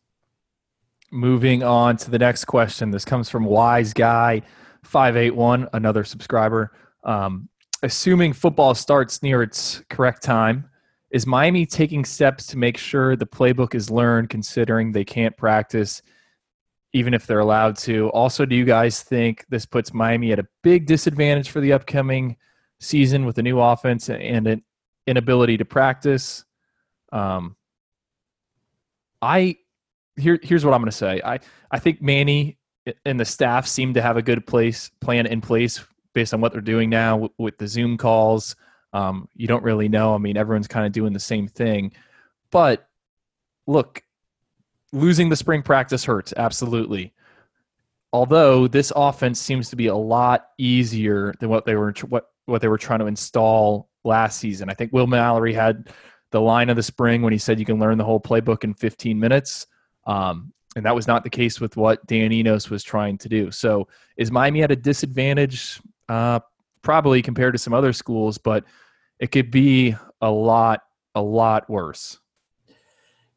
Moving 1.09 1.63
on 1.63 1.97
to 1.97 2.11
the 2.11 2.19
next 2.19 2.45
question. 2.45 2.91
This 2.91 3.03
comes 3.03 3.31
from 3.31 3.45
Wise 3.45 3.93
Guy 3.93 4.43
581, 4.83 5.67
another 5.73 6.03
subscriber. 6.03 6.71
Um, 7.03 7.49
assuming 7.81 8.31
football 8.31 8.75
starts 8.75 9.23
near 9.23 9.41
its 9.41 9.81
correct 9.89 10.21
time, 10.21 10.69
is 11.09 11.25
Miami 11.25 11.65
taking 11.65 12.05
steps 12.05 12.45
to 12.45 12.59
make 12.59 12.77
sure 12.77 13.15
the 13.15 13.25
playbook 13.25 13.73
is 13.73 13.89
learned 13.89 14.29
considering 14.29 14.91
they 14.91 15.03
can't 15.03 15.35
practice 15.35 16.03
even 16.93 17.13
if 17.13 17.25
they're 17.25 17.39
allowed 17.39 17.77
to? 17.77 18.09
Also, 18.09 18.45
do 18.45 18.55
you 18.55 18.65
guys 18.65 19.01
think 19.01 19.45
this 19.49 19.65
puts 19.65 19.93
Miami 19.93 20.31
at 20.31 20.39
a 20.39 20.47
big 20.61 20.85
disadvantage 20.85 21.49
for 21.49 21.59
the 21.59 21.73
upcoming 21.73 22.37
season 22.81 23.25
with 23.25 23.37
a 23.37 23.43
new 23.43 23.59
offense 23.59 24.09
and 24.09 24.47
an 24.47 24.63
inability 25.07 25.57
to 25.57 25.65
practice. 25.65 26.43
Um, 27.13 27.55
I 29.21 29.57
here 30.17 30.39
here's 30.41 30.65
what 30.65 30.73
I'm 30.73 30.81
going 30.81 30.91
to 30.91 30.97
say. 30.97 31.21
I 31.23 31.39
I 31.69 31.79
think 31.79 32.01
Manny 32.01 32.57
and 33.05 33.19
the 33.19 33.25
staff 33.25 33.67
seem 33.67 33.93
to 33.93 34.01
have 34.01 34.17
a 34.17 34.21
good 34.21 34.45
place 34.45 34.89
plan 34.99 35.27
in 35.27 35.39
place 35.39 35.83
based 36.13 36.33
on 36.33 36.41
what 36.41 36.51
they're 36.51 36.61
doing 36.61 36.89
now 36.89 37.17
with, 37.17 37.31
with 37.37 37.57
the 37.57 37.67
Zoom 37.67 37.97
calls. 37.97 38.55
Um, 38.93 39.29
you 39.35 39.47
don't 39.47 39.63
really 39.63 39.87
know. 39.87 40.13
I 40.13 40.17
mean, 40.17 40.35
everyone's 40.35 40.67
kind 40.67 40.85
of 40.85 40.91
doing 40.91 41.13
the 41.13 41.19
same 41.19 41.47
thing, 41.47 41.93
but 42.51 42.89
look, 43.67 44.03
losing 44.93 45.29
the 45.29 45.35
spring 45.35 45.61
practice 45.61 46.05
hurts 46.05 46.33
absolutely. 46.35 47.13
Although 48.13 48.67
this 48.67 48.91
offense 48.95 49.39
seems 49.39 49.69
to 49.69 49.75
be 49.75 49.87
a 49.87 49.95
lot 49.95 50.47
easier 50.57 51.33
than 51.39 51.49
what 51.49 51.65
they 51.65 51.75
were 51.75 51.93
what 52.09 52.27
what 52.45 52.61
they 52.61 52.67
were 52.67 52.77
trying 52.77 52.99
to 52.99 53.05
install 53.05 53.89
last 54.03 54.39
season. 54.39 54.69
I 54.69 54.73
think 54.73 54.91
Will 54.91 55.07
Mallory 55.07 55.53
had 55.53 55.89
the 56.31 56.41
line 56.41 56.69
of 56.69 56.75
the 56.75 56.83
spring 56.83 57.21
when 57.21 57.33
he 57.33 57.39
said 57.39 57.59
you 57.59 57.65
can 57.65 57.79
learn 57.79 57.97
the 57.97 58.03
whole 58.03 58.19
playbook 58.19 58.63
in 58.63 58.73
15 58.73 59.19
minutes. 59.19 59.67
Um, 60.07 60.53
and 60.75 60.85
that 60.85 60.95
was 60.95 61.07
not 61.07 61.23
the 61.23 61.29
case 61.29 61.59
with 61.59 61.75
what 61.75 62.05
Dan 62.07 62.31
Enos 62.31 62.69
was 62.69 62.83
trying 62.83 63.17
to 63.19 63.29
do. 63.29 63.51
So 63.51 63.87
is 64.15 64.31
Miami 64.31 64.63
at 64.63 64.71
a 64.71 64.75
disadvantage? 64.75 65.81
Uh, 66.07 66.39
probably 66.81 67.21
compared 67.21 67.53
to 67.53 67.59
some 67.59 67.73
other 67.73 67.93
schools, 67.93 68.37
but 68.37 68.63
it 69.19 69.31
could 69.31 69.51
be 69.51 69.95
a 70.21 70.31
lot, 70.31 70.83
a 71.13 71.21
lot 71.21 71.69
worse. 71.69 72.19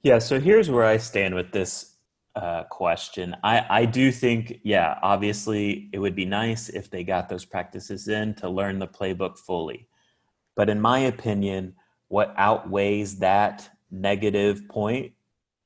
Yeah. 0.05 0.19
So 0.19 0.39
here's 0.39 0.71
where 0.71 0.85
I 0.85 0.99
stand 0.99 1.35
with 1.35 1.51
this 1.51 1.97
uh, 2.37 2.65
question. 2.65 3.35
I, 3.43 3.65
I 3.71 3.85
do 3.87 4.13
think, 4.13 4.61
yeah, 4.63 4.99
obviously 5.03 5.89
it 5.95 5.99
would 5.99 6.15
be 6.15 6.27
nice 6.27 6.69
if 6.69 6.91
they 6.91 7.05
got 7.05 7.31
those 7.31 7.47
practices 7.47 8.07
in 8.07 8.35
to 8.35 8.51
learn 8.51 8.79
the 8.79 8.87
playbook 8.87 9.39
fully. 9.39 9.89
But 10.57 10.69
in 10.69 10.79
my 10.79 10.99
opinion, 10.99 11.75
what 12.09 12.35
outweighs 12.37 13.17
that 13.21 13.67
negative 13.91 14.69
point 14.69 15.13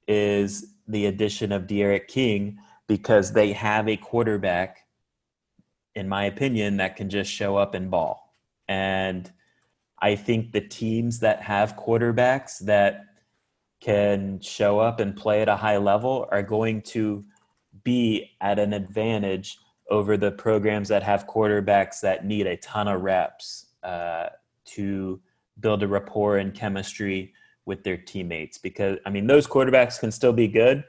is 0.07 0.75
the 0.87 1.07
addition 1.07 1.51
of 1.51 1.67
D'Eriq 1.67 2.07
King 2.07 2.59
because 2.87 3.33
they 3.33 3.53
have 3.53 3.89
a 3.89 3.97
quarterback, 3.97 4.87
in 5.97 6.09
my 6.09 6.27
opinion, 6.27 6.77
that 6.77 6.95
can 6.95 7.11
just 7.11 7.29
show 7.29 7.57
up 7.57 7.75
and 7.75 7.91
ball. 7.91 8.37
And 8.69 9.31
I 10.01 10.15
think 10.15 10.53
the 10.53 10.61
teams 10.61 11.19
that 11.19 11.43
have 11.43 11.75
quarterbacks 11.75 12.61
that 12.61 13.08
can 13.81 14.41
show 14.41 14.79
up 14.79 15.01
and 15.01 15.17
play 15.17 15.43
at 15.43 15.49
a 15.49 15.57
high 15.57 15.77
level 15.77 16.29
are 16.31 16.43
going 16.43 16.83
to 16.83 17.25
be 17.85 18.31
at 18.41 18.59
an 18.59 18.73
advantage 18.73 19.59
over 19.91 20.17
the 20.17 20.33
programs 20.33 20.89
that 20.89 21.03
have 21.03 21.27
quarterbacks 21.27 22.01
that 22.01 22.25
need 22.25 22.47
a 22.47 22.57
ton 22.59 22.89
of 22.89 23.01
reps 23.03 23.67
uh, 23.83 24.27
to 24.65 25.21
build 25.61 25.83
a 25.83 25.89
rapport 25.89 26.39
and 26.39 26.55
chemistry 26.55 27.33
with 27.65 27.85
their 27.85 27.97
teammates 27.97 28.59
because 28.59 28.99
I 29.07 29.11
mean 29.11 29.27
those 29.27 29.47
quarterbacks 29.47 29.99
can 30.01 30.11
still 30.11 30.33
be 30.33 30.49
good, 30.49 30.85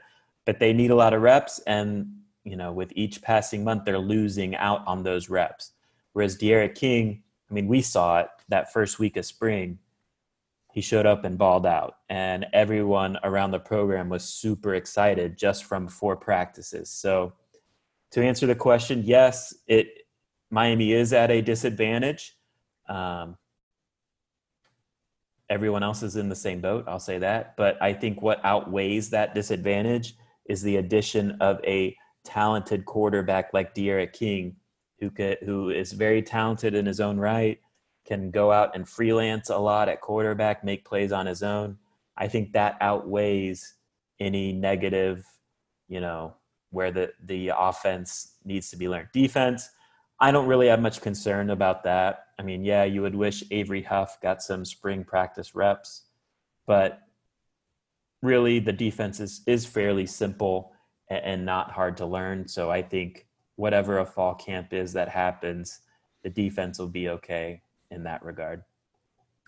but 0.46 0.58
they 0.58 0.72
need 0.72 0.90
a 0.90 0.94
lot 0.94 1.14
of 1.14 1.22
reps 1.22 1.60
and 1.66 2.06
you 2.44 2.56
know 2.56 2.72
with 2.72 2.92
each 2.94 3.22
passing 3.22 3.62
month 3.64 3.84
they're 3.84 3.98
losing 3.98 4.56
out 4.56 4.82
on 4.86 5.02
those 5.02 5.28
reps. 5.28 5.72
Whereas 6.12 6.36
D'Eriq 6.36 6.74
King, 6.74 7.22
I 7.50 7.54
mean 7.54 7.68
we 7.68 7.82
saw 7.82 8.20
it 8.20 8.28
that 8.48 8.72
first 8.72 8.98
week 8.98 9.16
of 9.16 9.26
spring, 9.26 9.78
he 10.72 10.80
showed 10.80 11.06
up 11.06 11.24
and 11.24 11.36
balled 11.36 11.66
out 11.66 11.96
and 12.08 12.46
everyone 12.52 13.18
around 13.24 13.50
the 13.50 13.58
program 13.58 14.08
was 14.08 14.24
super 14.24 14.74
excited 14.74 15.36
just 15.36 15.64
from 15.64 15.88
four 15.88 16.16
practices. 16.16 16.90
So 16.90 17.32
to 18.12 18.22
answer 18.22 18.46
the 18.46 18.54
question, 18.54 19.02
yes, 19.04 19.54
it 19.66 19.88
Miami 20.50 20.92
is 20.92 21.12
at 21.12 21.30
a 21.30 21.40
disadvantage. 21.40 22.36
Um, 22.88 23.36
everyone 25.48 25.82
else 25.82 26.02
is 26.02 26.16
in 26.16 26.28
the 26.28 26.34
same 26.34 26.60
boat. 26.60 26.84
I'll 26.88 26.98
say 26.98 27.18
that. 27.18 27.56
But 27.56 27.80
I 27.80 27.92
think 27.92 28.20
what 28.20 28.44
outweighs 28.44 29.10
that 29.10 29.34
disadvantage 29.34 30.14
is 30.48 30.62
the 30.62 30.76
addition 30.76 31.36
of 31.40 31.60
a 31.64 31.96
talented 32.24 32.84
quarterback 32.84 33.54
like 33.54 33.74
D'Eriq 33.74 34.12
King, 34.12 34.56
who 34.98 35.10
could, 35.10 35.38
who 35.44 35.70
is 35.70 35.92
very 35.92 36.22
talented 36.22 36.74
in 36.74 36.86
his 36.86 37.00
own 37.00 37.18
right, 37.18 37.60
can 38.10 38.32
go 38.32 38.50
out 38.50 38.74
and 38.74 38.88
freelance 38.88 39.50
a 39.50 39.56
lot 39.56 39.88
at 39.88 40.00
quarterback, 40.00 40.64
make 40.64 40.84
plays 40.84 41.12
on 41.12 41.26
his 41.26 41.44
own. 41.44 41.78
I 42.16 42.26
think 42.26 42.52
that 42.52 42.76
outweighs 42.80 43.74
any 44.18 44.52
negative, 44.52 45.24
you 45.86 46.00
know, 46.00 46.34
where 46.70 46.90
the 46.90 47.12
the 47.24 47.52
offense 47.56 48.34
needs 48.44 48.68
to 48.70 48.76
be 48.76 48.88
learned. 48.88 49.08
Defense, 49.12 49.70
I 50.18 50.32
don't 50.32 50.48
really 50.48 50.66
have 50.66 50.80
much 50.80 51.00
concern 51.00 51.50
about 51.50 51.84
that. 51.84 52.24
I 52.36 52.42
mean, 52.42 52.64
yeah, 52.64 52.82
you 52.82 53.00
would 53.02 53.14
wish 53.14 53.44
Avery 53.52 53.82
Huff 53.82 54.20
got 54.20 54.42
some 54.42 54.64
spring 54.64 55.04
practice 55.04 55.54
reps, 55.54 56.06
but 56.66 57.02
really 58.22 58.58
the 58.58 58.72
defense 58.72 59.20
is, 59.20 59.42
is 59.46 59.64
fairly 59.64 60.06
simple 60.06 60.72
and, 61.08 61.24
and 61.24 61.46
not 61.46 61.70
hard 61.70 61.96
to 61.98 62.06
learn. 62.06 62.48
So 62.48 62.70
I 62.70 62.82
think 62.82 63.28
whatever 63.54 63.98
a 63.98 64.06
fall 64.06 64.34
camp 64.34 64.72
is 64.72 64.94
that 64.94 65.08
happens, 65.08 65.80
the 66.24 66.30
defense 66.30 66.78
will 66.78 66.88
be 66.88 67.08
okay 67.08 67.62
in 67.90 68.04
that 68.04 68.24
regard. 68.24 68.62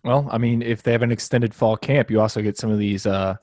Well, 0.05 0.29
I 0.31 0.39
mean, 0.39 0.63
if 0.63 0.83
they 0.83 0.93
have 0.93 1.03
an 1.03 1.13
extended 1.13 1.55
fall 1.55 1.77
camp, 1.77 2.11
you 2.11 2.21
also 2.21 2.43
get 2.43 2.59
some 2.59 2.71
of 2.71 2.79
these 2.79 3.07
uh, 3.07 3.37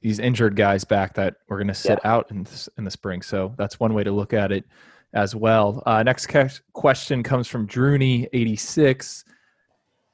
these 0.00 0.18
injured 0.20 0.54
guys 0.54 0.84
back 0.84 1.14
that 1.14 1.36
we're 1.48 1.56
going 1.56 1.66
to 1.66 1.74
sit 1.74 1.98
yeah. 2.04 2.12
out 2.12 2.30
in 2.30 2.44
the, 2.44 2.68
in 2.78 2.84
the 2.84 2.90
spring. 2.90 3.22
So 3.22 3.54
that's 3.58 3.80
one 3.80 3.92
way 3.92 4.04
to 4.04 4.12
look 4.12 4.32
at 4.32 4.52
it 4.52 4.64
as 5.12 5.34
well. 5.34 5.82
Uh, 5.84 6.04
next 6.04 6.28
question 6.74 7.22
comes 7.24 7.48
from 7.48 7.66
Droony86, 7.66 9.24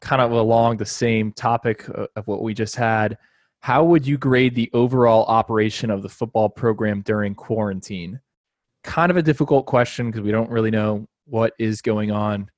kind 0.01 0.23
of 0.23 0.33
along 0.33 0.79
the 0.79 0.87
same 0.87 1.33
topic 1.33 1.87
of 2.17 2.27
what 2.27 2.43
we 2.43 2.55
just 2.55 2.77
had. 2.77 3.19
How 3.61 3.85
would 3.85 4.07
you 4.07 4.17
grade 4.17 4.55
the 4.55 4.71
overall 4.73 5.27
operation 5.27 5.91
of 5.91 6.03
the 6.03 6.09
football 6.09 6.49
program 6.49 7.03
during 7.03 7.35
quarantine? 7.35 8.19
Kind 8.85 9.11
of 9.11 9.19
a 9.19 9.23
difficult 9.23 9.67
question 9.67 10.07
because 10.07 10.23
we 10.23 10.33
don't 10.33 10.51
really 10.51 10.71
know 10.71 11.07
what 11.27 11.53
is 11.59 11.83
going 11.83 12.11
on 12.11 12.51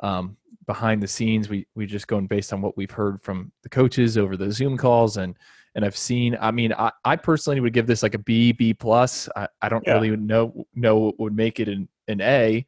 um, 0.00 0.37
behind 0.68 1.02
the 1.02 1.08
scenes. 1.08 1.48
We 1.48 1.66
we 1.74 1.86
just 1.86 2.06
going 2.06 2.28
based 2.28 2.52
on 2.52 2.62
what 2.62 2.76
we've 2.76 2.90
heard 2.90 3.20
from 3.20 3.50
the 3.64 3.68
coaches 3.68 4.16
over 4.16 4.36
the 4.36 4.52
Zoom 4.52 4.76
calls 4.76 5.16
and 5.16 5.36
and 5.74 5.84
I've 5.84 5.96
seen. 5.96 6.36
I 6.40 6.52
mean, 6.52 6.72
I, 6.72 6.92
I 7.04 7.16
personally 7.16 7.58
would 7.60 7.72
give 7.72 7.86
this 7.86 8.02
like 8.02 8.14
a 8.14 8.18
B, 8.18 8.52
B 8.52 8.74
plus. 8.74 9.28
I, 9.34 9.48
I 9.60 9.68
don't 9.68 9.84
yeah. 9.86 9.94
really 9.94 10.16
know 10.16 10.66
know 10.74 10.98
what 10.98 11.18
would 11.18 11.34
make 11.34 11.58
it 11.58 11.68
an 11.68 11.88
an 12.06 12.20
A, 12.20 12.66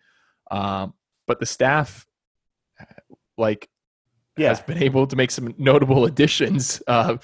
um, 0.51 0.95
but 1.27 1.39
the 1.39 1.47
staff, 1.47 2.07
like, 3.39 3.69
yeah. 4.37 4.49
has 4.49 4.61
been 4.61 4.83
able 4.83 5.07
to 5.07 5.17
make 5.17 5.31
some 5.31 5.55
notable 5.59 6.05
additions 6.07 6.83
uh, 6.87 7.17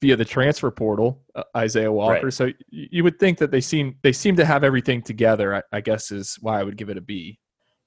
via 0.00 0.16
the 0.16 0.24
transfer 0.24 0.70
portal. 0.70 1.22
Uh, 1.34 1.44
Isaiah 1.56 1.92
Walker. 1.92 2.24
Right. 2.24 2.32
So 2.32 2.50
you 2.68 3.02
would 3.04 3.18
think 3.18 3.38
that 3.38 3.50
they 3.50 3.60
seem 3.60 3.96
they 4.02 4.12
seem 4.12 4.36
to 4.36 4.44
have 4.44 4.64
everything 4.64 5.00
together. 5.00 5.54
I, 5.54 5.62
I 5.72 5.80
guess 5.80 6.10
is 6.10 6.38
why 6.40 6.60
I 6.60 6.62
would 6.62 6.76
give 6.76 6.90
it 6.90 6.98
a 6.98 7.02
B. 7.02 7.38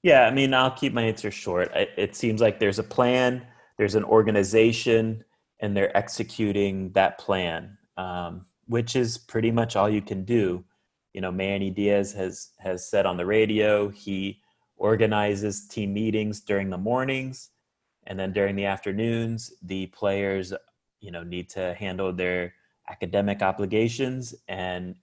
Yeah, 0.04 0.26
I 0.26 0.30
mean, 0.30 0.52
I'll 0.52 0.70
keep 0.70 0.92
my 0.92 1.00
answer 1.00 1.30
short. 1.30 1.72
It 1.74 2.14
seems 2.14 2.42
like 2.42 2.60
there's 2.60 2.78
a 2.78 2.82
plan, 2.82 3.46
there's 3.78 3.94
an 3.94 4.04
organization 4.04 5.24
and 5.60 5.74
they're 5.74 5.96
executing 5.96 6.92
that 6.92 7.16
plan, 7.16 7.78
um, 7.96 8.44
which 8.66 8.96
is 8.96 9.16
pretty 9.16 9.50
much 9.50 9.76
all 9.76 9.88
you 9.88 10.02
can 10.02 10.26
do. 10.26 10.62
You 11.14 11.22
know, 11.22 11.32
Manny 11.32 11.70
Diaz 11.70 12.12
has 12.12 12.50
has 12.58 12.86
said 12.86 13.06
on 13.06 13.16
the 13.16 13.24
radio 13.24 13.88
he 13.88 14.42
organizes 14.76 15.66
team 15.68 15.94
meetings 15.94 16.40
during 16.40 16.68
the 16.68 16.76
mornings, 16.76 17.48
and 18.06 18.20
then 18.20 18.30
during 18.34 18.56
the 18.56 18.66
afternoons, 18.66 19.54
the 19.62 19.86
players, 19.86 20.52
you 21.00 21.12
know, 21.12 21.22
need 21.22 21.48
to 21.50 21.72
handle 21.78 22.12
their 22.12 22.52
academic 22.90 23.40
obligations, 23.40 24.34
and 24.48 24.96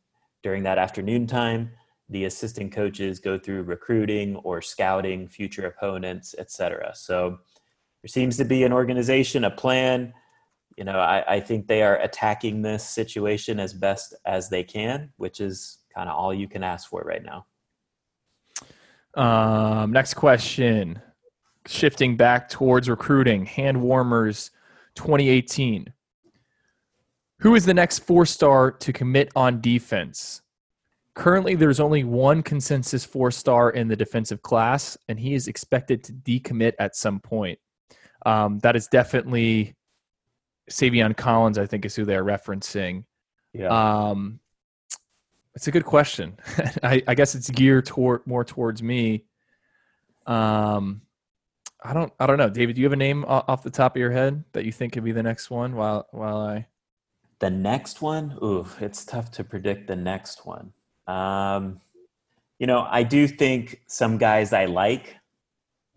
during 0.43 0.61
that 0.61 0.77
afternoon 0.77 1.25
time, 1.25 1.71
the 2.11 2.25
assistant 2.25 2.71
coaches 2.71 3.19
go 3.19 3.39
through 3.39 3.63
recruiting 3.63 4.35
or 4.37 4.61
scouting 4.61 5.27
future 5.27 5.65
opponents, 5.65 6.35
etc. 6.37 6.91
So 6.93 7.39
there 8.01 8.09
seems 8.09 8.37
to 8.37 8.45
be 8.45 8.63
an 8.63 8.73
organization, 8.73 9.45
a 9.45 9.51
plan 9.51 10.13
you 10.77 10.85
know, 10.85 10.99
I, 10.99 11.35
I 11.35 11.39
think 11.39 11.67
they 11.67 11.83
are 11.83 11.97
attacking 11.97 12.61
this 12.61 12.87
situation 12.87 13.59
as 13.59 13.73
best 13.73 14.15
as 14.25 14.49
they 14.49 14.63
can, 14.63 15.11
which 15.17 15.41
is 15.41 15.79
kind 15.93 16.09
of 16.09 16.15
all 16.15 16.33
you 16.33 16.47
can 16.47 16.63
ask 16.63 16.89
for 16.89 17.01
right 17.01 17.23
now. 17.23 17.45
Um, 19.13 19.91
next 19.91 20.13
question. 20.13 21.01
Shifting 21.67 22.17
back 22.17 22.49
towards 22.49 22.89
recruiting, 22.89 23.45
hand 23.45 23.81
warmers 23.81 24.51
2018. 24.95 25.93
Who 27.41 27.55
is 27.55 27.65
the 27.65 27.73
next 27.73 27.99
four 27.99 28.25
star 28.25 28.71
to 28.71 28.93
commit 28.93 29.31
on 29.35 29.61
defense? 29.61 30.41
Currently, 31.13 31.55
there's 31.55 31.79
only 31.79 32.03
one 32.03 32.41
consensus 32.41 33.03
four 33.03 33.31
star 33.31 33.71
in 33.71 33.87
the 33.87 33.95
defensive 33.95 34.41
class, 34.41 34.97
and 35.09 35.19
he 35.19 35.33
is 35.33 35.47
expected 35.47 36.03
to 36.05 36.13
decommit 36.13 36.73
at 36.79 36.95
some 36.95 37.19
point. 37.19 37.59
Um, 38.25 38.59
that 38.59 38.75
is 38.75 38.87
definitely 38.87 39.75
Savion 40.69 41.15
Collins, 41.15 41.57
I 41.57 41.65
think, 41.65 41.85
is 41.85 41.95
who 41.95 42.05
they're 42.05 42.23
referencing. 42.23 43.03
Yeah. 43.53 43.67
Um, 43.67 44.39
it's 45.53 45.67
a 45.67 45.71
good 45.71 45.85
question. 45.85 46.37
I, 46.83 47.03
I, 47.07 47.15
guess 47.15 47.35
it's 47.35 47.49
geared 47.49 47.85
toward 47.85 48.25
more 48.25 48.45
towards 48.45 48.81
me. 48.81 49.25
Um, 50.25 51.01
I 51.83 51.93
don't, 51.93 52.13
I 52.19 52.25
don't 52.25 52.37
know, 52.37 52.49
David. 52.49 52.75
Do 52.75 52.81
you 52.81 52.85
have 52.85 52.93
a 52.93 52.97
name 52.97 53.25
off 53.25 53.63
the 53.63 53.69
top 53.69 53.95
of 53.95 53.99
your 53.99 54.11
head 54.11 54.45
that 54.53 54.65
you 54.65 54.71
think 54.71 54.93
could 54.93 55.03
be 55.03 55.11
the 55.11 55.23
next 55.23 55.49
one? 55.49 55.75
While, 55.75 56.07
while 56.11 56.37
I, 56.37 56.67
the 57.39 57.49
next 57.49 58.01
one, 58.01 58.37
ooh, 58.41 58.67
it's 58.79 59.03
tough 59.03 59.31
to 59.31 59.43
predict 59.43 59.87
the 59.87 59.95
next 59.95 60.45
one. 60.45 60.73
Um, 61.11 61.81
you 62.59 62.67
know, 62.67 62.87
I 62.89 63.03
do 63.03 63.27
think 63.27 63.81
some 63.87 64.17
guys 64.17 64.53
I 64.53 64.65
like 64.65 65.17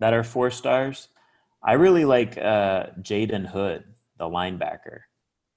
that 0.01 0.15
are 0.15 0.25
four 0.25 0.51
stars. 0.51 1.09
I 1.62 1.75
really 1.75 2.05
like 2.05 2.37
uh, 2.37 2.87
Jaden 3.01 3.47
Hood 3.47 3.85
the 4.19 4.25
linebacker, 4.25 5.01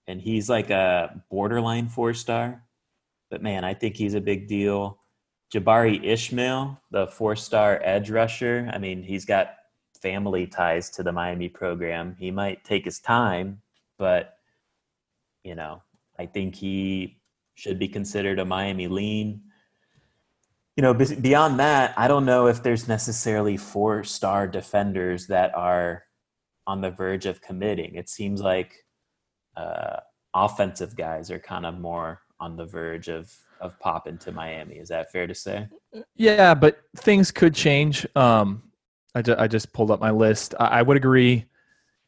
and 0.08 0.22
he's 0.22 0.50
like 0.50 0.70
a 0.70 1.22
borderline 1.30 1.90
four 1.90 2.14
star. 2.14 2.64
But 3.30 3.42
man, 3.42 3.64
I 3.64 3.74
think 3.74 3.96
he's 3.96 4.14
a 4.14 4.22
big 4.22 4.48
deal. 4.48 5.00
Jabari 5.54 6.04
Ishmael, 6.04 6.80
the 6.92 7.08
four 7.08 7.36
star 7.36 7.80
edge 7.84 8.10
rusher. 8.10 8.70
I 8.74 8.78
mean, 8.78 9.04
he's 9.04 9.26
got 9.26 9.56
family 10.02 10.46
ties 10.46 10.90
to 10.92 11.04
the 11.04 11.12
Miami 11.12 11.50
program. 11.50 12.16
He 12.20 12.32
might 12.32 12.64
take 12.64 12.86
his 12.86 13.00
time, 13.00 13.62
but 13.98 14.36
you 15.44 15.56
know, 15.56 15.82
I 16.20 16.26
think 16.26 16.56
he 16.56 17.18
should 17.56 17.80
be 17.80 17.88
considered 17.88 18.40
a 18.40 18.46
Miami 18.46 18.88
lean. 18.88 19.42
You 20.78 20.84
know, 20.84 20.94
beyond 20.94 21.60
that, 21.60 21.94
I 21.98 22.08
don't 22.08 22.26
know 22.26 22.48
if 22.48 22.64
there's 22.64 22.88
necessarily 22.88 23.58
four 23.58 24.04
star 24.04 24.48
defenders 24.48 25.28
that 25.28 25.54
are 25.56 26.04
on 26.68 26.82
the 26.82 26.92
verge 26.92 27.26
of 27.26 27.42
committing. 27.42 27.96
It 27.96 28.08
seems 28.10 28.42
like 28.42 28.86
uh, 29.58 29.98
offensive 30.36 30.96
guys 30.96 31.32
are 31.32 31.40
kind 31.40 31.66
of 31.66 31.80
more 31.80 32.22
on 32.40 32.56
the 32.56 32.66
verge 32.66 33.10
of 33.10 33.34
of 33.60 33.80
popping 33.80 34.20
to 34.20 34.32
Miami. 34.32 34.76
Is 34.76 34.90
that 34.90 35.12
fair 35.12 35.26
to 35.26 35.34
say? 35.34 35.68
Yeah, 36.16 36.54
but 36.54 36.78
things 36.96 37.32
could 37.32 37.56
change. 37.56 38.06
Um, 38.16 38.62
I, 39.16 39.24
ju- 39.24 39.36
I 39.36 39.48
just 39.48 39.74
pulled 39.74 39.90
up 39.90 40.00
my 40.00 40.12
list. 40.12 40.54
I, 40.60 40.68
I 40.68 40.82
would 40.84 40.96
agree. 40.96 41.46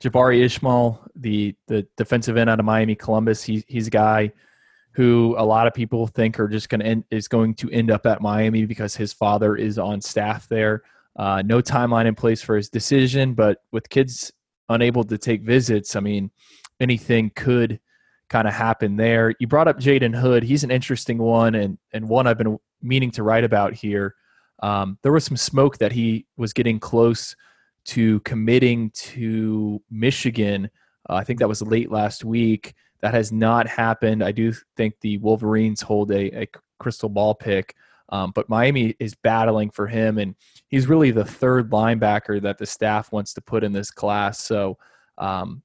Jabari 0.03 0.43
Ishmael, 0.43 1.01
the 1.15 1.55
the 1.67 1.87
defensive 1.97 2.37
end 2.37 2.51
out 2.51 2.59
of 2.59 2.65
Miami 2.65 2.93
Columbus, 2.93 3.41
he, 3.41 3.65
he's 3.67 3.87
a 3.87 3.89
guy 3.89 4.31
who 4.91 5.35
a 5.37 5.45
lot 5.45 5.67
of 5.67 5.73
people 5.73 6.07
think 6.07 6.39
are 6.39 6.47
just 6.47 6.69
going 6.69 6.81
to 6.81 7.03
is 7.15 7.27
going 7.27 7.53
to 7.55 7.69
end 7.71 7.91
up 7.91 8.05
at 8.05 8.21
Miami 8.21 8.65
because 8.65 8.95
his 8.95 9.13
father 9.13 9.55
is 9.55 9.77
on 9.77 10.01
staff 10.01 10.47
there. 10.47 10.83
Uh, 11.15 11.41
no 11.45 11.61
timeline 11.61 12.05
in 12.05 12.15
place 12.15 12.41
for 12.41 12.55
his 12.55 12.69
decision, 12.69 13.33
but 13.33 13.59
with 13.71 13.89
kids 13.89 14.31
unable 14.69 15.03
to 15.03 15.17
take 15.17 15.41
visits, 15.41 15.95
I 15.95 15.99
mean, 15.99 16.31
anything 16.79 17.31
could 17.35 17.79
kind 18.29 18.47
of 18.47 18.53
happen 18.53 18.95
there. 18.95 19.33
You 19.39 19.47
brought 19.47 19.67
up 19.67 19.79
Jaden 19.79 20.15
Hood. 20.15 20.43
He's 20.43 20.63
an 20.63 20.71
interesting 20.71 21.17
one 21.17 21.55
and, 21.55 21.77
and 21.93 22.07
one 22.07 22.27
I've 22.27 22.37
been 22.37 22.57
meaning 22.81 23.11
to 23.11 23.23
write 23.23 23.43
about 23.43 23.73
here. 23.73 24.15
Um, 24.61 24.97
there 25.01 25.11
was 25.11 25.25
some 25.25 25.37
smoke 25.37 25.77
that 25.79 25.91
he 25.91 26.25
was 26.37 26.53
getting 26.53 26.79
close 26.79 27.35
to 27.85 28.19
committing 28.21 28.91
to 28.91 29.81
Michigan. 29.89 30.69
Uh, 31.09 31.15
I 31.15 31.23
think 31.23 31.39
that 31.39 31.47
was 31.47 31.61
late 31.61 31.91
last 31.91 32.23
week. 32.23 32.75
That 33.01 33.13
has 33.13 33.31
not 33.31 33.67
happened. 33.67 34.23
I 34.23 34.31
do 34.31 34.53
think 34.75 34.95
the 35.01 35.17
Wolverines 35.19 35.81
hold 35.81 36.11
a, 36.11 36.43
a 36.43 36.47
crystal 36.79 37.09
ball 37.09 37.33
pick, 37.33 37.75
um, 38.09 38.31
but 38.33 38.49
Miami 38.49 38.95
is 38.99 39.15
battling 39.15 39.69
for 39.69 39.87
him, 39.87 40.17
and 40.17 40.35
he's 40.67 40.87
really 40.87 41.11
the 41.11 41.25
third 41.25 41.69
linebacker 41.69 42.41
that 42.41 42.57
the 42.57 42.65
staff 42.65 43.11
wants 43.11 43.33
to 43.35 43.41
put 43.41 43.63
in 43.63 43.71
this 43.71 43.91
class. 43.91 44.39
So 44.39 44.77
um, 45.17 45.61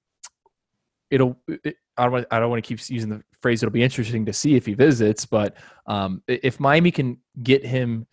it'll 1.11 1.37
it, 1.49 1.77
I 1.97 2.05
don't 2.05 2.13
want, 2.13 2.27
I 2.31 2.39
don't 2.39 2.51
want 2.51 2.65
to 2.65 2.69
keep 2.69 2.89
using 2.91 3.11
the 3.11 3.23
phrase 3.41 3.63
it'll 3.63 3.73
be 3.73 3.83
interesting 3.83 4.25
to 4.27 4.33
see 4.33 4.57
if 4.57 4.67
he 4.67 4.75
visits, 4.75 5.27
but 5.27 5.57
um, 5.87 6.23
if 6.27 6.61
Miami 6.61 6.91
can 6.91 7.19
get 7.43 7.65
him 7.65 8.07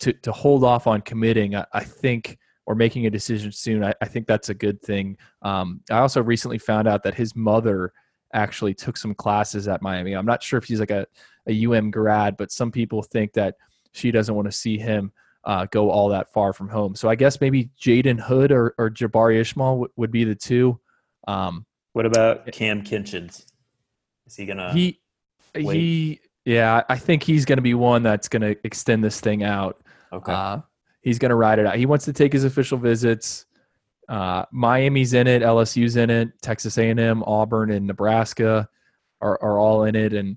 to 0.00 0.12
to 0.12 0.32
hold 0.32 0.64
off 0.64 0.86
on 0.86 1.00
committing, 1.00 1.54
I, 1.54 1.64
I 1.72 1.84
think 1.84 2.38
or 2.66 2.74
making 2.74 3.06
a 3.06 3.10
decision 3.10 3.52
soon, 3.52 3.84
I, 3.84 3.94
I 4.00 4.06
think 4.06 4.26
that's 4.26 4.48
a 4.48 4.54
good 4.54 4.82
thing. 4.82 5.16
Um, 5.42 5.80
I 5.90 5.98
also 5.98 6.22
recently 6.22 6.58
found 6.58 6.88
out 6.88 7.04
that 7.04 7.14
his 7.14 7.36
mother 7.36 7.92
actually 8.32 8.74
took 8.74 8.96
some 8.96 9.14
classes 9.14 9.68
at 9.68 9.82
Miami. 9.82 10.14
I'm 10.14 10.26
not 10.26 10.42
sure 10.42 10.58
if 10.58 10.64
he's 10.64 10.80
like 10.80 10.90
a, 10.90 11.06
a 11.48 11.66
UM 11.66 11.90
grad, 11.90 12.36
but 12.36 12.50
some 12.52 12.70
people 12.70 13.02
think 13.02 13.32
that 13.34 13.56
she 13.92 14.10
doesn't 14.10 14.34
want 14.34 14.46
to 14.46 14.52
see 14.52 14.78
him 14.78 15.12
uh, 15.44 15.66
go 15.70 15.90
all 15.90 16.08
that 16.08 16.32
far 16.32 16.52
from 16.52 16.68
home. 16.68 16.94
So 16.94 17.08
I 17.08 17.14
guess 17.14 17.40
maybe 17.40 17.70
Jaden 17.80 18.20
Hood 18.20 18.50
or, 18.50 18.74
or 18.78 18.90
Jabari 18.90 19.40
Ishmael 19.40 19.74
w- 19.74 19.92
would 19.96 20.10
be 20.10 20.24
the 20.24 20.34
two. 20.34 20.78
Um, 21.28 21.64
what 21.92 22.04
about 22.04 22.50
Cam 22.52 22.82
Kinchens? 22.82 23.46
Is 24.26 24.36
he 24.36 24.44
gonna? 24.44 24.72
He 24.72 25.00
wait? 25.54 25.76
he 25.76 26.20
yeah. 26.44 26.82
I 26.88 26.98
think 26.98 27.22
he's 27.22 27.44
gonna 27.44 27.62
be 27.62 27.74
one 27.74 28.02
that's 28.02 28.28
gonna 28.28 28.56
extend 28.64 29.04
this 29.04 29.20
thing 29.20 29.44
out. 29.44 29.80
Okay. 30.12 30.32
Uh, 30.32 30.58
he's 31.00 31.18
gonna 31.18 31.36
ride 31.36 31.60
it 31.60 31.66
out. 31.66 31.76
He 31.76 31.86
wants 31.86 32.04
to 32.06 32.12
take 32.12 32.32
his 32.32 32.44
official 32.44 32.76
visits. 32.76 33.45
Uh, 34.08 34.44
Miami's 34.52 35.14
in 35.14 35.26
it, 35.26 35.42
LSU's 35.42 35.96
in 35.96 36.10
it, 36.10 36.30
Texas 36.42 36.78
A&M, 36.78 37.22
Auburn, 37.24 37.70
and 37.70 37.86
Nebraska 37.86 38.68
are 39.20 39.38
are 39.42 39.58
all 39.58 39.84
in 39.84 39.96
it, 39.96 40.12
and 40.12 40.36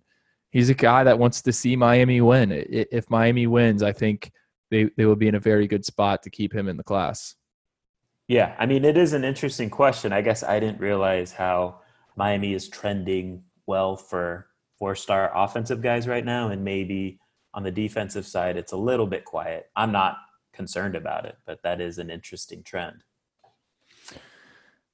he's 0.51 0.69
a 0.69 0.73
guy 0.73 1.03
that 1.03 1.19
wants 1.19 1.41
to 1.43 1.53
see 1.53 1.75
Miami 1.75 2.21
win. 2.21 2.51
If 2.51 3.09
Miami 3.09 3.47
wins, 3.47 3.83
I 3.83 3.91
think 3.91 4.31
they 4.71 4.89
they 4.97 5.05
will 5.05 5.15
be 5.15 5.27
in 5.27 5.35
a 5.35 5.39
very 5.39 5.67
good 5.67 5.85
spot 5.85 6.23
to 6.23 6.29
keep 6.29 6.53
him 6.53 6.67
in 6.67 6.77
the 6.77 6.83
class. 6.83 7.35
Yeah, 8.27 8.55
I 8.59 8.67
mean, 8.67 8.85
it 8.85 8.95
is 8.95 9.13
an 9.13 9.23
interesting 9.23 9.71
question. 9.71 10.13
I 10.13 10.21
guess 10.21 10.43
I 10.43 10.59
didn't 10.59 10.79
realize 10.79 11.31
how 11.31 11.81
Miami 12.15 12.53
is 12.53 12.69
trending 12.69 13.43
well 13.65 13.97
for 13.97 14.47
four 14.77 14.95
star 14.95 15.31
offensive 15.35 15.81
guys 15.81 16.07
right 16.07 16.23
now. 16.23 16.49
And 16.49 16.63
maybe 16.63 17.19
on 17.53 17.63
the 17.63 17.71
defensive 17.71 18.25
side, 18.25 18.55
it's 18.55 18.71
a 18.71 18.77
little 18.77 19.07
bit 19.07 19.25
quiet. 19.25 19.69
I'm 19.75 19.91
not 19.91 20.17
concerned 20.53 20.95
about 20.95 21.25
it, 21.25 21.37
but 21.45 21.63
that 21.63 21.81
is 21.81 21.97
an 21.97 22.09
interesting 22.09 22.61
trend. 22.63 23.03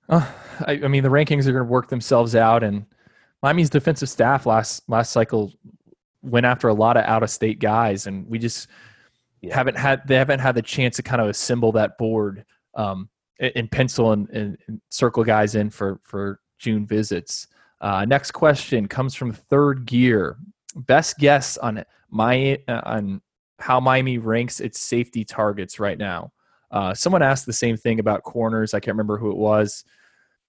Uh, 0.09 0.29
I, 0.65 0.73
I 0.83 0.87
mean, 0.87 1.03
the 1.03 1.09
rankings 1.09 1.47
are 1.47 1.51
going 1.51 1.65
to 1.65 1.71
work 1.71 1.89
themselves 1.89 2.35
out. 2.35 2.63
And 2.63 2.85
Miami's 3.41 3.69
defensive 3.69 4.09
staff 4.09 4.45
last 4.45 4.87
last 4.87 5.11
cycle 5.11 5.53
went 6.21 6.45
after 6.45 6.67
a 6.67 6.73
lot 6.73 6.97
of 6.97 7.05
out 7.05 7.23
of 7.23 7.29
state 7.29 7.59
guys, 7.59 8.07
and 8.07 8.27
we 8.27 8.39
just 8.39 8.67
yeah. 9.41 9.55
haven't 9.55 9.77
had 9.77 10.07
they 10.07 10.15
haven't 10.15 10.39
had 10.39 10.55
the 10.55 10.61
chance 10.61 10.95
to 10.97 11.03
kind 11.03 11.21
of 11.21 11.27
assemble 11.27 11.71
that 11.73 11.97
board. 11.97 12.45
Um, 12.73 13.09
and 13.39 13.69
pencil 13.69 14.13
and, 14.13 14.29
and, 14.29 14.57
circle 14.89 15.23
guys 15.23 15.55
in 15.55 15.69
for 15.69 15.99
for 16.03 16.39
June 16.57 16.85
visits. 16.85 17.47
Uh, 17.81 18.05
next 18.05 18.31
question 18.31 18.87
comes 18.87 19.13
from 19.13 19.33
Third 19.33 19.85
Gear. 19.85 20.37
Best 20.75 21.17
guess 21.17 21.57
on 21.57 21.83
my 22.09 22.59
uh, 22.67 22.81
on 22.85 23.21
how 23.59 23.79
Miami 23.79 24.17
ranks 24.17 24.59
its 24.59 24.79
safety 24.79 25.25
targets 25.25 25.79
right 25.79 25.97
now. 25.97 26.31
Uh, 26.71 26.93
someone 26.93 27.21
asked 27.21 27.45
the 27.45 27.53
same 27.53 27.77
thing 27.77 27.99
about 27.99 28.23
corners. 28.23 28.73
I 28.73 28.79
can't 28.79 28.95
remember 28.95 29.17
who 29.17 29.31
it 29.31 29.37
was. 29.37 29.83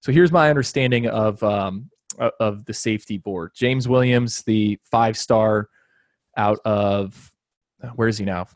So 0.07 0.13
here's 0.13 0.31
my 0.31 0.51
understanding 0.51 1.09
of 1.09 1.43
um, 1.43 1.91
of 2.39 2.65
the 2.65 2.73
safety 2.73 3.19
board. 3.19 3.51
James 3.57 3.89
Williams, 3.89 4.45
the 4.45 4.79
five 4.89 5.19
star 5.19 5.69
out 6.37 6.61
of 6.65 7.33
where 7.97 8.07
is 8.07 8.17
he 8.17 8.25
now? 8.25 8.47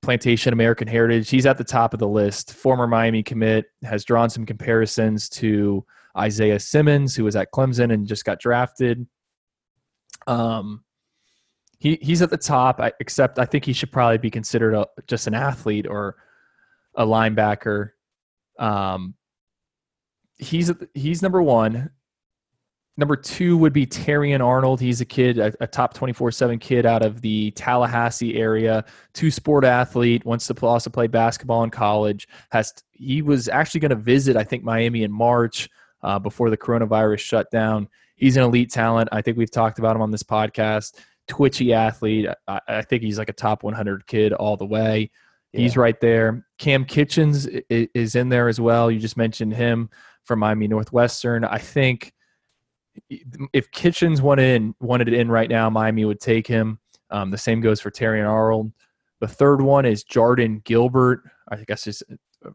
Plantation 0.00 0.52
American 0.52 0.86
Heritage. 0.86 1.28
He's 1.28 1.44
at 1.44 1.58
the 1.58 1.64
top 1.64 1.92
of 1.92 1.98
the 1.98 2.06
list. 2.06 2.54
Former 2.54 2.86
Miami 2.86 3.24
commit 3.24 3.64
has 3.82 4.04
drawn 4.04 4.30
some 4.30 4.46
comparisons 4.46 5.28
to 5.30 5.84
Isaiah 6.16 6.60
Simmons, 6.60 7.16
who 7.16 7.24
was 7.24 7.34
at 7.34 7.50
Clemson 7.50 7.92
and 7.92 8.06
just 8.06 8.24
got 8.24 8.38
drafted. 8.38 9.04
Um, 10.28 10.84
he 11.80 11.98
he's 12.00 12.22
at 12.22 12.30
the 12.30 12.36
top. 12.36 12.80
except 13.00 13.40
I 13.40 13.44
think 13.44 13.64
he 13.64 13.72
should 13.72 13.90
probably 13.90 14.18
be 14.18 14.30
considered 14.30 14.74
a, 14.74 14.86
just 15.08 15.26
an 15.26 15.34
athlete 15.34 15.88
or 15.88 16.14
a 16.94 17.04
linebacker. 17.04 17.90
Um, 18.60 19.16
he's 20.42 20.70
he's 20.94 21.22
number 21.22 21.42
one. 21.42 21.90
Number 22.98 23.16
two 23.16 23.56
would 23.56 23.72
be 23.72 23.86
Terrion 23.86 24.44
Arnold. 24.44 24.78
He's 24.78 25.00
a 25.00 25.06
kid, 25.06 25.38
a, 25.38 25.52
a 25.60 25.66
top 25.66 25.94
24 25.94 26.30
7 26.30 26.58
kid 26.58 26.84
out 26.84 27.02
of 27.02 27.22
the 27.22 27.50
Tallahassee 27.52 28.36
area, 28.36 28.84
two 29.14 29.30
sport 29.30 29.64
athlete, 29.64 30.26
wants 30.26 30.46
to 30.48 30.66
also 30.66 30.90
play 30.90 31.06
basketball 31.06 31.64
in 31.64 31.70
college. 31.70 32.28
Has 32.50 32.74
He 32.90 33.22
was 33.22 33.48
actually 33.48 33.80
going 33.80 33.90
to 33.90 33.96
visit, 33.96 34.36
I 34.36 34.44
think, 34.44 34.62
Miami 34.62 35.04
in 35.04 35.12
March 35.12 35.70
uh, 36.02 36.18
before 36.18 36.50
the 36.50 36.56
coronavirus 36.58 37.20
shut 37.20 37.50
down. 37.50 37.88
He's 38.16 38.36
an 38.36 38.42
elite 38.42 38.70
talent. 38.70 39.08
I 39.10 39.22
think 39.22 39.38
we've 39.38 39.50
talked 39.50 39.78
about 39.78 39.96
him 39.96 40.02
on 40.02 40.10
this 40.10 40.22
podcast. 40.22 40.98
Twitchy 41.28 41.72
athlete. 41.72 42.28
I, 42.46 42.60
I 42.68 42.82
think 42.82 43.02
he's 43.02 43.16
like 43.16 43.30
a 43.30 43.34
top 43.34 43.62
100 43.62 44.06
kid 44.06 44.34
all 44.34 44.58
the 44.58 44.66
way. 44.66 45.10
Yeah. 45.52 45.60
He's 45.60 45.78
right 45.78 45.98
there. 46.00 46.46
Cam 46.58 46.84
Kinchens 46.84 47.62
is 47.70 48.14
in 48.14 48.28
there 48.28 48.48
as 48.48 48.60
well. 48.60 48.90
You 48.90 48.98
just 48.98 49.16
mentioned 49.16 49.54
him 49.54 49.88
from 50.32 50.38
Miami 50.38 50.66
Northwestern. 50.66 51.44
I 51.44 51.58
think 51.58 52.14
if 53.52 53.70
Kinchens 53.70 54.22
wanted 54.22 54.56
in, 54.56 54.74
wanted 54.80 55.08
it 55.08 55.14
in 55.14 55.30
right 55.30 55.50
now, 55.50 55.68
Miami 55.68 56.06
would 56.06 56.20
take 56.20 56.46
him. 56.46 56.78
Um, 57.10 57.30
the 57.30 57.36
same 57.36 57.60
goes 57.60 57.82
for 57.82 57.90
Terrion 57.90 58.26
Arnold. 58.26 58.72
The 59.20 59.28
third 59.28 59.60
one 59.60 59.84
is 59.84 60.04
Jordan 60.04 60.62
Gilbert. 60.64 61.22
I 61.50 61.56
guess 61.56 61.86
it's 61.86 62.02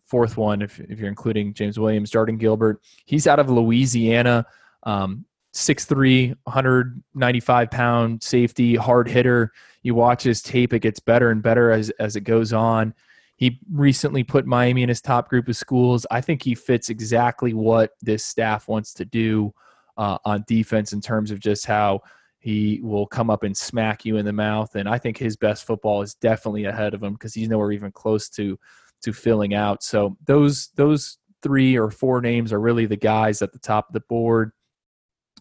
fourth 0.07 0.37
one 0.37 0.63
if, 0.63 0.79
if 0.79 0.97
you're 0.97 1.07
including 1.07 1.53
James 1.53 1.77
Williams. 1.77 2.09
Jordan 2.09 2.37
Gilbert. 2.37 2.81
He's 3.05 3.27
out 3.27 3.37
of 3.37 3.51
Louisiana. 3.51 4.47
Um, 4.81 5.25
6'3", 5.53 6.35
195 6.45 7.71
pound 7.71 8.23
safety, 8.23 8.73
hard 8.73 9.07
hitter. 9.07 9.51
You 9.83 9.93
watch 9.93 10.23
his 10.23 10.41
tape; 10.41 10.73
it 10.73 10.79
gets 10.79 10.99
better 10.99 11.29
and 11.29 11.43
better 11.43 11.69
as 11.69 11.91
as 11.99 12.15
it 12.15 12.21
goes 12.21 12.53
on. 12.53 12.95
He 13.37 13.59
recently 13.71 14.23
put 14.23 14.45
Miami 14.45 14.83
in 14.83 14.89
his 14.89 15.01
top 15.01 15.29
group 15.29 15.47
of 15.47 15.55
schools. 15.55 16.05
I 16.11 16.21
think 16.21 16.43
he 16.43 16.55
fits 16.55 16.89
exactly 16.89 17.53
what 17.53 17.91
this 18.01 18.25
staff 18.25 18.67
wants 18.67 18.93
to 18.95 19.05
do 19.05 19.53
uh, 19.95 20.17
on 20.25 20.43
defense 20.47 20.91
in 20.91 21.01
terms 21.01 21.31
of 21.31 21.39
just 21.39 21.65
how 21.65 22.01
he 22.39 22.79
will 22.83 23.05
come 23.05 23.29
up 23.29 23.43
and 23.43 23.55
smack 23.55 24.05
you 24.05 24.17
in 24.17 24.25
the 24.25 24.33
mouth. 24.33 24.75
And 24.75 24.89
I 24.89 24.97
think 24.97 25.17
his 25.17 25.37
best 25.37 25.65
football 25.65 26.01
is 26.01 26.15
definitely 26.15 26.65
ahead 26.65 26.93
of 26.93 27.03
him 27.03 27.13
because 27.13 27.33
he's 27.33 27.49
nowhere 27.49 27.71
even 27.71 27.91
close 27.91 28.27
to 28.29 28.59
to 29.01 29.13
filling 29.13 29.53
out. 29.53 29.83
So 29.83 30.17
those 30.25 30.69
those 30.75 31.19
three 31.43 31.77
or 31.77 31.91
four 31.91 32.21
names 32.21 32.51
are 32.51 32.59
really 32.59 32.85
the 32.85 32.97
guys 32.97 33.41
at 33.41 33.51
the 33.53 33.59
top 33.59 33.87
of 33.89 33.93
the 33.93 34.01
board. 34.01 34.51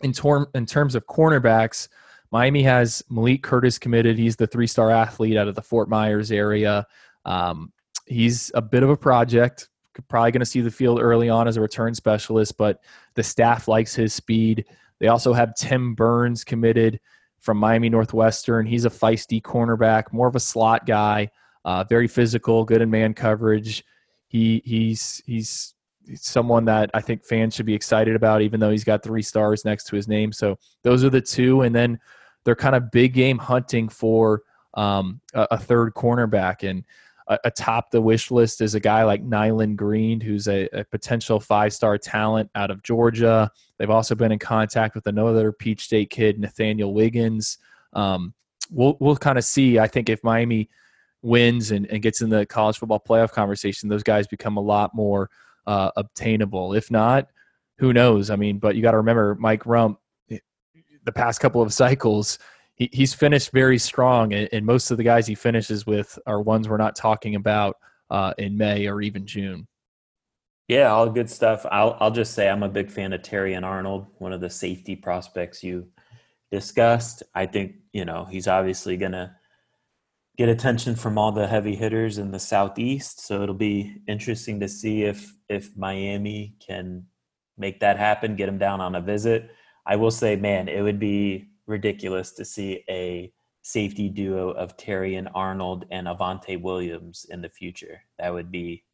In, 0.03 0.13
term, 0.13 0.47
in 0.55 0.67
terms 0.67 0.95
of 0.95 1.07
cornerbacks, 1.07 1.89
Miami 2.31 2.63
has 2.65 3.03
Malik 3.09 3.43
Curtis 3.43 3.79
committed. 3.79 4.19
He's 4.19 4.37
the 4.37 4.47
three 4.47 4.67
star 4.67 4.91
athlete 4.91 5.37
out 5.37 5.49
of 5.49 5.55
the 5.55 5.63
Fort 5.63 5.89
Myers 5.89 6.31
area. 6.31 6.87
Um, 7.25 7.73
he's 8.07 8.51
a 8.55 8.63
bit 8.63 8.83
of 8.83 8.91
a 8.91 8.97
project 8.97 9.69
probably 10.09 10.31
going 10.31 10.41
to 10.41 10.47
see 10.47 10.61
the 10.61 10.71
field 10.71 11.01
early 11.01 11.29
on 11.29 11.49
as 11.49 11.57
a 11.57 11.61
return 11.61 11.95
specialist, 11.95 12.57
but 12.57 12.83
the 13.15 13.23
staff 13.23 13.69
likes 13.69 13.95
his 13.95 14.13
speed. 14.13 14.65
They 14.99 15.09
also 15.09 15.33
have 15.33 15.55
Tim 15.55 15.95
Burns 15.95 16.45
committed 16.45 17.01
from 17.41 17.59
Miami 17.59 17.89
Northwestern. 17.89 18.67
He's 18.67 18.85
a 18.85 18.91
feisty 18.91 19.41
cornerback, 19.41 20.13
more 20.13 20.29
of 20.29 20.37
a 20.37 20.41
slot 20.41 20.87
guy, 20.87 21.31
uh, 21.65 21.85
very 21.85 22.09
physical, 22.09 22.65
good 22.65 22.83
in 22.83 22.91
man 22.91 23.15
coverage. 23.15 23.85
He 24.29 24.63
he's 24.65 25.23
he's 25.27 25.75
someone 26.15 26.65
that 26.67 26.91
I 26.95 27.01
think 27.01 27.25
fans 27.25 27.55
should 27.55 27.67
be 27.67 27.75
excited 27.75 28.17
about, 28.17 28.43
even 28.43 28.61
though 28.61 28.71
he's 28.71 28.85
got 28.85 29.03
three 29.03 29.23
stars 29.23 29.65
next 29.65 29.85
to 29.89 29.97
his 29.97 30.09
name. 30.09 30.33
So 30.33 30.59
those 30.83 31.05
are 31.05 31.11
the 31.11 31.21
two, 31.21 31.63
and 31.63 31.75
then 31.75 31.99
they're 32.45 32.57
kind 32.57 32.77
of 32.77 32.91
big 32.91 33.13
game 33.13 33.39
hunting 33.39 33.89
for 33.89 34.43
um, 34.75 35.21
a, 35.35 35.49
a, 35.53 35.59
third 35.59 35.95
cornerback. 35.95 36.69
And 36.69 36.85
atop 37.29 37.91
the 37.91 38.01
wish 38.01 38.31
list 38.31 38.61
is 38.61 38.75
a 38.75 38.81
guy 38.81 39.05
like 39.05 39.23
Nyland 39.23 39.79
Green, 39.79 40.21
who's 40.21 40.47
a, 40.47 40.69
a 40.73 40.85
potential 40.85 41.41
five 41.41 41.73
star 41.73 41.99
talent 41.99 42.51
out 42.55 42.71
of 42.71 42.83
Georgia. 42.83 43.51
They've 43.79 43.91
also 43.91 44.15
been 44.15 44.33
in 44.33 44.39
contact 44.39 44.95
with 44.95 45.07
another 45.07 45.53
Peach 45.53 45.85
State 45.85 46.11
kid, 46.11 46.39
Nathaniel 46.39 46.95
Wiggins. 46.95 47.59
Um, 47.93 48.35
we'll 48.71 48.97
we'll 49.01 49.17
kind 49.17 49.39
of 49.39 49.45
see. 49.45 49.79
I 49.79 49.89
think 49.89 50.09
if 50.09 50.23
Miami 50.23 50.71
wins 51.23 51.73
and, 51.73 51.87
and 51.91 52.03
gets 52.03 52.23
in 52.23 52.31
the 52.31 52.47
college 52.47 52.79
football 52.79 53.03
playoff 53.07 53.33
conversation, 53.33 53.89
those 53.89 54.05
guys 54.05 54.27
become 54.27 54.57
a 54.57 54.61
lot 54.61 54.95
more 54.95 55.29
uh, 55.67 55.91
obtainable. 55.97 56.75
If 56.75 56.91
not, 56.91 57.29
who 57.79 57.93
knows? 57.93 58.31
I 58.31 58.37
mean, 58.37 58.59
but 58.59 58.77
you 58.77 58.83
got 58.83 58.93
to 58.93 58.99
remember 58.99 59.35
Mike 59.35 59.65
Rumph, 59.65 59.97
the 60.29 61.13
past 61.13 61.41
couple 61.41 61.63
of 61.63 61.73
cycles, 61.73 62.39
he, 62.77 62.89
he's 62.93 63.13
finished 63.13 63.51
very 63.53 63.79
strong, 63.79 64.33
and, 64.33 64.49
and, 64.53 64.65
most 64.65 64.91
of 64.91 64.99
the 64.99 65.03
guys 65.03 65.27
he 65.27 65.35
finishes 65.35 65.87
with 65.87 66.19
are 66.27 66.41
ones 66.41 66.69
we're 66.69 66.77
not 66.77 66.95
talking 66.95 67.35
about 67.35 67.77
uh, 68.11 68.35
in 68.39 68.57
May 68.57 68.87
or 68.87 69.01
even 69.03 69.27
June. 69.27 69.67
Yeah, 70.69 70.93
all 70.93 71.09
good 71.09 71.31
stuff. 71.31 71.65
I'll 71.71 71.97
I'll 72.01 72.11
just 72.11 72.35
say 72.35 72.49
I'm 72.49 72.63
a 72.63 72.69
big 72.69 72.91
fan 72.91 73.13
of 73.13 73.23
Terrion 73.23 73.65
Arnold, 73.65 74.07
one 74.19 74.33
of 74.33 74.41
the 74.41 74.51
safety 74.51 74.97
prospects 74.97 75.63
you 75.63 75.89
discussed. 76.51 77.23
I 77.35 77.47
think 77.47 77.77
you 77.93 78.05
know 78.05 78.25
he's 78.25 78.49
obviously 78.49 78.97
gonna 78.97 79.37
get 80.37 80.49
attention 80.49 80.95
from 80.97 81.19
all 81.19 81.33
the 81.33 81.47
heavy 81.47 81.77
hitters 81.77 82.19
in 82.19 82.31
the 82.31 82.39
southeast. 82.39 83.27
So 83.27 83.43
it'll 83.43 83.55
be 83.55 84.03
interesting 84.07 84.61
to 84.61 84.69
see 84.69 85.05
if 85.05 85.33
if 85.49 85.77
Miami 85.77 86.57
can 86.65 87.07
make 87.57 87.81
that 87.81 87.99
happen, 87.99 88.37
get 88.37 88.49
him 88.49 88.59
down 88.59 88.81
on 88.81 88.97
a 88.97 89.01
visit. 89.01 89.51
I 89.87 89.97
will 89.97 90.11
say, 90.11 90.37
man, 90.37 90.69
it 90.69 90.83
would 90.83 90.99
be 90.99 91.49
ridiculous 91.67 92.33
to 92.33 92.45
see 92.45 92.85
a 92.89 93.33
safety 93.63 94.09
duo 94.09 94.51
of 94.51 94.77
Terrion 94.77 95.29
Arnold 95.35 95.87
and 95.91 96.07
Avantae 96.07 96.61
Williams 96.61 97.27
in 97.31 97.43
the 97.43 97.49
future. 97.49 98.01
That 98.19 98.33
would 98.33 98.53
be 98.53 98.85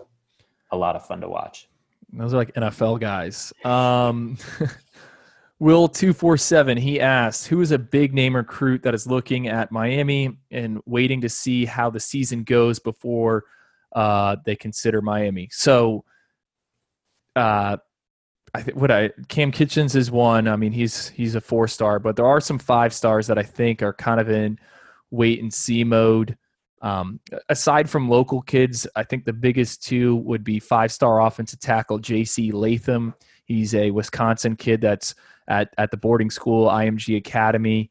a 0.70 0.76
lot 0.76 0.96
of 0.96 1.06
fun 1.06 1.20
to 1.20 1.28
watch. 1.28 1.68
Those 2.12 2.34
are 2.34 2.38
like 2.38 2.54
NFL 2.54 3.00
guys. 3.00 3.52
Um, 3.64 4.38
Will 5.58 5.86
two 5.86 6.12
four 6.12 6.36
seven. 6.36 6.76
He 6.76 7.00
asked, 7.00 7.46
"Who 7.46 7.60
is 7.60 7.70
a 7.70 7.78
big 7.78 8.12
name 8.12 8.34
recruit 8.34 8.82
that 8.82 8.94
is 8.94 9.06
looking 9.06 9.46
at 9.46 9.70
Miami 9.70 10.36
and 10.50 10.80
waiting 10.86 11.20
to 11.20 11.28
see 11.28 11.64
how 11.64 11.88
the 11.88 12.00
season 12.00 12.42
goes 12.42 12.80
before 12.80 13.44
uh, 13.94 14.36
they 14.44 14.56
consider 14.56 15.00
Miami?" 15.00 15.48
So, 15.52 16.04
uh, 17.36 17.76
I 18.54 18.62
think 18.62 18.76
what 18.76 18.90
I 18.90 19.10
Cam 19.28 19.50
Kinchens 19.50 19.96
is 19.96 20.10
one. 20.10 20.46
I 20.46 20.56
mean, 20.56 20.72
he's 20.72 21.08
he's 21.08 21.34
a 21.34 21.40
four 21.40 21.66
star, 21.68 21.98
but 21.98 22.16
there 22.16 22.26
are 22.26 22.40
some 22.40 22.58
five 22.58 22.92
stars 22.92 23.26
that 23.28 23.38
I 23.38 23.42
think 23.42 23.82
are 23.82 23.94
kind 23.94 24.20
of 24.20 24.28
in 24.28 24.58
wait 25.10 25.40
and 25.40 25.52
see 25.52 25.84
mode. 25.84 26.36
Um, 26.82 27.20
aside 27.48 27.88
from 27.88 28.10
local 28.10 28.42
kids, 28.42 28.86
I 28.96 29.04
think 29.04 29.24
the 29.24 29.32
biggest 29.32 29.84
two 29.84 30.16
would 30.16 30.42
be 30.42 30.58
five 30.58 30.92
star 30.92 31.22
offensive 31.22 31.60
tackle 31.60 31.98
J.C. 31.98 32.50
Latham. 32.50 33.14
He's 33.44 33.74
a 33.74 33.90
Wisconsin 33.90 34.56
kid 34.56 34.80
that's 34.80 35.14
at, 35.48 35.72
at 35.78 35.90
the 35.90 35.96
boarding 35.96 36.30
school, 36.30 36.68
IMG 36.68 37.16
Academy. 37.16 37.90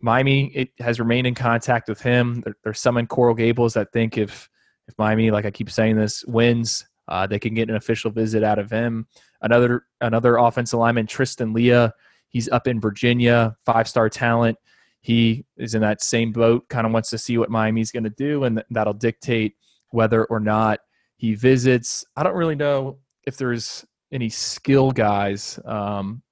Miami 0.00 0.46
it 0.54 0.70
has 0.78 0.98
remained 0.98 1.26
in 1.26 1.34
contact 1.34 1.88
with 1.88 2.00
him. 2.00 2.40
There, 2.42 2.56
there's 2.64 2.80
some 2.80 2.96
in 2.96 3.06
Coral 3.06 3.34
Gables 3.34 3.74
that 3.74 3.92
think 3.92 4.16
if 4.16 4.48
if 4.88 4.98
Miami, 4.98 5.30
like 5.30 5.44
I 5.44 5.50
keep 5.50 5.70
saying 5.70 5.96
this, 5.96 6.24
wins, 6.24 6.86
uh, 7.06 7.26
they 7.26 7.38
can 7.38 7.54
get 7.54 7.68
an 7.68 7.76
official 7.76 8.10
visit 8.10 8.42
out 8.42 8.58
of 8.58 8.70
him. 8.70 9.06
Another 9.42 9.84
another 10.00 10.36
offensive 10.36 10.78
lineman, 10.78 11.06
Tristan 11.06 11.52
Leigh. 11.52 11.90
He's 12.28 12.48
up 12.48 12.66
in 12.66 12.80
Virginia, 12.80 13.56
five 13.64 13.88
star 13.88 14.08
talent. 14.08 14.58
He 15.00 15.46
is 15.56 15.74
in 15.74 15.80
that 15.80 16.02
same 16.02 16.32
boat. 16.32 16.68
Kind 16.68 16.86
of 16.86 16.92
wants 16.92 17.10
to 17.10 17.18
see 17.18 17.38
what 17.38 17.50
Miami's 17.50 17.90
going 17.90 18.04
to 18.04 18.10
do, 18.10 18.44
and 18.44 18.62
that'll 18.70 18.92
dictate 18.92 19.56
whether 19.90 20.24
or 20.26 20.40
not 20.40 20.80
he 21.16 21.34
visits. 21.34 22.04
I 22.16 22.22
don't 22.22 22.36
really 22.36 22.54
know 22.54 22.98
if 23.26 23.36
there's 23.36 23.84
any 24.12 24.28
skill 24.28 24.90
guys 24.90 25.58
um, 25.64 26.22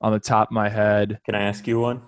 on 0.00 0.12
the 0.12 0.20
top 0.20 0.48
of 0.48 0.52
my 0.52 0.68
head. 0.68 1.20
Can 1.24 1.34
I 1.34 1.42
ask 1.42 1.66
you 1.66 1.80
one? 1.80 2.02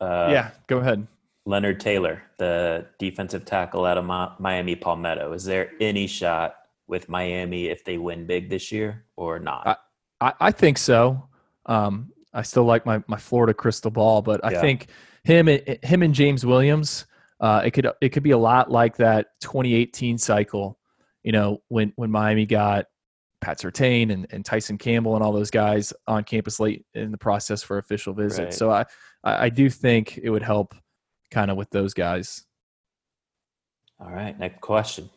Uh, 0.00 0.28
yeah, 0.30 0.50
go 0.66 0.78
ahead. 0.78 1.06
Leonard 1.44 1.80
Taylor, 1.80 2.22
the 2.36 2.86
defensive 2.98 3.44
tackle 3.44 3.86
out 3.86 3.96
of 3.96 4.04
Miami 4.38 4.76
Palmetto. 4.76 5.32
Is 5.32 5.44
there 5.44 5.72
any 5.80 6.06
shot 6.06 6.56
with 6.88 7.08
Miami 7.08 7.66
if 7.66 7.84
they 7.84 7.98
win 7.98 8.26
big 8.26 8.48
this 8.48 8.72
year 8.72 9.04
or 9.16 9.38
not? 9.38 9.78
I, 10.20 10.32
I, 10.40 10.50
think 10.50 10.78
so. 10.78 11.28
Um, 11.66 12.12
I 12.32 12.42
still 12.42 12.64
like 12.64 12.84
my, 12.84 13.02
my 13.06 13.18
Florida 13.18 13.54
crystal 13.54 13.90
ball, 13.90 14.22
but 14.22 14.44
I 14.44 14.52
yeah. 14.52 14.60
think 14.60 14.88
him 15.24 15.48
and 15.48 15.78
him 15.82 16.02
and 16.02 16.14
James 16.14 16.44
Williams, 16.44 17.06
uh, 17.40 17.62
it 17.64 17.70
could 17.70 17.86
it 18.00 18.08
could 18.08 18.22
be 18.22 18.32
a 18.32 18.38
lot 18.38 18.70
like 18.70 18.96
that 18.96 19.28
2018 19.40 20.18
cycle. 20.18 20.78
You 21.22 21.32
know, 21.32 21.58
when 21.68 21.92
when 21.96 22.10
Miami 22.10 22.46
got 22.46 22.86
Pat 23.40 23.58
Surtain 23.58 24.12
and, 24.12 24.26
and 24.30 24.44
Tyson 24.44 24.78
Campbell 24.78 25.14
and 25.14 25.22
all 25.22 25.32
those 25.32 25.50
guys 25.50 25.92
on 26.06 26.24
campus 26.24 26.58
late 26.58 26.84
in 26.94 27.12
the 27.12 27.18
process 27.18 27.62
for 27.62 27.78
official 27.78 28.12
visit. 28.12 28.44
Right. 28.44 28.54
So 28.54 28.70
I, 28.70 28.84
I 29.22 29.48
do 29.48 29.70
think 29.70 30.18
it 30.18 30.30
would 30.30 30.42
help 30.42 30.74
kind 31.30 31.50
of 31.50 31.56
with 31.56 31.70
those 31.70 31.94
guys. 31.94 32.44
All 34.00 34.10
right, 34.10 34.38
next 34.38 34.60
question. 34.60 35.10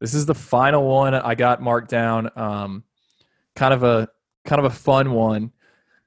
This 0.00 0.14
is 0.14 0.26
the 0.26 0.34
final 0.34 0.86
one 0.86 1.14
I 1.14 1.34
got 1.34 1.60
marked 1.60 1.90
down. 1.90 2.30
Um, 2.36 2.84
kind 3.54 3.74
of 3.74 3.82
a 3.82 4.08
kind 4.44 4.58
of 4.58 4.64
a 4.64 4.74
fun 4.74 5.12
one. 5.12 5.52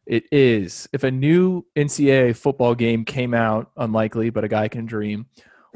It 0.05 0.25
is 0.31 0.89
if 0.91 1.03
a 1.03 1.11
new 1.11 1.65
NCAA 1.75 2.35
football 2.35 2.75
game 2.75 3.05
came 3.05 3.33
out, 3.33 3.71
unlikely, 3.77 4.31
but 4.31 4.43
a 4.43 4.47
guy 4.47 4.67
can 4.67 4.85
dream. 4.85 5.27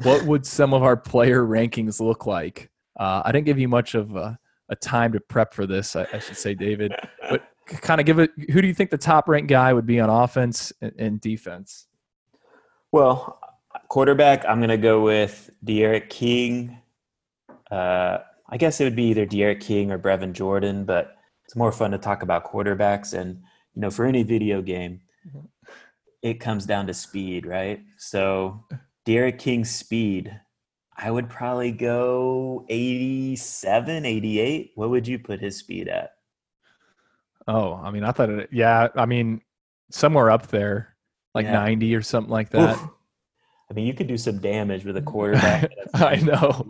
What 0.02 0.24
would 0.24 0.44
some 0.44 0.74
of 0.74 0.82
our 0.82 0.96
player 0.96 1.44
rankings 1.44 2.00
look 2.00 2.26
like? 2.26 2.70
Uh, 2.98 3.22
I 3.24 3.32
didn't 3.32 3.46
give 3.46 3.58
you 3.58 3.68
much 3.68 3.94
of 3.94 4.16
a 4.16 4.38
a 4.68 4.76
time 4.76 5.12
to 5.12 5.20
prep 5.20 5.54
for 5.54 5.66
this, 5.66 5.96
I, 5.96 6.06
I 6.12 6.18
should 6.18 6.36
say, 6.36 6.54
David. 6.54 6.92
But 7.30 7.42
kind 7.66 8.00
of 8.00 8.06
give 8.06 8.18
it. 8.18 8.30
Who 8.50 8.60
do 8.60 8.68
you 8.68 8.74
think 8.74 8.90
the 8.90 8.98
top 8.98 9.28
ranked 9.28 9.48
guy 9.48 9.72
would 9.72 9.86
be 9.86 10.00
on 10.00 10.10
offense 10.10 10.72
and, 10.80 10.92
and 10.98 11.20
defense? 11.20 11.86
Well, 12.92 13.40
quarterback, 13.88 14.44
I'm 14.46 14.58
going 14.58 14.70
to 14.70 14.76
go 14.76 15.02
with 15.02 15.50
D'Eriq 15.64 16.08
King. 16.08 16.78
Uh, 17.70 18.18
I 18.48 18.56
guess 18.56 18.80
it 18.80 18.84
would 18.84 18.96
be 18.96 19.10
either 19.10 19.26
D'Eriq 19.26 19.60
King 19.60 19.92
or 19.92 19.98
Brevin 19.98 20.32
Jordan, 20.32 20.84
but 20.84 21.16
it's 21.44 21.56
more 21.56 21.72
fun 21.72 21.90
to 21.90 21.98
talk 21.98 22.22
about 22.22 22.50
quarterbacks. 22.50 23.12
And 23.12 23.42
you 23.74 23.82
know, 23.82 23.90
for 23.90 24.04
any 24.04 24.22
video 24.22 24.62
game, 24.62 25.00
mm-hmm. 25.26 25.46
it 26.22 26.40
comes 26.40 26.66
down 26.66 26.86
to 26.86 26.94
speed, 26.94 27.46
right? 27.46 27.80
So 27.98 28.64
D'Eriq 29.04 29.38
King's 29.38 29.70
speed 29.70 30.38
I 31.00 31.12
would 31.12 31.28
probably 31.28 31.70
go 31.70 32.66
87, 32.68 34.04
88. 34.04 34.72
What 34.74 34.90
would 34.90 35.06
you 35.06 35.20
put 35.20 35.40
his 35.40 35.56
speed 35.56 35.86
at? 35.86 36.14
Oh, 37.46 37.74
I 37.74 37.92
mean, 37.92 38.02
I 38.02 38.10
thought 38.10 38.30
it, 38.30 38.48
yeah, 38.50 38.88
I 38.96 39.06
mean, 39.06 39.40
somewhere 39.92 40.28
up 40.28 40.48
there, 40.48 40.96
like 41.34 41.46
yeah. 41.46 41.52
90 41.52 41.94
or 41.94 42.02
something 42.02 42.32
like 42.32 42.50
that. 42.50 42.74
Oof. 42.74 42.88
I 43.70 43.74
mean, 43.74 43.86
you 43.86 43.94
could 43.94 44.08
do 44.08 44.18
some 44.18 44.38
damage 44.38 44.84
with 44.84 44.96
a 44.96 45.02
quarterback. 45.12 45.70
I 45.94 46.16
know. 46.16 46.68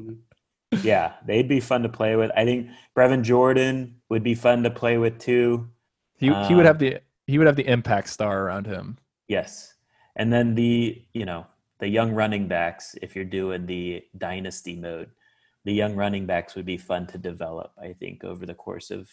Yeah, 0.83 1.15
they'd 1.27 1.49
be 1.49 1.61
fun 1.61 1.83
to 1.83 1.89
play 1.89 2.17
with. 2.17 2.31
I 2.37 2.45
think 2.45 2.69
Brevin 2.97 3.23
Jordan 3.23 3.97
would 4.09 4.23
be 4.23 4.35
fun 4.35 4.63
to 4.65 4.71
play 4.71 4.99
with 4.99 5.19
too. 5.19 5.69
He 6.17 6.31
um, 6.31 6.47
he 6.47 6.55
would 6.55 6.67
have 6.67 6.77
um, 6.77 6.89
the 6.89 7.01
he 7.27 7.39
would 7.39 7.47
have 7.47 7.57
the 7.57 7.67
impact 7.69 8.09
star 8.09 8.43
around 8.43 8.67
him. 8.67 8.99
Yes. 9.29 9.75
And 10.17 10.33
then 10.33 10.55
the, 10.55 11.03
you 11.13 11.25
know, 11.25 11.47
the 11.79 11.89
young 11.89 12.13
running 12.13 12.49
backs, 12.49 12.97
if 13.01 13.15
you're 13.15 13.25
doing 13.25 13.67
the 13.67 14.03
dynasty 14.17 14.75
mode, 14.75 15.11
the 15.65 15.73
young 15.73 15.95
running 15.95 16.27
backs 16.27 16.55
would 16.55 16.65
be 16.65 16.79
fun 16.79 17.07
to 17.09 17.19
develop, 17.19 17.73
I 17.81 17.93
think, 17.93 18.25
over 18.25 18.47
the 18.47 18.55
course 18.55 18.91
of 18.91 19.09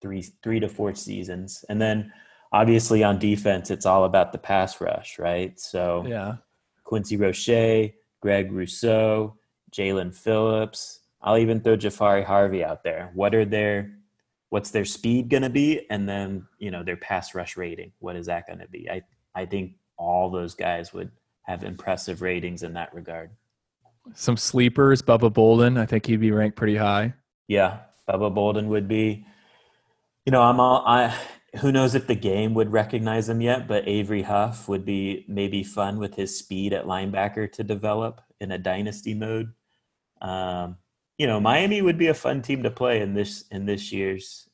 three 0.00 0.22
three 0.42 0.60
to 0.60 0.68
four 0.68 0.94
seasons. 0.94 1.64
And 1.68 1.80
then 1.80 2.12
obviously 2.52 3.02
on 3.02 3.18
defense, 3.18 3.70
it's 3.70 3.86
all 3.86 4.04
about 4.04 4.32
the 4.32 4.38
pass 4.38 4.80
rush, 4.80 5.18
right? 5.18 5.58
So 5.58 6.04
yeah. 6.06 6.36
Quincy 6.84 7.16
Roche, 7.16 7.92
Greg 8.20 8.52
Rousseau, 8.52 9.36
Jaelan 9.76 10.14
Phillips. 10.14 11.00
I'll 11.22 11.38
even 11.38 11.60
throw 11.60 11.76
Jahfari 11.76 12.24
Harvey 12.24 12.64
out 12.64 12.82
there. 12.82 13.10
What 13.14 13.34
are 13.34 13.44
their 13.44 13.92
what's 14.50 14.70
their 14.70 14.84
speed 14.84 15.28
gonna 15.28 15.50
be? 15.50 15.86
And 15.90 16.08
then, 16.08 16.46
you 16.58 16.70
know, 16.70 16.82
their 16.82 16.96
pass 16.96 17.34
rush 17.34 17.56
rating. 17.56 17.92
What 17.98 18.16
is 18.16 18.26
that 18.26 18.46
gonna 18.46 18.68
be? 18.68 18.88
I 18.90 19.02
I 19.34 19.44
think 19.44 19.72
all 19.96 20.30
those 20.30 20.54
guys 20.54 20.92
would 20.92 21.10
have 21.42 21.64
impressive 21.64 22.22
ratings 22.22 22.62
in 22.62 22.72
that 22.74 22.94
regard. 22.94 23.30
Some 24.14 24.36
sleepers, 24.36 25.02
Bubba 25.02 25.32
Bolden. 25.32 25.76
I 25.76 25.86
think 25.86 26.06
he'd 26.06 26.20
be 26.20 26.30
ranked 26.30 26.56
pretty 26.56 26.76
high. 26.76 27.14
Yeah, 27.48 27.80
Bubba 28.08 28.32
Bolden 28.32 28.68
would 28.68 28.88
be. 28.88 29.26
You 30.24 30.32
know, 30.32 30.42
I'm 30.42 30.60
all 30.60 30.84
I. 30.86 31.16
who 31.60 31.72
knows 31.72 31.94
if 31.94 32.06
the 32.06 32.14
game 32.14 32.54
would 32.54 32.70
recognize 32.72 33.28
him 33.28 33.40
yet, 33.40 33.66
but 33.66 33.88
Avery 33.88 34.22
Huff 34.22 34.68
would 34.68 34.84
be 34.84 35.24
maybe 35.28 35.62
fun 35.62 35.98
with 35.98 36.14
his 36.14 36.38
speed 36.38 36.72
at 36.72 36.84
linebacker 36.86 37.50
to 37.52 37.64
develop 37.64 38.20
in 38.40 38.52
a 38.52 38.58
dynasty 38.58 39.14
mode. 39.14 39.52
Um, 40.26 40.76
you 41.18 41.26
know, 41.26 41.40
Miami 41.40 41.80
would 41.82 41.98
be 41.98 42.08
a 42.08 42.14
fun 42.14 42.42
team 42.42 42.62
to 42.62 42.70
play 42.70 43.00
in 43.00 43.14
this 43.14 43.44
in 43.50 43.66
this 43.66 43.92
year's 43.92 44.48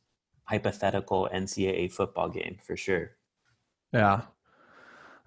hypothetical 0.44 1.28
NCAA 1.32 1.90
football 1.90 2.28
game 2.28 2.58
for 2.64 2.76
sure. 2.76 3.12
Yeah. 3.92 4.22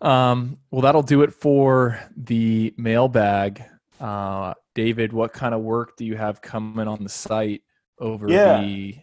Um, 0.02 0.60
well, 0.72 0.82
that'll 0.82 1.02
do 1.02 1.24
it 1.24 1.34
for 1.34 2.00
the 2.16 2.74
mailbag. 2.78 3.64
Uh, 4.00 4.54
David, 4.76 5.14
what 5.14 5.34
kind 5.34 5.56
of 5.56 5.62
work 5.62 5.98
do 5.98 6.06
you 6.06 6.16
have 6.16 6.42
coming 6.42 6.88
on 6.88 7.02
the 7.02 7.10
site 7.10 7.62
over 8.00 8.30
yeah. 8.30 8.62
the 8.62 8.98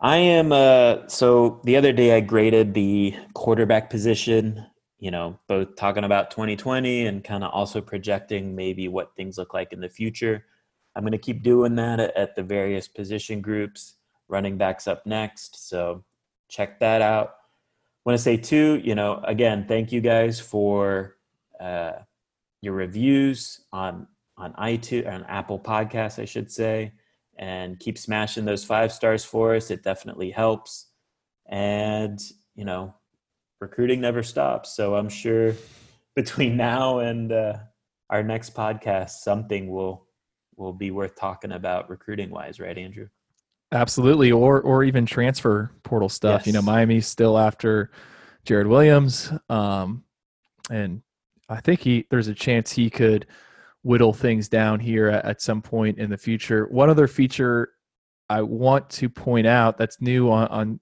I 0.00 0.16
am 0.16 0.52
uh 0.52 1.06
so 1.08 1.60
the 1.64 1.76
other 1.76 1.92
day 1.92 2.14
I 2.14 2.20
graded 2.20 2.74
the 2.74 3.14
quarterback 3.32 3.88
position, 3.88 4.66
you 5.04 5.10
know, 5.10 5.38
both 5.48 5.76
talking 5.76 6.04
about 6.04 6.30
2020 6.30 7.06
and 7.06 7.22
kind 7.22 7.44
of 7.44 7.50
also 7.52 7.78
projecting 7.82 8.56
maybe 8.56 8.88
what 8.88 9.14
things 9.16 9.36
look 9.36 9.52
like 9.52 9.74
in 9.74 9.80
the 9.82 9.88
future. 9.88 10.46
I'm 10.96 11.02
going 11.02 11.12
to 11.12 11.18
keep 11.18 11.42
doing 11.42 11.74
that 11.74 12.00
at 12.00 12.34
the 12.34 12.42
various 12.42 12.88
position 12.88 13.42
groups. 13.42 13.96
Running 14.28 14.56
backs 14.56 14.88
up 14.88 15.04
next, 15.04 15.68
so 15.68 16.02
check 16.48 16.80
that 16.80 17.02
out. 17.02 17.34
Want 18.06 18.16
to 18.16 18.22
say 18.22 18.38
too, 18.38 18.80
you 18.82 18.94
know, 18.94 19.20
again, 19.24 19.66
thank 19.68 19.92
you 19.92 20.00
guys 20.00 20.40
for 20.40 21.16
uh, 21.60 21.92
your 22.62 22.72
reviews 22.72 23.60
on 23.74 24.06
on 24.38 24.54
iTunes 24.54 25.06
on 25.06 25.24
Apple 25.24 25.58
Podcasts, 25.58 26.18
I 26.18 26.24
should 26.24 26.50
say 26.50 26.92
and 27.36 27.78
keep 27.78 27.98
smashing 27.98 28.46
those 28.46 28.64
five 28.64 28.92
stars 28.92 29.22
for 29.22 29.54
us. 29.54 29.70
It 29.70 29.82
definitely 29.82 30.30
helps. 30.30 30.86
And, 31.46 32.18
you 32.54 32.64
know, 32.64 32.94
recruiting 33.64 34.00
never 34.02 34.22
stops. 34.22 34.76
So 34.76 34.94
I'm 34.94 35.08
sure 35.08 35.54
between 36.14 36.56
now 36.56 36.98
and 36.98 37.32
uh, 37.32 37.54
our 38.10 38.22
next 38.22 38.54
podcast, 38.54 39.10
something 39.28 39.70
will 39.70 40.06
will 40.56 40.72
be 40.72 40.90
worth 40.90 41.16
talking 41.16 41.52
about 41.52 41.90
recruiting 41.90 42.30
wise, 42.30 42.60
right, 42.60 42.76
Andrew? 42.76 43.08
Absolutely, 43.72 44.30
or 44.30 44.60
or 44.60 44.84
even 44.84 45.06
transfer 45.06 45.70
portal 45.82 46.10
stuff. 46.10 46.40
Yes. 46.40 46.46
You 46.46 46.52
know, 46.52 46.62
Miami's 46.62 47.06
still 47.06 47.38
after 47.38 47.90
Jared 48.44 48.66
Williams, 48.66 49.32
um, 49.48 50.04
and 50.70 51.02
I 51.48 51.60
think 51.60 51.80
he 51.80 52.06
there's 52.10 52.28
a 52.28 52.34
chance 52.34 52.70
he 52.70 52.90
could 52.90 53.26
whittle 53.82 54.12
things 54.12 54.48
down 54.48 54.78
here 54.78 55.08
at, 55.08 55.24
at 55.24 55.42
some 55.42 55.62
point 55.62 55.98
in 55.98 56.10
the 56.10 56.18
future. 56.18 56.66
One 56.66 56.90
other 56.90 57.08
feature 57.08 57.70
I 58.28 58.42
want 58.42 58.90
to 58.90 59.08
point 59.08 59.46
out 59.46 59.78
that's 59.78 60.00
new 60.02 60.30
on 60.30 60.48
on 60.48 60.80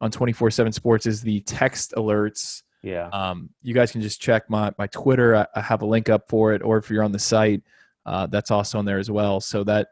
on 0.00 0.10
24/7 0.10 0.72
Sports 0.72 1.06
is 1.06 1.20
the 1.20 1.40
text 1.40 1.92
alerts. 1.96 2.62
Yeah. 2.82 3.08
Um, 3.12 3.50
you 3.62 3.74
guys 3.74 3.92
can 3.92 4.00
just 4.00 4.20
check 4.20 4.48
my 4.48 4.72
my 4.78 4.86
Twitter. 4.88 5.36
I, 5.36 5.46
I, 5.54 5.60
have 5.60 5.82
a 5.82 5.86
link 5.86 6.08
up 6.08 6.28
for 6.28 6.52
it, 6.52 6.62
or 6.62 6.78
if 6.78 6.90
you're 6.90 7.02
on 7.02 7.12
the 7.12 7.18
site, 7.18 7.62
uh, 8.06 8.26
that's 8.26 8.50
also 8.50 8.78
on 8.78 8.84
there 8.84 8.98
as 8.98 9.10
well. 9.10 9.40
So 9.40 9.64
that 9.64 9.88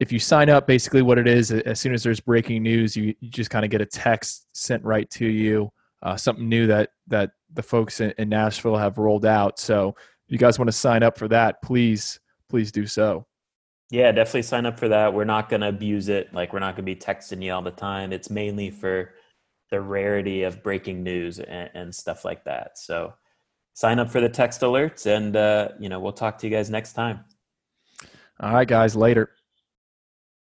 if 0.00 0.12
you 0.12 0.18
sign 0.18 0.50
up, 0.50 0.66
basically 0.66 1.02
what 1.02 1.18
it 1.18 1.26
is, 1.26 1.50
as 1.50 1.80
soon 1.80 1.94
as 1.94 2.02
there's 2.02 2.20
breaking 2.20 2.62
news, 2.62 2.96
you, 2.96 3.14
you 3.20 3.30
just 3.30 3.50
kind 3.50 3.64
of 3.64 3.70
get 3.70 3.80
a 3.80 3.86
text 3.86 4.46
sent 4.52 4.84
right 4.84 5.08
to 5.10 5.26
you, 5.26 5.72
uh, 6.02 6.16
something 6.16 6.48
new 6.48 6.66
that 6.66 6.90
that 7.06 7.30
the 7.52 7.62
folks 7.62 8.00
in, 8.00 8.12
in 8.18 8.28
Nashville 8.28 8.76
have 8.76 8.98
rolled 8.98 9.24
out. 9.24 9.58
So 9.58 9.94
if 10.26 10.32
you 10.32 10.38
guys 10.38 10.58
want 10.58 10.68
to 10.68 10.72
sign 10.72 11.02
up 11.02 11.16
for 11.16 11.28
that, 11.28 11.62
please, 11.62 12.20
please 12.48 12.72
do 12.72 12.86
so. 12.86 13.26
Yeah, 13.90 14.12
definitely 14.12 14.42
sign 14.42 14.66
up 14.66 14.78
for 14.78 14.88
that. 14.88 15.12
We're 15.14 15.24
not 15.24 15.48
going 15.48 15.60
to 15.60 15.68
abuse 15.68 16.08
it. 16.08 16.32
Like, 16.32 16.52
we're 16.52 16.58
not 16.58 16.74
going 16.74 16.86
to 16.86 16.94
be 16.94 16.96
texting 16.96 17.42
you 17.42 17.52
all 17.52 17.62
the 17.62 17.70
time. 17.70 18.12
It's 18.12 18.30
mainly 18.30 18.70
for 18.70 19.14
the 19.70 19.80
rarity 19.80 20.42
of 20.42 20.62
breaking 20.62 21.02
news 21.02 21.38
and, 21.38 21.70
and 21.74 21.94
stuff 21.94 22.24
like 22.24 22.44
that. 22.44 22.78
So, 22.78 23.14
sign 23.74 23.98
up 23.98 24.10
for 24.10 24.20
the 24.20 24.28
text 24.28 24.62
alerts, 24.62 25.06
and, 25.06 25.36
uh, 25.36 25.70
you 25.78 25.88
know, 25.88 26.00
we'll 26.00 26.12
talk 26.12 26.38
to 26.38 26.46
you 26.46 26.54
guys 26.54 26.70
next 26.70 26.92
time. 26.94 27.24
All 28.40 28.52
right, 28.52 28.66
guys, 28.66 28.96
later. 28.96 29.30